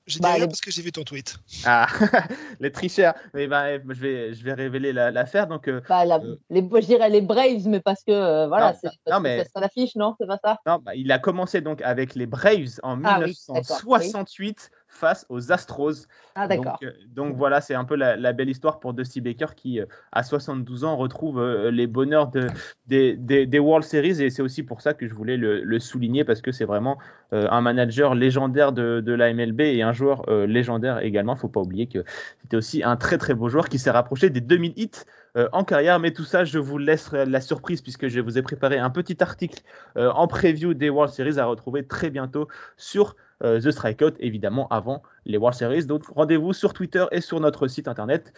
j'ai 0.07 0.21
bah, 0.21 0.35
parce 0.39 0.61
que 0.61 0.71
j'ai 0.71 0.83
vu 0.83 0.93
ton 0.93 1.03
tweet. 1.03 1.37
Ah, 1.65 1.87
les 2.61 2.71
tricheurs. 2.71 3.15
Mais 3.35 3.47
bah, 3.47 3.79
je, 3.79 4.01
vais, 4.01 4.35
je 4.35 4.45
vais 4.45 4.53
révéler 4.53 4.93
l'affaire. 4.93 5.47
donc, 5.47 5.69
bah, 5.89 6.05
les, 6.51 6.61
je 6.61 6.87
dirais 6.87 7.09
les 7.11 7.23
Braves, 7.23 7.67
mais 7.67 7.81
parce 7.81 8.05
que 8.05 8.47
voilà, 8.47 8.75
c'est 8.75 8.89
ça 9.07 9.61
l'affiche, 9.61 9.97
non? 9.97 10.15
C'est 10.21 10.27
pas 10.27 10.39
ça? 10.43 10.61
Non, 10.67 10.79
bah, 10.79 10.95
il 10.95 11.11
a 11.11 11.19
commencé 11.19 11.63
donc 11.63 11.83
avec 11.83 12.15
les 12.15 12.27
Braves 12.27 12.79
en 12.83 12.97
1968. 12.97 14.71
Ah 14.71 14.78
face 14.89 15.27
aux 15.29 15.53
Astros. 15.53 16.07
Ah, 16.35 16.49
d'accord. 16.49 16.81
Donc, 17.15 17.37
voilà, 17.37 17.61
c'est 17.61 17.75
un 17.75 17.85
peu 17.85 17.95
la, 17.95 18.33
belle 18.33 18.49
histoire 18.49 18.81
pour 18.81 18.95
Dusty 18.95 19.21
Baker 19.21 19.55
qui, 19.57 19.81
à 20.13 20.23
72 20.23 20.85
ans, 20.85 20.97
retrouve 20.97 21.43
les 21.71 21.87
bonheurs 21.87 22.29
de, 22.29 22.47
des, 22.87 23.17
des, 23.17 23.59
World 23.59 23.85
Series. 23.85 24.23
Et 24.23 24.31
c'est 24.31 24.43
aussi 24.43 24.63
pour 24.63 24.81
ça 24.81 24.95
que 24.95 25.07
je 25.07 25.15
voulais 25.15 25.37
le, 25.37 25.79
souligner 25.79 26.25
parce 26.25 26.41
que 26.41 26.53
c'est 26.53 26.65
vraiment 26.65 26.99
un 27.33 27.61
manager 27.61 28.15
légendaire 28.15 28.73
de, 28.73 29.01
de, 29.01 29.13
la 29.13 29.33
MLB 29.33 29.61
et 29.61 29.83
un 29.83 29.93
joueur 29.93 30.29
légendaire 30.47 31.01
également. 31.01 31.35
Il 31.35 31.37
ne 31.37 31.41
faut 31.41 31.49
pas 31.49 31.61
oublier 31.61 31.87
que 31.87 32.05
c'était 32.43 32.57
aussi 32.57 32.83
un 32.83 32.97
très 32.97 33.19
très 33.19 33.35
beau 33.35 33.49
joueur 33.49 33.69
qui 33.69 33.79
s'est 33.79 33.91
rapproché 33.91 34.31
des 34.31 34.41
2000 34.41 34.73
hits 34.77 35.05
euh, 35.39 35.49
en 35.53 35.65
carrière. 35.65 35.99
Mais 36.01 36.13
tout 36.13 36.25
ça, 36.25 36.45
je 36.45 36.59
vous 36.59 36.79
laisse 36.79 37.13
la 37.13 37.41
surprise 37.41 37.81
puisque 37.81 38.09
je 38.09 38.21
vous 38.21 38.39
ai 38.39 38.43
préparé 38.43 38.79
un 38.79 38.91
petit 38.91 39.23
article 39.23 39.63
euh, 39.97 40.11
en 40.11 40.27
preview 40.27 40.75
des 40.75 40.91
World 40.91 41.13
Series 41.13 41.39
à 41.39 41.47
retrouver 41.47 41.87
très 41.87 42.11
bientôt 42.11 42.49
sur 42.77 43.15
euh, 43.45 43.61
The 43.61 43.71
Strikeout, 43.71 44.15
évidemment 44.19 44.67
avant 44.69 45.03
les 45.25 45.39
World 45.39 45.57
Series. 45.57 45.87
Donc 45.87 46.05
rendez-vous 46.07 46.53
sur 46.53 46.75
Twitter 46.75 47.05
et 47.13 47.21
sur 47.21 47.41
notre 47.41 47.69
site 47.69 47.87
internet 47.89 48.33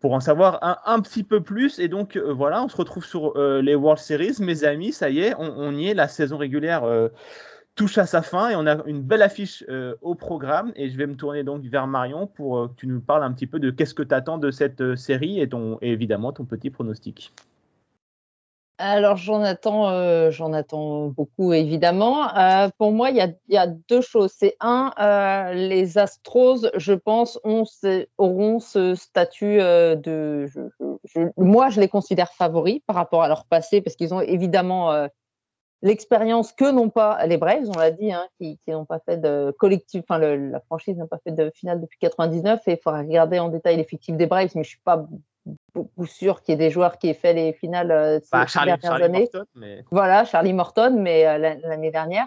pour 0.00 0.14
en 0.14 0.20
savoir 0.20 0.58
un, 0.84 1.00
petit 1.00 1.22
peu 1.22 1.40
plus. 1.40 1.78
Et 1.78 1.86
donc 1.86 2.16
voilà, 2.16 2.64
on 2.64 2.68
se 2.68 2.76
retrouve 2.76 3.04
sur 3.04 3.38
les 3.38 3.76
World 3.76 4.00
Series. 4.00 4.34
Mes 4.40 4.64
amis, 4.64 4.90
ça 4.90 5.10
y 5.10 5.20
est, 5.20 5.32
on, 5.38 5.54
on 5.56 5.76
y 5.76 5.90
est, 5.90 5.94
la 5.94 6.08
saison 6.08 6.38
régulière 6.38 6.82
touche 7.74 7.98
à 7.98 8.06
sa 8.06 8.22
fin 8.22 8.50
et 8.50 8.56
on 8.56 8.66
a 8.66 8.84
une 8.86 9.00
belle 9.00 9.22
affiche 9.22 9.64
euh, 9.68 9.94
au 10.02 10.14
programme. 10.14 10.72
Et 10.76 10.90
je 10.90 10.96
vais 10.96 11.06
me 11.06 11.14
tourner 11.14 11.42
donc 11.42 11.62
vers 11.64 11.86
Marion 11.86 12.26
pour 12.26 12.58
euh, 12.58 12.68
que 12.68 12.74
tu 12.74 12.86
nous 12.86 13.00
parles 13.00 13.22
un 13.22 13.32
petit 13.32 13.46
peu 13.46 13.58
de 13.58 13.70
qu'est-ce 13.70 13.94
que 13.94 14.02
tu 14.02 14.14
attends 14.14 14.38
de 14.38 14.50
cette 14.50 14.80
euh, 14.80 14.96
série 14.96 15.40
et, 15.40 15.48
ton, 15.48 15.78
évidemment 15.80 16.32
ton 16.32 16.44
petit 16.44 16.70
pronostic. 16.70 17.32
Alors 18.78 19.16
j'en 19.16 19.42
attends, 19.42 20.30
j'en 20.30 20.52
attends 20.52 21.06
beaucoup 21.06 21.52
évidemment. 21.52 22.28
pour 22.78 22.90
moi, 22.90 23.10
il 23.10 23.36
y 23.48 23.56
a, 23.56 23.66
deux 23.66 24.00
choses. 24.00 24.32
C'est 24.36 24.56
un, 24.58 24.90
les 25.52 25.98
Astros, 25.98 26.66
je 26.74 26.92
pense, 26.92 27.38
ont, 27.44 27.64
auront 28.18 28.58
ce 28.58 28.96
statut 28.96 29.58
de. 29.58 30.46
moi, 31.36 31.68
je 31.68 31.80
les 31.80 31.86
considère 31.86 32.32
favoris 32.32 32.80
par 32.84 32.96
rapport 32.96 33.22
à 33.22 33.28
leur 33.28 33.44
passé 33.44 33.82
parce 33.82 33.94
qu'ils 33.94 34.14
ont 34.14 34.20
évidemment 34.20 35.06
l'expérience 35.82 36.52
que 36.52 36.70
n'ont 36.70 36.88
pas 36.88 37.26
les 37.26 37.36
Braves, 37.36 37.68
on 37.68 37.78
l'a 37.78 37.90
dit, 37.90 38.12
hein, 38.12 38.26
qui, 38.38 38.58
n'ont 38.68 38.84
pas 38.84 39.00
fait 39.00 39.18
de 39.18 39.54
collectif, 39.58 40.04
enfin 40.08 40.18
la 40.18 40.60
franchise 40.60 40.96
n'a 40.96 41.06
pas 41.06 41.18
fait 41.18 41.32
de 41.32 41.50
finale 41.54 41.80
depuis 41.80 41.98
99 41.98 42.60
et 42.68 42.72
il 42.72 42.78
faudra 42.78 43.00
regarder 43.00 43.38
en 43.38 43.48
détail 43.48 43.76
l'effectif 43.76 44.16
des 44.16 44.26
Braves, 44.26 44.50
mais 44.54 44.64
je 44.64 44.70
suis 44.70 44.80
pas 44.84 45.06
beaucoup 45.74 46.06
sûr 46.06 46.42
qu'il 46.42 46.52
y 46.52 46.54
ait 46.54 46.68
des 46.68 46.70
joueurs 46.70 46.98
qui 46.98 47.08
aient 47.08 47.14
fait 47.14 47.32
les 47.32 47.52
finales 47.52 47.90
euh, 47.90 48.20
ces, 48.20 48.28
bah, 48.32 48.46
dernières 48.64 49.02
années. 49.02 49.28
Voilà, 49.90 50.24
Charlie 50.24 50.52
Morton, 50.52 50.96
mais 50.98 51.26
euh, 51.26 51.38
l'année 51.38 51.90
dernière. 51.90 52.26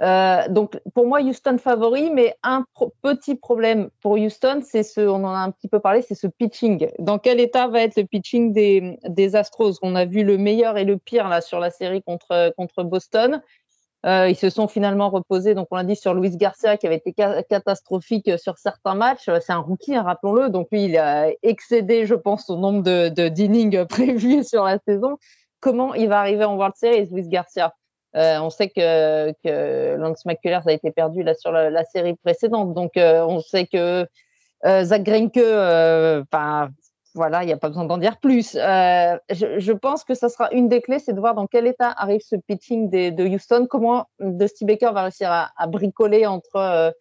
Euh, 0.00 0.48
donc 0.48 0.80
pour 0.94 1.06
moi, 1.06 1.20
Houston 1.20 1.58
favori, 1.58 2.10
mais 2.10 2.36
un 2.42 2.64
petit 3.02 3.34
problème 3.34 3.90
pour 4.00 4.12
Houston, 4.12 4.60
c'est 4.64 4.84
ce, 4.84 5.00
on 5.00 5.24
en 5.24 5.34
a 5.34 5.38
un 5.38 5.50
petit 5.50 5.68
peu 5.68 5.80
parlé, 5.80 6.02
c'est 6.02 6.14
ce 6.14 6.28
pitching. 6.28 6.88
Dans 6.98 7.18
quel 7.18 7.40
état 7.40 7.66
va 7.66 7.82
être 7.82 7.96
le 7.96 8.04
pitching 8.04 8.52
des, 8.52 9.34
Astros? 9.34 9.78
On 9.82 9.96
a 9.96 10.04
vu 10.04 10.22
le 10.22 10.38
meilleur 10.38 10.78
et 10.78 10.84
le 10.84 10.98
pire 10.98 11.28
là 11.28 11.40
sur 11.40 11.58
la 11.58 11.70
série 11.70 12.02
contre 12.02 12.52
contre 12.56 12.84
Boston. 12.84 13.42
Euh, 14.06 14.28
ils 14.28 14.36
se 14.36 14.48
sont 14.48 14.68
finalement 14.68 15.10
reposés, 15.10 15.56
donc 15.56 15.66
on 15.72 15.76
l'a 15.76 15.82
dit 15.82 15.96
sur 15.96 16.14
Luis 16.14 16.36
Garcia 16.36 16.76
qui 16.76 16.86
avait 16.86 17.02
été 17.04 17.12
catastrophique 17.12 18.30
sur 18.38 18.56
certains 18.56 18.94
matchs. 18.94 19.28
C'est 19.40 19.52
un 19.52 19.58
rookie, 19.58 19.96
hein, 19.96 20.02
rappelons-le, 20.02 20.50
donc 20.50 20.68
lui 20.70 20.84
il 20.84 20.96
a 20.96 21.28
excédé, 21.42 22.06
je 22.06 22.14
pense, 22.14 22.48
au 22.48 22.56
nombre 22.56 22.84
de, 22.84 23.08
de 23.08 23.28
d'innings 23.28 23.84
prévus 23.88 24.44
sur 24.44 24.62
la 24.62 24.78
saison. 24.86 25.16
Comment 25.58 25.94
il 25.94 26.08
va 26.08 26.20
arriver 26.20 26.44
en 26.44 26.54
World 26.56 26.76
Series, 26.76 27.08
Luis 27.10 27.28
Garcia? 27.28 27.74
Euh, 28.16 28.38
on 28.40 28.50
sait 28.50 28.68
que, 28.70 29.96
Lance 29.96 30.24
McCullers 30.24 30.66
a 30.66 30.72
été 30.72 30.90
perdu 30.90 31.22
là 31.22 31.34
sur 31.34 31.52
la, 31.52 31.84
série 31.84 32.14
précédente, 32.14 32.74
donc 32.74 32.96
euh, 32.96 33.22
on 33.22 33.40
sait 33.40 33.66
que 33.66 34.06
euh, 34.64 34.84
Zach 34.84 35.02
Greinke, 35.02 35.38
voilà, 37.14 37.42
il 37.42 37.46
n'y 37.46 37.52
a 37.52 37.56
pas 37.56 37.68
besoin 37.68 37.84
d'en 37.84 37.98
dire 37.98 38.18
plus. 38.18 38.52
Je, 38.54 39.72
pense 39.72 40.04
que 40.04 40.14
ça 40.14 40.28
sera 40.28 40.50
une 40.52 40.68
des 40.68 40.80
clés, 40.80 41.00
c'est 41.00 41.12
de 41.12 41.20
voir 41.20 41.34
dans 41.34 41.46
quel 41.46 41.66
état 41.66 41.90
arrive 41.90 42.20
ce 42.20 42.36
pitching 42.36 42.90
de 42.90 43.28
Houston, 43.28 43.66
comment 43.68 44.06
Dusty 44.20 44.64
Baker 44.64 44.90
va 44.92 45.02
réussir 45.02 45.30
à, 45.30 45.66
bricoler 45.66 46.26
entre 46.26 46.94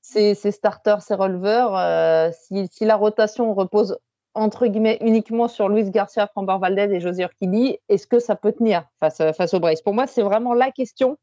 ses, 0.00 0.34
starters, 0.34 1.00
ses 1.00 1.14
releveurs. 1.14 2.32
Si, 2.34 2.84
la 2.84 2.96
rotation 2.96 3.54
repose 3.54 3.98
entre 4.34 4.66
guillemets 4.66 4.98
uniquement 5.00 5.48
sur 5.48 5.68
Luis 5.68 5.90
Garcia, 5.90 6.26
Framber 6.26 6.56
Valdez 6.60 6.94
et 6.94 7.00
José 7.00 7.22
Urquidi, 7.22 7.78
est-ce 7.88 8.06
que 8.06 8.18
ça 8.18 8.36
peut 8.36 8.52
tenir 8.52 8.84
face, 9.00 9.22
face 9.36 9.54
aux 9.54 9.60
Braves 9.60 9.82
Pour 9.84 9.94
moi, 9.94 10.06
c'est 10.06 10.22
vraiment 10.22 10.54
la 10.54 10.70
question. 10.70 11.18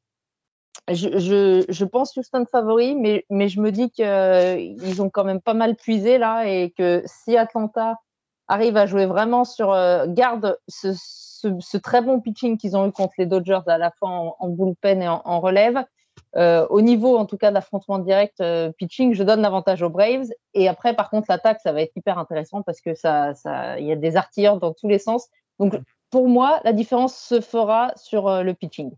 Je, 0.87 1.65
je, 1.67 1.85
pense 1.85 2.15
Houston 2.15 2.45
favori, 2.51 2.95
mais, 2.95 3.25
mais 3.29 3.47
je 3.47 3.59
me 3.59 3.71
dis 3.71 3.91
qu'ils 3.91 4.05
euh, 4.05 4.99
ont 4.99 5.09
quand 5.09 5.23
même 5.23 5.41
pas 5.41 5.53
mal 5.53 5.75
puisé 5.75 6.17
là 6.17 6.45
et 6.47 6.71
que 6.75 7.03
si 7.05 7.37
Atlanta 7.37 7.97
arrive 8.47 8.77
à 8.77 8.85
jouer 8.85 9.05
vraiment 9.05 9.43
sur, 9.43 9.71
euh, 9.71 10.05
garde 10.07 10.57
ce, 10.67 10.93
ce, 10.95 11.77
très 11.77 12.01
bon 12.01 12.19
pitching 12.21 12.57
qu'ils 12.57 12.75
ont 12.75 12.87
eu 12.87 12.91
contre 12.91 13.13
les 13.17 13.27
Dodgers 13.27 13.61
à 13.67 13.77
la 13.77 13.91
fois 13.91 14.35
en, 14.39 14.47
bullpen 14.47 15.01
et 15.01 15.07
en 15.07 15.39
relève, 15.39 15.83
euh, 16.35 16.67
au 16.69 16.81
niveau, 16.81 17.17
en 17.17 17.25
tout 17.25 17.37
cas, 17.37 17.51
d'affrontement 17.51 17.99
direct 17.99 18.39
euh, 18.41 18.71
pitching, 18.71 19.13
je 19.13 19.23
donne 19.23 19.41
l'avantage 19.41 19.81
aux 19.81 19.89
Braves. 19.89 20.29
Et 20.53 20.67
après, 20.67 20.95
par 20.95 21.09
contre, 21.09 21.27
l'attaque, 21.29 21.59
ça 21.61 21.71
va 21.71 21.81
être 21.81 21.95
hyper 21.95 22.17
intéressant 22.17 22.61
parce 22.61 22.81
que 22.81 22.93
ça, 22.93 23.33
ça, 23.35 23.79
il 23.79 23.85
y 23.85 23.91
a 23.91 23.95
des 23.95 24.15
artilleurs 24.15 24.57
dans 24.57 24.73
tous 24.73 24.87
les 24.87 24.99
sens. 24.99 25.27
Donc, 25.59 25.75
pour 26.09 26.27
moi, 26.27 26.59
la 26.63 26.73
différence 26.73 27.15
se 27.15 27.41
fera 27.41 27.91
sur 27.95 28.27
euh, 28.27 28.43
le 28.43 28.53
pitching. 28.53 28.91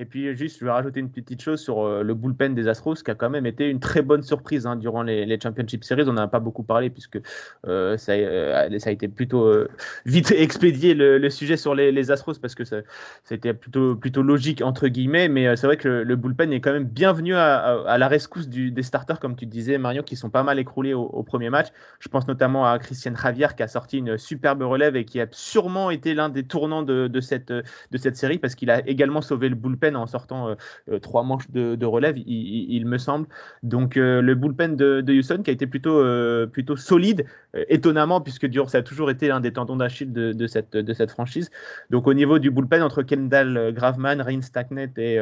Et 0.00 0.06
puis 0.06 0.34
juste, 0.34 0.60
je 0.60 0.64
vais 0.64 0.70
rajouter 0.70 0.98
une 0.98 1.10
petite 1.10 1.42
chose 1.42 1.60
sur 1.60 1.82
euh, 1.82 2.02
le 2.02 2.14
bullpen 2.14 2.54
des 2.54 2.68
Astros, 2.68 2.94
qui 2.94 3.10
a 3.10 3.14
quand 3.14 3.28
même 3.28 3.44
été 3.44 3.68
une 3.68 3.80
très 3.80 4.00
bonne 4.00 4.22
surprise 4.22 4.66
hein, 4.66 4.76
durant 4.76 5.02
les, 5.02 5.38
Championship 5.40 5.84
Series. 5.84 6.04
On 6.08 6.14
n'en 6.14 6.22
a 6.22 6.28
pas 6.28 6.40
beaucoup 6.40 6.62
parlé 6.62 6.88
puisque 6.88 7.18
euh, 7.66 7.98
ça, 7.98 8.12
euh, 8.12 8.78
ça, 8.78 8.88
a 8.88 8.92
été 8.94 9.08
plutôt 9.08 9.52
vite 10.06 10.30
expédié 10.30 10.94
le, 10.94 11.28
sujet 11.28 11.58
sur 11.58 11.74
les, 11.74 12.10
Astros 12.10 12.38
parce 12.40 12.54
que 12.54 12.64
ça, 12.64 12.80
ça, 13.24 13.34
a 13.34 13.36
été 13.36 13.52
plutôt, 13.52 13.94
plutôt 13.94 14.22
logique 14.22 14.62
entre 14.62 14.88
guillemets. 14.88 15.28
Mais 15.28 15.54
c'est 15.56 15.66
vrai 15.66 15.76
que 15.76 15.88
le, 15.88 16.16
bullpen 16.16 16.50
est 16.50 16.62
quand 16.62 16.72
même 16.72 16.86
bienvenu 16.86 17.34
à, 17.34 17.98
la 17.98 18.08
rescousse 18.08 18.48
des 18.48 18.82
starters, 18.82 19.20
comme 19.20 19.36
tu 19.36 19.44
disais, 19.44 19.76
Mario, 19.76 20.02
qui 20.02 20.16
sont 20.16 20.30
pas 20.30 20.42
mal 20.42 20.58
écroulés 20.58 20.94
au, 20.94 21.22
premier 21.24 21.50
match. 21.50 21.66
Je 21.98 22.08
pense 22.08 22.26
notamment 22.26 22.64
à 22.64 22.78
Christian 22.78 23.14
Javier 23.14 23.48
qui 23.54 23.62
a 23.62 23.68
sorti 23.68 23.98
une 23.98 24.16
superbe 24.16 24.62
relève 24.62 24.96
et 24.96 25.04
qui 25.04 25.20
a 25.20 25.26
sûrement 25.30 25.90
été 25.90 26.14
l'un 26.14 26.30
des 26.30 26.44
tournants 26.44 26.82
de, 26.82 27.06
de, 27.06 27.20
cette, 27.20 27.52
de 27.52 27.98
cette 27.98 28.16
série 28.16 28.38
parce 28.38 28.54
qu'il 28.54 28.70
a 28.70 28.88
également 28.88 29.20
sauvé 29.20 29.50
le 29.50 29.54
bullpen 29.54 29.89
en 29.96 30.06
sortant 30.06 30.48
euh, 30.48 30.54
euh, 30.90 30.98
trois 30.98 31.22
manches 31.22 31.50
de, 31.50 31.84
relève, 31.86 32.16
il, 32.18 32.86
me 32.86 32.98
semble. 32.98 33.26
Donc 33.62 33.96
euh, 33.96 34.20
le 34.20 34.34
bullpen 34.34 34.76
de, 34.76 35.12
Houston 35.12 35.42
qui 35.42 35.50
a 35.50 35.52
été 35.52 35.66
plutôt, 35.66 36.02
plutôt 36.48 36.76
solide, 36.76 37.26
étonnamment, 37.68 38.20
puisque 38.20 38.46
ça 38.68 38.78
a 38.78 38.82
toujours 38.82 39.10
été 39.10 39.28
l'un 39.28 39.40
des 39.40 39.52
tendons 39.52 39.76
d'Achille 39.76 40.12
de, 40.12 40.46
cette, 40.46 40.76
de 40.76 41.06
franchise. 41.06 41.50
Donc 41.90 42.06
au 42.06 42.14
niveau 42.14 42.38
du 42.38 42.50
bullpen, 42.50 42.82
entre 42.82 43.02
Kendall 43.02 43.72
Graveman, 43.74 44.20
Ryan 44.20 44.42
Stacknet 44.42 44.92
et 44.96 45.18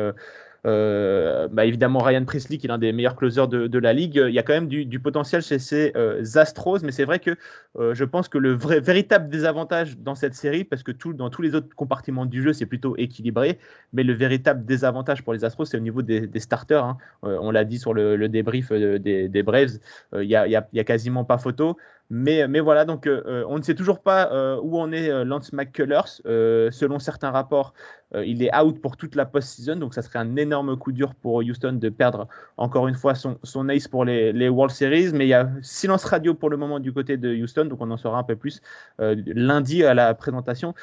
euh, 0.68 1.48
bah 1.50 1.64
évidemment, 1.64 2.00
Ryan 2.00 2.24
Presley, 2.24 2.58
qui 2.58 2.66
est 2.66 2.68
l'un 2.68 2.78
des 2.78 2.92
meilleurs 2.92 3.16
closers 3.16 3.48
de, 3.48 3.78
la 3.78 3.92
ligue. 3.92 4.22
Il 4.28 4.34
y 4.34 4.38
a 4.38 4.42
quand 4.42 4.52
même 4.52 4.68
du, 4.68 5.00
potentiel 5.00 5.40
chez 5.42 5.58
ces 5.58 5.92
euh, 5.96 6.22
Astros, 6.34 6.80
mais 6.82 6.92
c'est 6.92 7.04
vrai 7.04 7.18
que 7.18 7.36
euh, 7.78 7.94
je 7.94 8.04
pense 8.04 8.28
que 8.28 8.38
le 8.38 8.52
vrai, 8.52 8.80
véritable 8.80 9.28
désavantage 9.28 9.96
dans 9.98 10.14
cette 10.14 10.34
série, 10.34 10.64
parce 10.64 10.82
que 10.82 10.92
dans 11.12 11.30
tous 11.30 11.42
les 11.42 11.54
autres 11.54 11.74
compartiments 11.74 12.26
du 12.26 12.42
jeu, 12.42 12.52
c'est 12.52 12.66
plutôt 12.66 12.96
équilibré, 12.96 13.58
mais 13.92 14.02
le 14.02 14.12
véritable 14.12 14.64
désavantage 14.64 15.22
pour 15.22 15.32
les 15.32 15.44
Astros, 15.44 15.64
c'est 15.64 15.76
au 15.76 15.80
niveau 15.80 16.02
des, 16.02 16.28
starters. 16.38 16.84
Hein. 16.84 16.98
on 17.22 17.50
l'a 17.50 17.64
dit 17.64 17.78
sur 17.78 17.94
le, 17.94 18.28
débrief 18.28 18.70
des, 18.72 19.42
Braves, 19.42 19.78
il 20.14 20.26
n'y 20.26 20.34
a, 20.34 20.44
a, 20.44 20.84
quasiment 20.84 21.24
pas 21.24 21.38
photo. 21.38 21.76
Mais, 22.10 22.60
voilà, 22.60 22.86
donc 22.86 23.06
euh, 23.06 23.22
euh, 23.26 23.44
on 23.48 23.58
ne 23.58 23.62
sait 23.62 23.74
toujours 23.74 24.00
pas 24.00 24.32
euh, 24.32 24.58
où 24.62 24.78
en 24.78 24.92
est 24.92 25.24
Lance 25.24 25.52
McCullers. 25.52 26.22
selon 26.24 26.98
certains 26.98 27.30
rapports, 27.30 27.74
il 28.14 28.42
est 28.42 28.56
out 28.56 28.80
pour 28.80 28.96
toute 28.96 29.14
la 29.14 29.26
post-season, 29.26 29.76
donc 29.76 29.92
ça 29.92 30.00
serait 30.00 30.18
un 30.18 30.36
énorme 30.36 30.78
coup 30.78 30.92
dur 30.92 31.14
pour 31.14 31.36
Houston 31.36 31.74
de 31.74 31.88
perdre 31.90 32.26
encore 32.56 32.88
une 32.88 32.94
fois 32.94 33.14
son, 33.14 33.68
ace 33.68 33.88
pour 33.88 34.06
les, 34.06 34.48
World 34.48 34.74
Series. 34.74 35.12
Mais 35.12 35.26
il 35.26 35.28
y 35.28 35.34
a 35.34 35.50
silence 35.60 36.04
radio 36.04 36.32
pour 36.32 36.48
le 36.48 36.56
moment 36.56 36.80
du 36.80 36.92
côté 36.94 37.18
de 37.18 37.34
Houston, 37.34 37.66
donc 37.66 37.82
on 37.82 37.90
en 37.90 37.98
saura 37.98 38.18
un 38.18 38.22
peu 38.22 38.36
plus 38.36 38.62
lundi 38.98 39.84
à 39.84 39.92
la 39.92 40.14
présentation. 40.14 40.74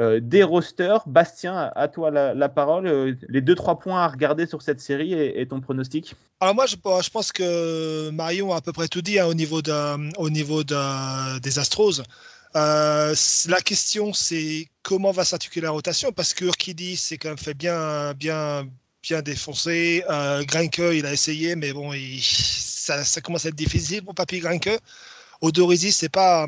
Euh, 0.00 0.18
des 0.20 0.42
rosters. 0.42 1.06
Bastien, 1.06 1.70
à 1.74 1.86
toi 1.86 2.10
la, 2.10 2.48
parole. 2.48 2.86
Euh, 2.86 3.14
les 3.28 3.40
deux 3.40 3.54
trois 3.54 3.78
points 3.78 4.02
à 4.02 4.08
regarder 4.08 4.46
sur 4.46 4.60
cette 4.60 4.80
série 4.80 5.12
et, 5.12 5.46
ton 5.46 5.60
pronostic. 5.60 6.16
Alors 6.40 6.54
moi, 6.54 6.66
je, 6.66 6.74
je, 6.74 7.10
pense 7.10 7.30
que 7.30 8.10
Marion 8.10 8.52
a 8.52 8.56
à 8.56 8.60
peu 8.60 8.72
près 8.72 8.88
tout 8.88 9.02
dit 9.02 9.20
hein, 9.20 9.26
au 9.26 9.34
niveau, 9.34 9.62
de, 9.62 11.38
des 11.38 11.58
Astros. 11.60 12.02
Euh, 12.56 13.14
la 13.48 13.60
question, 13.60 14.12
c'est 14.12 14.68
comment 14.82 15.12
va 15.12 15.24
s'articuler 15.24 15.64
la 15.64 15.70
rotation? 15.70 16.12
Parce 16.12 16.34
que 16.34 16.44
Urquidi 16.44 16.96
s'est 16.96 17.16
quand 17.16 17.28
même 17.28 17.38
fait 17.38 17.54
bien, 17.54 18.14
bien, 18.14 18.68
bien 19.02 19.22
défoncer. 19.22 20.04
Euh, 20.10 20.44
il 20.92 21.06
a 21.06 21.12
essayé, 21.12 21.54
mais 21.54 21.72
bon, 21.72 21.92
ça, 22.20 23.04
ça, 23.04 23.20
commence 23.20 23.46
à 23.46 23.50
être 23.50 23.54
difficile 23.54 24.04
pour 24.04 24.14
Papy 24.14 24.40
Grinke. 24.40 24.78
Odorizzi, 25.40 25.92
c'est 25.92 26.08
pas, 26.08 26.46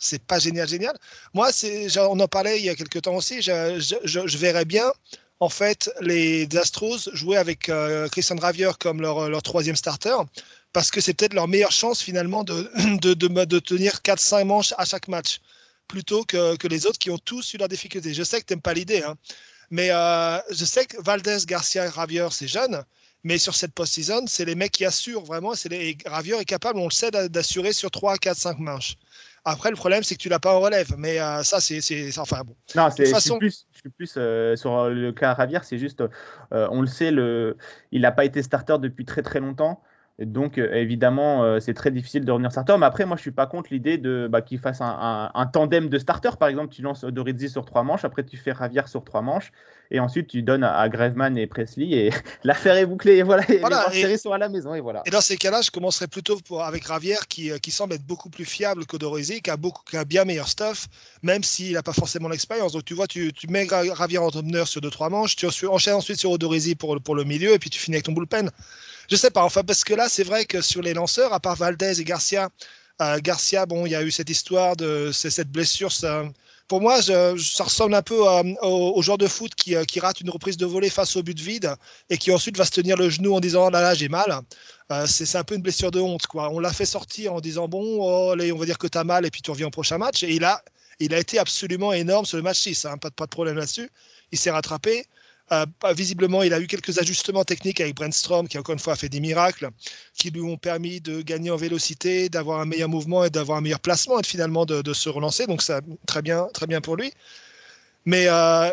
c'est 0.00 0.22
pas 0.22 0.40
génial, 0.40 0.66
génial. 0.66 0.96
Moi, 1.34 1.50
on 1.98 2.18
en 2.18 2.28
parlait 2.28 2.58
il 2.58 2.64
y 2.64 2.68
a 2.68 2.74
quelques 2.74 3.02
temps 3.02 3.14
aussi, 3.14 3.40
je, 3.42 4.36
verrais 4.36 4.64
bien 4.64 4.90
en 5.42 5.48
fait, 5.48 5.90
les 6.02 6.46
Astros 6.56 7.08
jouaient 7.14 7.38
avec 7.38 7.70
Christian 8.12 8.36
Ravier 8.36 8.70
comme 8.78 9.00
leur, 9.00 9.30
leur 9.30 9.42
troisième 9.42 9.76
starter 9.76 10.16
parce 10.72 10.90
que 10.90 11.00
c'est 11.00 11.14
peut-être 11.14 11.34
leur 11.34 11.48
meilleure 11.48 11.72
chance 11.72 12.02
finalement 12.02 12.44
de, 12.44 12.70
de, 13.00 13.14
de, 13.14 13.58
tenir 13.58 13.94
4-5 14.04 14.44
manches 14.44 14.74
à 14.78 14.84
chaque 14.84 15.08
match, 15.08 15.40
plutôt 15.88 16.24
que, 16.24 16.56
que, 16.56 16.68
les 16.68 16.86
autres 16.86 16.98
qui 16.98 17.10
ont 17.10 17.18
tous 17.18 17.54
eu 17.54 17.56
leurs 17.56 17.68
difficultés. 17.68 18.14
Je 18.14 18.22
sais 18.22 18.40
que 18.40 18.46
tu 18.46 18.52
n'aimes 18.52 18.62
pas 18.62 18.74
l'idée, 18.74 19.02
hein, 19.02 19.16
mais 19.70 19.90
euh, 19.90 20.38
je 20.50 20.64
sais 20.64 20.86
que 20.86 20.96
Valdez, 21.02 21.38
Garcia 21.46 21.88
Ravier, 21.90 22.28
c'est 22.30 22.48
jeune, 22.48 22.84
mais 23.24 23.38
sur 23.38 23.54
cette 23.54 23.72
post-season, 23.72 24.24
c'est 24.26 24.44
les 24.44 24.54
mecs 24.54 24.72
qui 24.72 24.84
assurent 24.84 25.24
vraiment. 25.24 25.52
Les, 25.68 25.96
Ravier 26.06 26.40
est 26.40 26.44
capable, 26.44 26.78
on 26.78 26.84
le 26.84 26.90
sait, 26.92 27.10
d'assurer 27.10 27.72
sur 27.72 27.90
3, 27.90 28.16
4, 28.16 28.36
5 28.36 28.58
manches. 28.58 28.96
Après, 29.44 29.70
le 29.70 29.76
problème, 29.76 30.02
c'est 30.02 30.14
que 30.16 30.20
tu 30.20 30.28
l'as 30.28 30.38
pas 30.38 30.54
en 30.54 30.60
relève. 30.60 30.94
Mais 30.98 31.20
euh, 31.20 31.42
ça, 31.42 31.60
c'est. 31.60 31.80
Enfin, 32.18 32.42
bon. 32.44 32.54
Non, 32.74 32.88
c'est, 32.94 33.06
façon... 33.06 33.38
je 33.40 33.48
suis 33.48 33.88
plus, 33.96 34.14
euh, 34.16 34.56
sur 34.56 34.90
le 34.90 35.12
cas 35.12 35.34
Ravier. 35.34 35.60
C'est 35.62 35.78
juste, 35.78 36.02
on 36.50 36.80
le 36.80 36.86
sait, 36.86 37.10
le, 37.10 37.56
il 37.92 38.02
n'a 38.02 38.12
pas 38.12 38.24
été 38.24 38.42
starter 38.42 38.76
depuis 38.78 39.04
très 39.04 39.22
très 39.22 39.40
longtemps. 39.40 39.82
Donc, 40.20 40.58
euh, 40.58 40.74
évidemment, 40.74 41.44
euh, 41.44 41.60
c'est 41.60 41.72
très 41.72 41.90
difficile 41.90 42.24
de 42.24 42.32
revenir 42.32 42.50
starter. 42.50 42.76
Mais 42.78 42.86
après, 42.86 43.06
moi, 43.06 43.16
je 43.16 43.22
suis 43.22 43.30
pas 43.30 43.46
contre 43.46 43.72
l'idée 43.72 43.96
de 43.96 44.28
bah, 44.30 44.42
qu'il 44.42 44.58
fasse 44.58 44.80
un, 44.82 45.50
tandem 45.52 45.88
de 45.88 45.98
starters. 45.98 46.36
Par 46.36 46.48
exemple, 46.48 46.72
tu 46.74 46.82
lances 46.82 47.04
Dorizzi 47.04 47.48
sur 47.48 47.64
trois 47.64 47.82
manches, 47.82 48.04
après 48.04 48.22
tu 48.24 48.36
fais 48.36 48.52
Ravière 48.52 48.88
sur 48.88 49.02
trois 49.02 49.22
manches, 49.22 49.52
et 49.90 50.00
ensuite 50.00 50.28
tu 50.28 50.42
donnes 50.42 50.64
à, 50.64 50.88
Graveman 50.88 51.36
et 51.36 51.46
Presley, 51.46 51.90
et 51.90 52.10
l'affaire 52.44 52.76
est 52.76 52.86
bouclée. 52.86 53.16
Et 53.16 53.22
voilà, 53.22 53.44
les 53.48 54.00
séries 54.00 54.18
sont 54.18 54.32
à 54.32 54.38
la 54.38 54.48
maison, 54.48 54.74
et 54.74 54.80
voilà. 54.80 55.02
Et 55.06 55.10
dans 55.10 55.20
ces 55.20 55.36
cas-là, 55.36 55.62
je 55.62 55.70
commencerai 55.70 56.06
plutôt 56.06 56.38
avec 56.60 56.86
Ravière, 56.86 57.26
qui, 57.28 57.50
euh, 57.50 57.58
qui, 57.58 57.70
semble 57.70 57.94
être 57.94 58.06
beaucoup 58.06 58.30
plus 58.30 58.44
fiable 58.44 58.86
que 58.86 58.96
Dorizzi, 58.96 59.42
qui 59.42 59.50
a, 59.50 59.56
beaucoup, 59.56 59.82
qui 59.88 59.96
a 59.96 60.04
bien 60.04 60.24
meilleur 60.24 60.48
stuff, 60.48 60.88
même 61.22 61.42
s'il 61.42 61.72
n'a 61.72 61.82
pas 61.82 61.92
forcément 61.92 62.28
l'expérience. 62.28 62.72
Donc, 62.72 62.84
tu 62.84 62.94
vois, 62.94 63.06
tu, 63.06 63.32
tu 63.32 63.48
mets 63.48 63.66
Ravière 63.70 64.22
en 64.22 64.30
meneur 64.42 64.68
sur 64.68 64.80
deux, 64.80 64.90
trois 64.90 65.08
manches, 65.08 65.36
tu 65.36 65.46
enchaînes 65.66 65.94
ensuite 65.94 66.18
sur 66.18 66.30
Odorizzi 66.30 66.74
pour, 66.74 67.00
pour 67.00 67.14
le 67.14 67.24
milieu, 67.24 67.52
et 67.52 67.58
puis 67.58 67.70
tu 67.70 67.80
finis 67.80 67.96
avec 67.96 68.04
ton 68.04 68.12
bullpen. 68.12 68.50
Je 69.10 69.16
sais 69.16 69.30
pas, 69.30 69.42
enfin, 69.42 69.62
parce 69.64 69.82
que 69.82 69.94
là, 69.94 70.08
c'est 70.08 70.22
vrai 70.22 70.44
que 70.44 70.60
sur 70.60 70.82
les 70.82 70.94
lanceurs, 70.94 71.32
à 71.32 71.40
part 71.40 71.56
Valdez 71.56 72.00
et 72.00 72.04
Garcia, 72.04 72.48
euh, 73.00 73.18
Garcia, 73.20 73.66
bon, 73.66 73.86
il 73.86 73.90
y 73.90 73.94
a 73.94 74.02
eu 74.02 74.10
cette 74.10 74.30
histoire 74.30 74.76
de 74.76 75.10
cette 75.12 75.50
blessure. 75.50 75.90
Ça, 75.90 76.24
pour 76.70 76.80
moi, 76.80 77.02
ça 77.02 77.64
ressemble 77.64 77.96
un 77.96 78.02
peu 78.02 78.28
euh, 78.28 78.54
au, 78.62 79.02
joueur 79.02 79.18
de 79.18 79.26
foot 79.26 79.52
qui, 79.56 79.74
euh, 79.74 79.82
qui, 79.82 79.98
rate 79.98 80.20
une 80.20 80.30
reprise 80.30 80.56
de 80.56 80.64
volée 80.64 80.88
face 80.88 81.16
au 81.16 81.22
but 81.24 81.36
vide 81.36 81.74
et 82.10 82.16
qui 82.16 82.30
ensuite 82.30 82.56
va 82.56 82.64
se 82.64 82.70
tenir 82.70 82.96
le 82.96 83.10
genou 83.10 83.34
en 83.34 83.40
disant 83.40 83.70
là 83.70 83.82
là 83.82 83.92
j'ai 83.92 84.08
mal. 84.08 84.40
c'est 85.06 85.34
un 85.34 85.42
peu 85.42 85.56
une 85.56 85.62
blessure 85.62 85.90
de 85.90 85.98
honte 85.98 86.28
quoi. 86.28 86.48
On 86.50 86.60
l'a 86.60 86.72
fait 86.72 86.86
sortir 86.86 87.34
en 87.34 87.40
disant 87.40 87.66
bon, 87.66 87.82
oh, 87.82 88.30
allez, 88.30 88.52
on 88.52 88.56
va 88.56 88.66
dire 88.66 88.78
que 88.78 88.86
tu 88.86 88.96
as 88.98 89.02
mal 89.02 89.26
et 89.26 89.32
puis 89.32 89.42
tu 89.42 89.50
reviens 89.50 89.66
au 89.66 89.70
prochain 89.70 89.98
match. 89.98 90.22
Et 90.22 90.30
il 90.30 90.44
a, 90.44 90.62
il 91.00 91.12
a 91.12 91.18
été 91.18 91.40
absolument 91.40 91.92
énorme 91.92 92.24
sur 92.24 92.36
le 92.36 92.44
match 92.44 92.60
6, 92.60 92.84
hein, 92.84 92.98
pas 92.98 93.10
de 93.10 93.30
problème 93.30 93.56
là-dessus. 93.56 93.90
Il 94.30 94.38
s'est 94.38 94.52
rattrapé. 94.52 95.06
Euh, 95.52 95.66
visiblement, 95.94 96.42
il 96.42 96.54
a 96.54 96.60
eu 96.60 96.66
quelques 96.66 96.98
ajustements 96.98 97.44
techniques 97.44 97.80
avec 97.80 97.96
Brentstrom, 97.96 98.46
qui 98.46 98.58
encore 98.58 98.72
une 98.72 98.78
fois 98.78 98.92
a 98.92 98.96
fait 98.96 99.08
des 99.08 99.20
miracles, 99.20 99.70
qui 100.14 100.30
lui 100.30 100.40
ont 100.42 100.56
permis 100.56 101.00
de 101.00 101.22
gagner 101.22 101.50
en 101.50 101.56
vélocité, 101.56 102.28
d'avoir 102.28 102.60
un 102.60 102.66
meilleur 102.66 102.88
mouvement 102.88 103.24
et 103.24 103.30
d'avoir 103.30 103.58
un 103.58 103.60
meilleur 103.60 103.80
placement 103.80 104.20
et 104.20 104.22
finalement 104.22 104.64
de, 104.64 104.92
se 104.92 105.08
relancer. 105.08 105.46
Donc, 105.46 105.62
ça, 105.62 105.80
très 106.06 106.22
bien, 106.22 106.46
très 106.54 106.66
bien 106.66 106.80
pour 106.80 106.96
lui. 106.96 107.12
Mais 108.04 108.26
euh, 108.28 108.70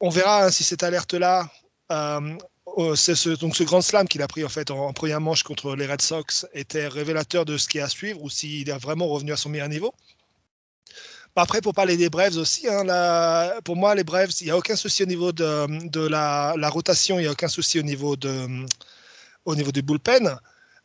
on 0.00 0.08
verra 0.08 0.44
hein, 0.44 0.50
si 0.50 0.62
cette 0.62 0.82
alerte-là, 0.84 1.50
euh, 1.92 2.36
ce, 2.94 3.36
donc 3.36 3.56
ce 3.56 3.64
grand 3.64 3.82
slam 3.82 4.08
qu'il 4.08 4.22
a 4.22 4.28
pris 4.28 4.44
en 4.44 4.48
fait 4.48 4.70
en, 4.70 4.92
première 4.92 5.20
manche 5.20 5.42
contre 5.42 5.74
les 5.76 5.86
Red 5.86 6.00
Sox, 6.00 6.46
était 6.54 6.88
révélateur 6.88 7.44
de 7.44 7.58
ce 7.58 7.68
qui 7.68 7.78
est 7.78 7.82
à 7.82 7.88
suivre 7.88 8.22
ou 8.22 8.30
s'il 8.30 8.68
est 8.68 8.78
vraiment 8.78 9.08
revenu 9.08 9.32
à 9.32 9.36
son 9.36 9.48
meilleur 9.48 9.68
niveau. 9.68 9.94
Après, 11.36 11.60
pour 11.60 11.74
parler 11.74 11.96
des 11.96 12.08
Braves 12.10 12.36
aussi, 12.36 12.68
hein, 12.68 12.84
pour 13.64 13.74
moi, 13.74 13.96
les 13.96 14.04
Braves, 14.04 14.30
il 14.40 14.44
n'y 14.44 14.50
a 14.52 14.56
aucun 14.56 14.76
souci 14.76 15.02
au 15.02 15.06
niveau 15.06 15.32
de, 15.32 16.06
la, 16.06 16.68
rotation, 16.68 17.18
il 17.18 17.22
n'y 17.22 17.28
a 17.28 17.32
aucun 17.32 17.48
souci 17.48 17.80
au 17.80 17.82
niveau, 17.82 18.14
du 18.16 19.82
bullpen. 19.82 20.38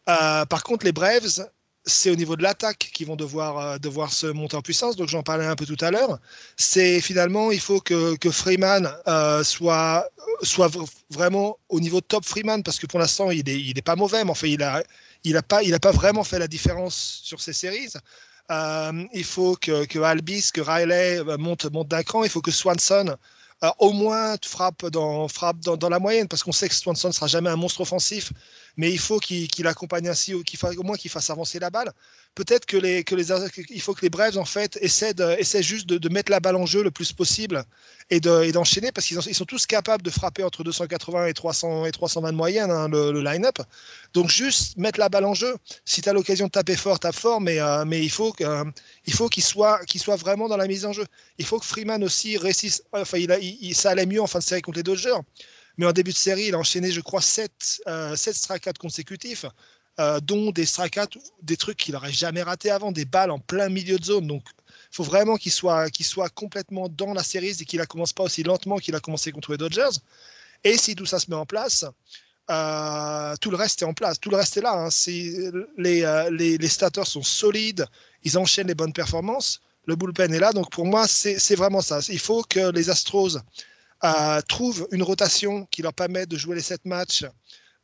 Euh, 0.09 0.45
par 0.45 0.63
contre, 0.63 0.85
les 0.85 0.91
Braves, 0.91 1.47
c'est 1.85 2.09
au 2.09 2.15
niveau 2.15 2.35
de 2.35 2.41
l'attaque 2.41 2.89
qu'ils 2.93 3.05
vont 3.05 3.15
devoir, 3.15 3.57
euh, 3.59 3.77
devoir 3.77 4.11
se 4.11 4.25
monter 4.25 4.55
en 4.57 4.63
puissance. 4.63 4.95
Donc, 4.95 5.07
j'en 5.07 5.21
parlais 5.21 5.45
un 5.45 5.55
peu 5.55 5.67
tout 5.67 5.77
à 5.81 5.91
l'heure. 5.91 6.17
C'est 6.57 6.99
finalement, 6.99 7.51
il 7.51 7.59
faut 7.59 7.79
que, 7.79 8.17
Freeman 8.31 8.91
euh, 9.07 9.43
soit, 9.43 10.09
vraiment 11.11 11.59
au 11.69 11.79
niveau 11.79 12.01
top 12.01 12.25
Freeman, 12.25 12.63
parce 12.63 12.79
que 12.79 12.87
pour 12.87 12.99
l'instant, 12.99 13.29
il 13.29 13.43
n'est 13.45 13.81
pas 13.83 13.95
mauvais, 13.95 14.23
mais 14.23 14.31
en 14.31 14.35
fait, 14.35 14.49
il 14.49 14.59
n'a 14.59 14.81
il 15.23 15.37
a 15.37 15.43
pas, 15.43 15.61
pas 15.79 15.91
vraiment 15.91 16.23
fait 16.23 16.39
la 16.39 16.47
différence 16.47 17.21
sur 17.23 17.39
ces 17.39 17.53
séries. 17.53 17.89
Euh, 18.51 19.05
il 19.13 19.23
faut 19.23 19.55
que, 19.55 19.85
que, 19.85 19.99
Albis, 19.99 20.51
que 20.51 20.61
Riley 20.61 21.19
euh, 21.19 21.37
monte, 21.37 21.71
monte 21.71 21.87
d'un 21.87 22.03
cran. 22.03 22.23
Il 22.23 22.29
faut 22.29 22.41
que 22.41 22.51
Swanson 22.51 23.15
euh, 23.63 23.69
au 23.79 23.91
moins 23.91 24.35
frappe 24.43 24.85
dans, 24.87 25.27
frappe 25.27 25.59
dans, 25.59 25.77
dans 25.77 25.89
la 25.89 25.99
moyenne, 25.99 26.27
parce 26.27 26.43
qu'on 26.43 26.51
sait 26.51 26.69
que 26.69 26.75
Swanson 26.75 27.09
ne 27.09 27.13
sera 27.13 27.27
jamais 27.27 27.49
un 27.49 27.55
monstre 27.57 27.81
offensif 27.81 28.31
mais 28.77 28.91
il 28.91 28.99
faut 28.99 29.19
qu'il 29.19 29.67
accompagne 29.67 30.07
ainsi, 30.07 30.33
ou 30.33 30.43
qu'il 30.43 30.59
au 30.77 30.83
moins 30.83 30.97
qu'il 30.97 31.11
fasse 31.11 31.29
avancer 31.29 31.59
la 31.59 31.69
balle. 31.69 31.91
Peut-être 32.35 32.65
que 32.65 32.77
les, 32.77 33.03
il 33.69 33.81
faut 33.81 33.93
que 33.93 34.01
les 34.01 34.09
Braves 34.09 34.37
en 34.37 34.45
fait 34.45 34.77
essaient, 34.81 35.13
essaient 35.37 35.63
juste 35.63 35.87
de, 35.87 36.09
mettre 36.09 36.31
la 36.31 36.39
balle 36.39 36.55
en 36.55 36.65
jeu 36.65 36.83
le 36.83 36.91
plus 36.91 37.11
possible 37.11 37.63
et 38.09 38.19
d'enchaîner 38.19 38.91
parce 38.91 39.07
qu'ils 39.07 39.17
ils 39.27 39.35
sont 39.35 39.45
tous 39.45 39.65
capables 39.65 40.03
de 40.03 40.09
frapper 40.09 40.43
entre 40.43 40.63
280 40.63 41.25
et 41.27 41.33
300 41.33 41.85
et 41.85 41.91
320 41.91 42.31
de 42.31 42.37
moyenne 42.37 42.71
hein, 42.71 42.87
le, 42.87 43.21
line-up. 43.21 43.59
Donc 44.13 44.29
juste 44.29 44.77
mettre 44.77 44.99
la 44.99 45.09
balle 45.09 45.25
en 45.25 45.33
jeu. 45.33 45.55
Si 45.85 46.01
tu 46.01 46.09
as 46.09 46.13
l'occasion 46.13 46.45
de 46.45 46.51
taper 46.51 46.77
fort, 46.77 46.99
tape 46.99 47.15
fort, 47.15 47.41
mais, 47.41 47.59
euh, 47.59 47.83
mais 47.85 48.01
il 48.01 48.11
faut 48.11 48.33
euh, 48.41 48.63
qu'il 49.29 49.43
soit, 49.43 49.83
qu'il 49.85 49.99
soit 49.99 50.15
vraiment 50.15 50.47
dans 50.47 50.57
la 50.57 50.67
mise 50.67 50.85
en 50.85 50.93
jeu. 50.93 51.05
Il 51.39 51.45
faut 51.45 51.59
que 51.59 51.65
Freeman 51.65 52.03
aussi 52.03 52.37
réussisse. 52.37 52.83
Enfin, 52.93 53.17
il, 53.17 53.75
ça 53.75 53.91
allait 53.91 54.05
mieux 54.05 54.21
en 54.21 54.27
fin 54.27 54.39
de 54.39 54.43
série 54.43 54.61
contre 54.61 54.77
les 54.77 54.83
Dodgers. 54.83 55.19
Mais 55.79 55.85
en 55.85 55.93
début 55.93 56.11
de 56.11 56.17
série, 56.17 56.47
il 56.47 56.55
a 56.55 56.59
enchaîné, 56.59 56.91
je 56.91 56.99
crois, 56.99 57.21
7, 57.21 57.83
euh, 57.87 58.13
strikeouts 58.17 58.73
consécutifs, 58.77 59.45
euh, 60.01 60.19
dont 60.19 60.51
des 60.51 60.65
strikeouts, 60.65 61.17
des 61.41 61.55
trucs 61.55 61.77
qu'il 61.77 61.93
n'aurait 61.93 62.11
jamais 62.11 62.43
raté 62.43 62.69
avant, 62.69 62.91
des 62.91 63.05
balles 63.05 63.31
en 63.31 63.39
plein 63.39 63.69
milieu 63.69 63.97
de 63.97 64.03
zone. 64.03 64.27
Donc, 64.27 64.43
il 64.67 64.95
faut 64.97 65.05
vraiment 65.05 65.37
qu'il 65.37 65.53
soit, 65.53 65.89
qu'il 65.89 66.05
soit 66.05 66.27
complètement 66.27 66.89
dans 66.89 67.13
la 67.13 67.23
série 67.23 67.55
et 67.57 67.63
qu'il 67.63 67.79
ne 67.79 67.85
commence 67.85 68.11
pas 68.11 68.23
aussi 68.23 68.43
lentement 68.43 68.75
qu'il 68.79 68.93
a 68.93 68.99
commencé 68.99 69.31
contre 69.31 69.53
les 69.53 69.57
Dodgers. 69.57 69.97
Et 70.65 70.77
si 70.77 70.95
tout 70.95 71.05
ça 71.05 71.17
se 71.17 71.29
met 71.29 71.37
en 71.37 71.45
place, 71.45 71.85
euh, 72.51 73.35
tout 73.39 73.49
le 73.49 73.55
reste 73.55 73.81
est 73.81 73.85
en 73.85 73.93
place. 73.93 74.19
Tout 74.19 74.31
le 74.31 74.35
reste 74.35 74.57
est 74.57 74.61
là. 74.61 74.73
Hein. 74.73 74.89
Les, 75.77 76.03
euh, 76.03 77.05
sont 77.05 77.23
solides, 77.23 77.85
ils 78.25 78.37
enchaînent 78.37 78.67
les 78.67 78.75
bonnes 78.75 78.91
performances. 78.91 79.61
Le 79.85 79.95
bullpen 79.95 80.33
est 80.33 80.39
là. 80.39 80.51
Donc 80.51 80.71
pour 80.71 80.85
moi, 80.85 81.07
c'est 81.07 81.55
vraiment 81.55 81.79
ça. 81.79 82.01
Il 82.09 82.19
faut 82.19 82.43
que 82.43 82.69
les 82.71 82.89
Astros 82.89 83.37
euh, 84.03 84.41
trouvent 84.47 84.87
une 84.91 85.03
rotation 85.03 85.65
qui 85.71 85.81
leur 85.81 85.93
permet 85.93 86.25
de 86.25 86.37
jouer 86.37 86.55
les 86.55 86.61
sept 86.61 86.85
matchs 86.85 87.25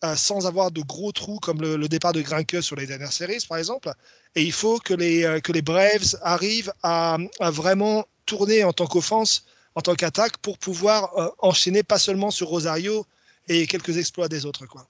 euh, 0.04 0.16
sans 0.16 0.48
avoir 0.48 0.72
de 0.72 0.82
gros 0.82 1.12
trous 1.12 1.40
comme 1.40 1.62
le, 1.62 1.88
départ 1.88 2.14
de 2.14 2.22
Grinke 2.22 2.62
sur 2.62 2.76
les 2.76 2.86
dernières 2.86 3.12
séries, 3.12 3.46
par 3.48 3.58
exemple. 3.58 3.92
Et 4.36 4.44
il 4.44 4.52
faut 4.52 4.80
que 4.80 4.94
les, 4.94 5.24
euh, 5.24 5.40
que 5.40 5.52
les 5.52 5.62
Braves 5.62 6.16
arrivent 6.22 6.74
à, 6.84 7.18
vraiment 7.40 8.06
tourner 8.26 8.64
en 8.64 8.74
tant 8.74 8.88
qu'offense, 8.88 9.46
en 9.76 9.82
tant 9.82 9.96
qu'attaque, 9.96 10.38
pour 10.38 10.58
pouvoir 10.58 11.34
enchaîner 11.40 11.84
pas 11.84 12.00
seulement 12.00 12.32
sur 12.32 12.48
Rosario 12.48 13.06
et 13.48 13.68
quelques 13.68 13.98
exploits 13.98 14.28
des 14.28 14.46
autres. 14.46 14.66
Quoi. 14.66 14.88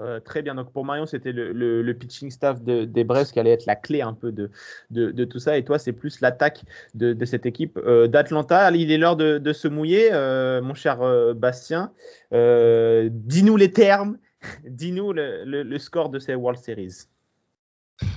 Euh, 0.00 0.18
très 0.20 0.42
bien. 0.42 0.54
Donc 0.54 0.72
pour 0.72 0.84
Marion, 0.84 1.06
c'était 1.06 1.32
le, 1.32 1.92
pitching 1.92 2.30
staff 2.30 2.62
des 2.62 3.04
Braves 3.04 3.30
qui 3.30 3.38
allait 3.38 3.52
être 3.52 3.66
la 3.66 3.76
clé 3.76 4.00
un 4.00 4.14
peu 4.14 4.32
de, 4.32 4.50
de, 4.90 5.24
tout 5.24 5.38
ça. 5.38 5.58
Et 5.58 5.64
toi, 5.64 5.78
c'est 5.78 5.92
plus 5.92 6.20
l'attaque 6.20 6.62
de, 6.94 7.24
cette 7.24 7.46
équipe 7.46 7.78
euh, 7.78 8.06
d'Atlanta. 8.06 8.70
Il 8.70 8.90
est 8.90 8.98
l'heure 8.98 9.16
de, 9.16 9.52
se 9.52 9.68
mouiller, 9.68 10.10
euh, 10.12 10.62
mon 10.62 10.74
cher 10.74 10.98
Bastien. 11.34 11.92
dis-nous 12.32 13.56
les 13.56 13.72
termes, 13.72 14.18
dis-nous 14.64 15.12
le, 15.12 15.78
score 15.78 16.08
de 16.08 16.18
ces 16.18 16.34
World 16.34 16.60
Series. 16.60 17.06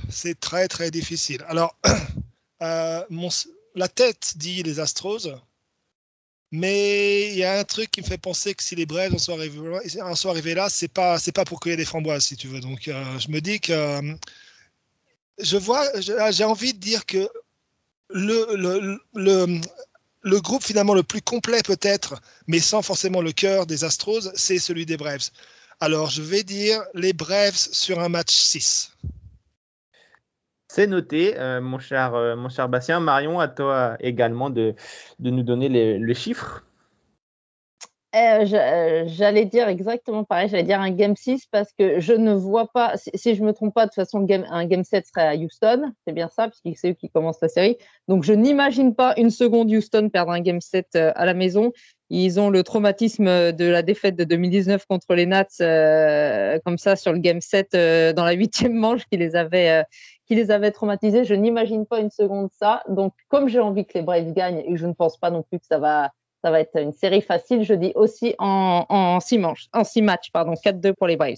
C'est 0.09 0.39
très 0.39 0.67
très 0.67 0.91
difficile. 0.91 1.43
Alors, 1.47 1.77
la 2.59 3.87
tête 3.93 4.33
dit 4.37 4.63
les 4.63 4.79
Astros. 4.79 5.27
Mais 6.55 7.31
il 7.31 7.35
y 7.35 7.43
a 7.43 7.57
un 7.57 7.63
truc 7.63 7.89
qui 7.89 8.01
me 8.01 8.05
fait 8.05 8.19
penser 8.19 8.53
que 8.53 8.61
si 8.61 8.75
les 8.75 8.85
Braves 8.85 9.11
en 9.11 9.17
sont 9.17 10.29
arrivés, 10.29 10.53
là, 10.53 10.69
c'est 10.69 10.87
pas 10.87 11.17
c'est 11.17 11.31
pas 11.31 11.45
pour 11.45 11.59
cueillir 11.59 11.77
des 11.77 11.85
framboises, 11.85 12.25
si 12.25 12.37
tu 12.37 12.47
veux. 12.47 12.59
Donc, 12.59 12.87
euh, 12.87 13.17
je 13.17 13.29
me 13.29 13.41
dis 13.41 13.59
que 13.59 13.73
euh, 13.73 14.13
je 15.39 15.57
vois, 15.57 15.83
j'ai 15.99 16.43
envie 16.43 16.75
de 16.75 16.77
dire 16.77 17.07
que 17.07 17.27
le, 18.11 18.55
le, 18.55 18.99
le, 19.15 19.61
le, 20.21 20.41
groupe 20.41 20.63
finalement 20.63 20.93
le 20.93 21.01
plus 21.01 21.23
complet 21.23 21.63
peut-être, 21.63 22.21
mais 22.45 22.59
sans 22.59 22.83
forcément 22.83 23.21
le 23.21 23.31
cœur 23.31 23.65
des 23.65 23.83
Astros, 23.83 24.29
c'est 24.35 24.59
celui 24.59 24.85
des 24.85 24.95
Braves. 24.95 25.31
Alors, 25.79 26.11
je 26.11 26.21
vais 26.21 26.43
dire 26.43 26.83
les 26.93 27.13
Braves 27.13 27.57
sur 27.57 27.99
un 27.99 28.09
match 28.09 28.31
6. 28.31 28.91
C'est 30.73 30.87
noté, 30.87 31.37
euh, 31.37 31.61
mon, 31.61 31.77
cher, 31.77 32.15
euh, 32.15 32.35
mon 32.35 32.49
cher 32.49 32.67
Bastien. 32.67 32.99
Marion, 32.99 33.39
à 33.39 33.47
toi 33.47 33.95
également 33.99 34.49
de, 34.49 34.73
nous 35.19 35.43
donner 35.43 35.69
les, 35.69 36.13
chiffres. 36.15 36.65
Euh, 38.15 39.03
j'allais 39.05 39.45
dire 39.45 39.67
exactement 39.67 40.23
pareil, 40.23 40.49
j'allais 40.49 40.63
dire 40.63 40.81
un 40.81 40.89
game 40.89 41.15
6 41.15 41.45
parce 41.51 41.71
que 41.77 41.99
je 41.99 42.13
ne 42.13 42.33
vois 42.33 42.71
pas, 42.73 42.93
si, 42.97 43.35
je 43.35 43.41
ne 43.41 43.47
me 43.47 43.53
trompe 43.53 43.75
pas, 43.75 43.85
de 43.85 43.89
toute 43.89 44.03
façon, 44.03 44.25
un 44.27 44.65
game 44.65 44.83
7 44.83 45.05
serait 45.05 45.27
à 45.27 45.35
Houston, 45.35 45.91
c'est 46.07 46.13
bien 46.13 46.29
ça, 46.29 46.49
puisque 46.49 46.79
c'est 46.79 46.89
eux 46.89 46.93
qui 46.93 47.07
commencent 47.07 47.41
la 47.41 47.49
série. 47.49 47.77
Donc 48.07 48.23
je 48.23 48.33
n'imagine 48.33 48.95
pas 48.95 49.13
une 49.17 49.29
seconde 49.29 49.69
Houston 49.69 50.09
perdre 50.09 50.31
un 50.31 50.41
game 50.41 50.59
7 50.59 50.95
à 50.95 51.25
la 51.25 51.35
maison. 51.35 51.71
Ils 52.15 52.39
ont 52.39 52.51
le 52.51 52.61
traumatisme 52.61 53.51
de 53.53 53.65
la 53.65 53.81
défaite 53.81 54.15
de 54.15 54.23
2019 54.23 54.85
contre 54.85 55.15
les 55.15 55.25
Nats, 55.25 55.47
euh, 55.61 56.59
comme 56.63 56.77
ça, 56.77 56.95
sur 56.95 57.11
le 57.11 57.17
game 57.17 57.41
7 57.41 57.73
euh, 57.73 58.13
dans 58.13 58.23
la 58.23 58.33
huitième 58.33 58.73
manche 58.73 59.05
qui 59.05 59.17
les 59.17 59.35
avait, 59.35 59.81
euh, 59.81 59.83
qui 60.27 60.35
les 60.35 60.51
avait 60.51 60.69
traumatisés. 60.69 61.23
Je 61.23 61.33
n'imagine 61.33 61.87
pas 61.87 61.99
une 61.99 62.11
seconde 62.11 62.49
ça. 62.51 62.83
Donc, 62.87 63.13
comme 63.29 63.47
j'ai 63.47 63.59
envie 63.59 63.85
que 63.85 63.93
les 63.95 64.03
Braves 64.03 64.31
gagnent 64.33 64.63
et 64.67 64.77
je 64.77 64.85
ne 64.85 64.93
pense 64.93 65.17
pas 65.17 65.31
non 65.31 65.41
plus 65.41 65.59
que 65.59 65.65
ça 65.65 65.79
va, 65.79 66.11
être 66.59 66.79
une 66.79 66.93
série 66.93 67.21
facile, 67.21 67.63
je 67.63 67.73
dis 67.73 67.93
aussi 67.95 68.35
en, 68.37 68.85
en 68.89 69.19
six 69.19 69.41
en 69.73 69.83
six 69.83 70.01
matchs, 70.03 70.29
pardon, 70.31 70.53
4-2 70.53 70.93
pour 70.93 71.07
les 71.07 71.17
Braves. 71.17 71.37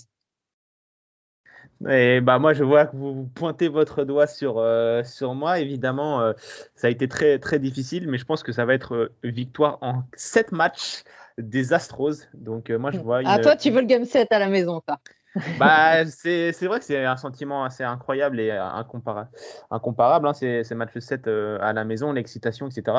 Et 1.89 2.21
bah 2.21 2.39
moi 2.39 2.53
je 2.53 2.63
vois 2.63 2.86
que 2.86 2.95
vous 2.95 3.29
pointez 3.36 3.67
votre 3.67 4.03
doigt 4.03 4.27
sur, 4.27 4.57
euh, 4.57 5.03
sur 5.03 5.36
moi. 5.36 5.59
Évidemment, 5.59 6.21
euh, 6.21 6.33
ça 6.75 6.88
a 6.88 6.89
été 6.89 7.07
très 7.07 7.38
très 7.39 7.59
difficile, 7.59 8.07
mais 8.09 8.17
je 8.17 8.25
pense 8.25 8.43
que 8.43 8.51
ça 8.51 8.65
va 8.65 8.73
être 8.73 8.95
euh, 8.95 9.13
victoire 9.23 9.77
en 9.81 10.03
7 10.15 10.51
matchs 10.51 11.03
des 11.38 11.73
Astros. 11.73 12.27
Donc 12.33 12.69
moi 12.69 12.91
je 12.91 12.99
vois. 12.99 13.21
Ah 13.25 13.39
toi 13.39 13.55
tu 13.55 13.69
veux 13.69 13.81
le 13.81 13.88
game 13.88 14.05
7 14.05 14.31
à 14.31 14.39
la 14.39 14.47
maison, 14.47 14.81
ça. 14.88 14.99
bah, 15.59 16.05
c'est 16.05 16.53
vrai 16.61 16.79
que 16.79 16.86
c'est 16.86 17.03
un 17.03 17.17
sentiment 17.17 17.65
assez 17.65 17.83
incroyable 17.83 18.39
et 18.39 18.51
incomparable, 18.51 19.27
incomparable 19.69 20.29
hein, 20.29 20.33
ces, 20.33 20.63
ces, 20.63 20.75
matchs 20.75 20.97
7 20.97 21.27
à 21.59 21.73
la 21.73 21.83
maison, 21.83 22.13
l'excitation, 22.13 22.69
etc. 22.69 22.97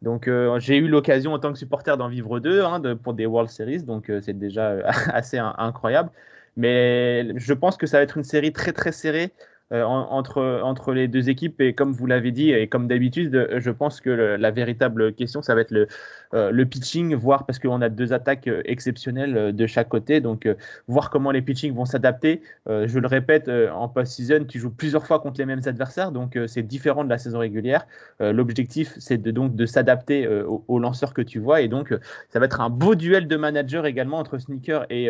Donc 0.00 0.30
j'ai 0.58 0.76
eu 0.76 0.86
l'occasion 0.86 1.32
en 1.32 1.40
tant 1.40 1.52
que 1.52 1.58
supporter 1.58 1.96
d'en 1.96 2.06
vivre 2.06 2.38
deux 2.38 2.62
hein, 2.62 2.78
de, 2.78 2.94
pour 2.94 3.14
des 3.14 3.26
World 3.26 3.50
Series, 3.50 3.82
donc 3.82 4.12
c'est 4.22 4.38
déjà 4.38 4.76
assez 5.12 5.38
incroyable. 5.38 6.10
Mais 6.56 7.32
je 7.36 7.52
pense 7.52 7.76
que 7.76 7.86
ça 7.86 7.98
va 7.98 8.02
être 8.02 8.16
une 8.16 8.24
série 8.24 8.52
très 8.52 8.72
très 8.72 8.92
serrée 8.92 9.32
euh, 9.72 9.84
entre, 9.84 10.60
entre 10.62 10.92
les 10.92 11.08
deux 11.08 11.30
équipes. 11.30 11.58
Et 11.62 11.72
comme 11.72 11.92
vous 11.92 12.04
l'avez 12.04 12.30
dit, 12.30 12.50
et 12.50 12.66
comme 12.66 12.88
d'habitude, 12.88 13.48
je 13.56 13.70
pense 13.70 14.02
que 14.02 14.10
la 14.10 14.50
véritable 14.50 15.14
question, 15.14 15.40
ça 15.40 15.54
va 15.54 15.62
être 15.62 15.70
le, 15.70 15.88
euh, 16.34 16.50
le 16.50 16.66
pitching, 16.66 17.14
voir 17.14 17.46
parce 17.46 17.58
qu'on 17.58 17.80
a 17.80 17.88
deux 17.88 18.12
attaques 18.12 18.48
euh, 18.48 18.60
exceptionnelles 18.66 19.56
de 19.56 19.66
chaque 19.66 19.88
côté. 19.88 20.20
Donc, 20.20 20.46
voir 20.88 21.08
comment 21.08 21.30
les 21.30 21.40
pitchings 21.40 21.74
vont 21.74 21.86
s'adapter. 21.86 22.42
je 22.66 22.98
le 22.98 23.06
répète, 23.06 23.48
en 23.48 23.88
post-season, 23.88 24.44
tu 24.44 24.58
joues 24.58 24.70
plusieurs 24.70 25.06
fois 25.06 25.20
contre 25.20 25.38
les 25.38 25.46
mêmes 25.46 25.62
adversaires. 25.64 26.12
Donc, 26.12 26.38
c'est 26.48 26.62
différent 26.62 27.04
de 27.04 27.08
la 27.08 27.16
saison 27.16 27.38
régulière. 27.38 27.86
L'objectif, 28.20 28.92
c'est 28.98 29.16
de, 29.16 29.30
donc 29.30 29.56
de 29.56 29.64
s'adapter 29.64 30.28
aux, 30.28 30.78
lanceurs 30.78 31.14
que 31.14 31.22
tu 31.22 31.38
vois. 31.38 31.62
Et 31.62 31.68
donc, 31.68 31.94
ça 32.28 32.40
va 32.40 32.44
être 32.44 32.60
un 32.60 32.68
beau 32.68 32.94
duel 32.94 33.26
de 33.26 33.36
managers 33.36 33.82
également 33.86 34.18
entre 34.18 34.36
Sneaker 34.38 34.84
et 34.90 35.08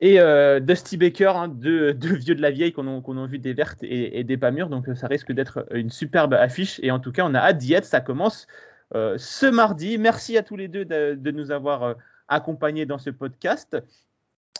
et 0.00 0.20
euh, 0.20 0.60
Dusty 0.60 0.96
Baker, 0.96 1.32
hein, 1.34 1.48
deux, 1.48 1.92
vieux 1.92 2.34
de 2.34 2.42
la 2.42 2.50
vieille 2.50 2.72
qu'on 2.72 2.86
a, 2.86 3.26
vu 3.26 3.38
des 3.38 3.52
vertes 3.52 3.82
et, 3.82 4.22
des 4.22 4.36
pas 4.36 4.50
mûres. 4.50 4.68
Donc 4.68 4.86
ça 4.94 5.08
risque 5.08 5.32
d'être 5.32 5.66
une 5.72 5.90
superbe 5.90 6.34
affiche. 6.34 6.78
Et 6.82 6.90
en 6.90 7.00
tout 7.00 7.10
cas, 7.10 7.24
on 7.26 7.34
a 7.34 7.40
hâte 7.40 7.58
d'y 7.58 7.74
être. 7.74 7.84
Ça 7.84 8.00
commence 8.00 8.46
euh, 8.94 9.16
ce 9.18 9.46
mardi. 9.46 9.98
Merci 9.98 10.38
à 10.38 10.42
tous 10.42 10.56
les 10.56 10.68
deux 10.68 10.84
de, 10.84 11.30
nous 11.32 11.50
avoir 11.50 11.82
euh, 11.82 11.94
accompagnés 12.28 12.86
dans 12.86 12.98
ce 12.98 13.10
podcast. 13.10 13.76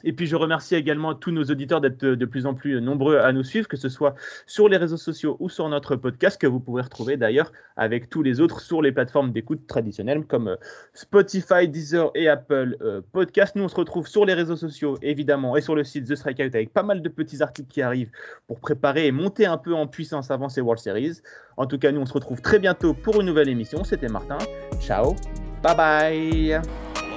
Et 0.04 0.12
puis 0.12 0.26
je 0.26 0.36
remercie 0.36 0.74
également 0.74 1.14
tous 1.14 1.30
nos 1.30 1.44
auditeurs 1.44 1.80
d'être 1.80 2.04
de 2.04 2.24
plus 2.24 2.46
en 2.46 2.54
plus 2.54 2.80
nombreux 2.80 3.18
à 3.18 3.32
nous 3.32 3.42
suivre, 3.42 3.66
que 3.68 3.76
ce 3.76 3.88
soit 3.88 4.14
sur 4.46 4.68
les 4.68 4.76
réseaux 4.76 4.96
sociaux 4.96 5.36
ou 5.40 5.48
sur 5.48 5.68
notre 5.68 5.96
podcast, 5.96 6.40
que 6.40 6.46
vous 6.46 6.60
pouvez 6.60 6.82
retrouver 6.82 7.16
d'ailleurs 7.16 7.52
avec 7.76 8.08
tous 8.08 8.22
les 8.22 8.40
autres 8.40 8.60
sur 8.60 8.82
les 8.82 8.92
plateformes 8.92 9.32
d'écoute 9.32 9.66
traditionnelles 9.66 10.24
comme 10.24 10.48
euh, 10.48 10.56
Spotify, 10.94 11.68
Deezer 11.68 12.10
et 12.14 12.28
Apple 12.28 12.76
euh, 12.80 13.00
Podcast. 13.12 13.56
Nous, 13.56 13.64
on 13.64 13.68
se 13.68 13.76
retrouve 13.76 14.06
sur 14.06 14.24
les 14.24 14.34
réseaux 14.34 14.56
sociaux, 14.56 14.98
évidemment, 15.02 15.56
et 15.56 15.60
sur 15.60 15.74
le 15.74 15.84
site 15.84 16.06
The 16.06 16.14
Strikeout 16.14 16.54
avec 16.54 16.72
pas 16.72 16.82
mal 16.82 17.02
de 17.02 17.08
petits 17.08 17.42
articles 17.42 17.68
qui 17.68 17.82
arrivent 17.82 18.10
pour 18.46 18.60
préparer 18.60 19.06
et 19.06 19.12
monter 19.12 19.46
un 19.46 19.58
peu 19.58 19.74
en 19.74 19.86
puissance 19.86 20.30
avant 20.30 20.48
ces 20.48 20.60
World 20.60 20.80
Series. 20.80 21.20
En 21.56 21.66
tout 21.66 21.78
cas, 21.78 21.90
nous, 21.90 22.00
on 22.00 22.06
se 22.06 22.12
retrouve 22.12 22.40
très 22.40 22.58
bientôt 22.58 22.94
pour 22.94 23.20
une 23.20 23.26
nouvelle 23.26 23.48
émission. 23.48 23.82
C'était 23.84 24.08
Martin. 24.08 24.38
Ciao. 24.80 25.16
Bye 25.62 25.76
bye. 25.76 27.07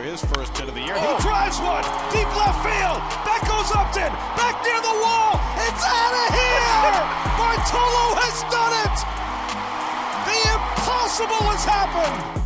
For 0.00 0.06
his 0.06 0.24
first 0.32 0.56
hit 0.56 0.68
of 0.68 0.74
the 0.74 0.80
year. 0.80 0.94
Oh. 0.96 1.16
He 1.16 1.22
drives 1.22 1.60
one 1.60 1.84
deep 2.08 2.28
left 2.36 2.64
field. 2.64 3.00
That 3.28 3.44
goes 3.44 3.68
Upton 3.76 4.08
back 4.32 4.56
near 4.64 4.80
the 4.80 4.96
wall. 4.96 5.36
It's 5.68 5.84
out 5.84 6.14
of 6.16 6.28
here. 6.32 7.00
Bartolo 7.36 8.16
has 8.16 8.40
done 8.48 8.74
it. 8.80 8.96
The 10.24 10.38
impossible 10.56 11.44
has 11.52 11.64
happened. 11.64 12.39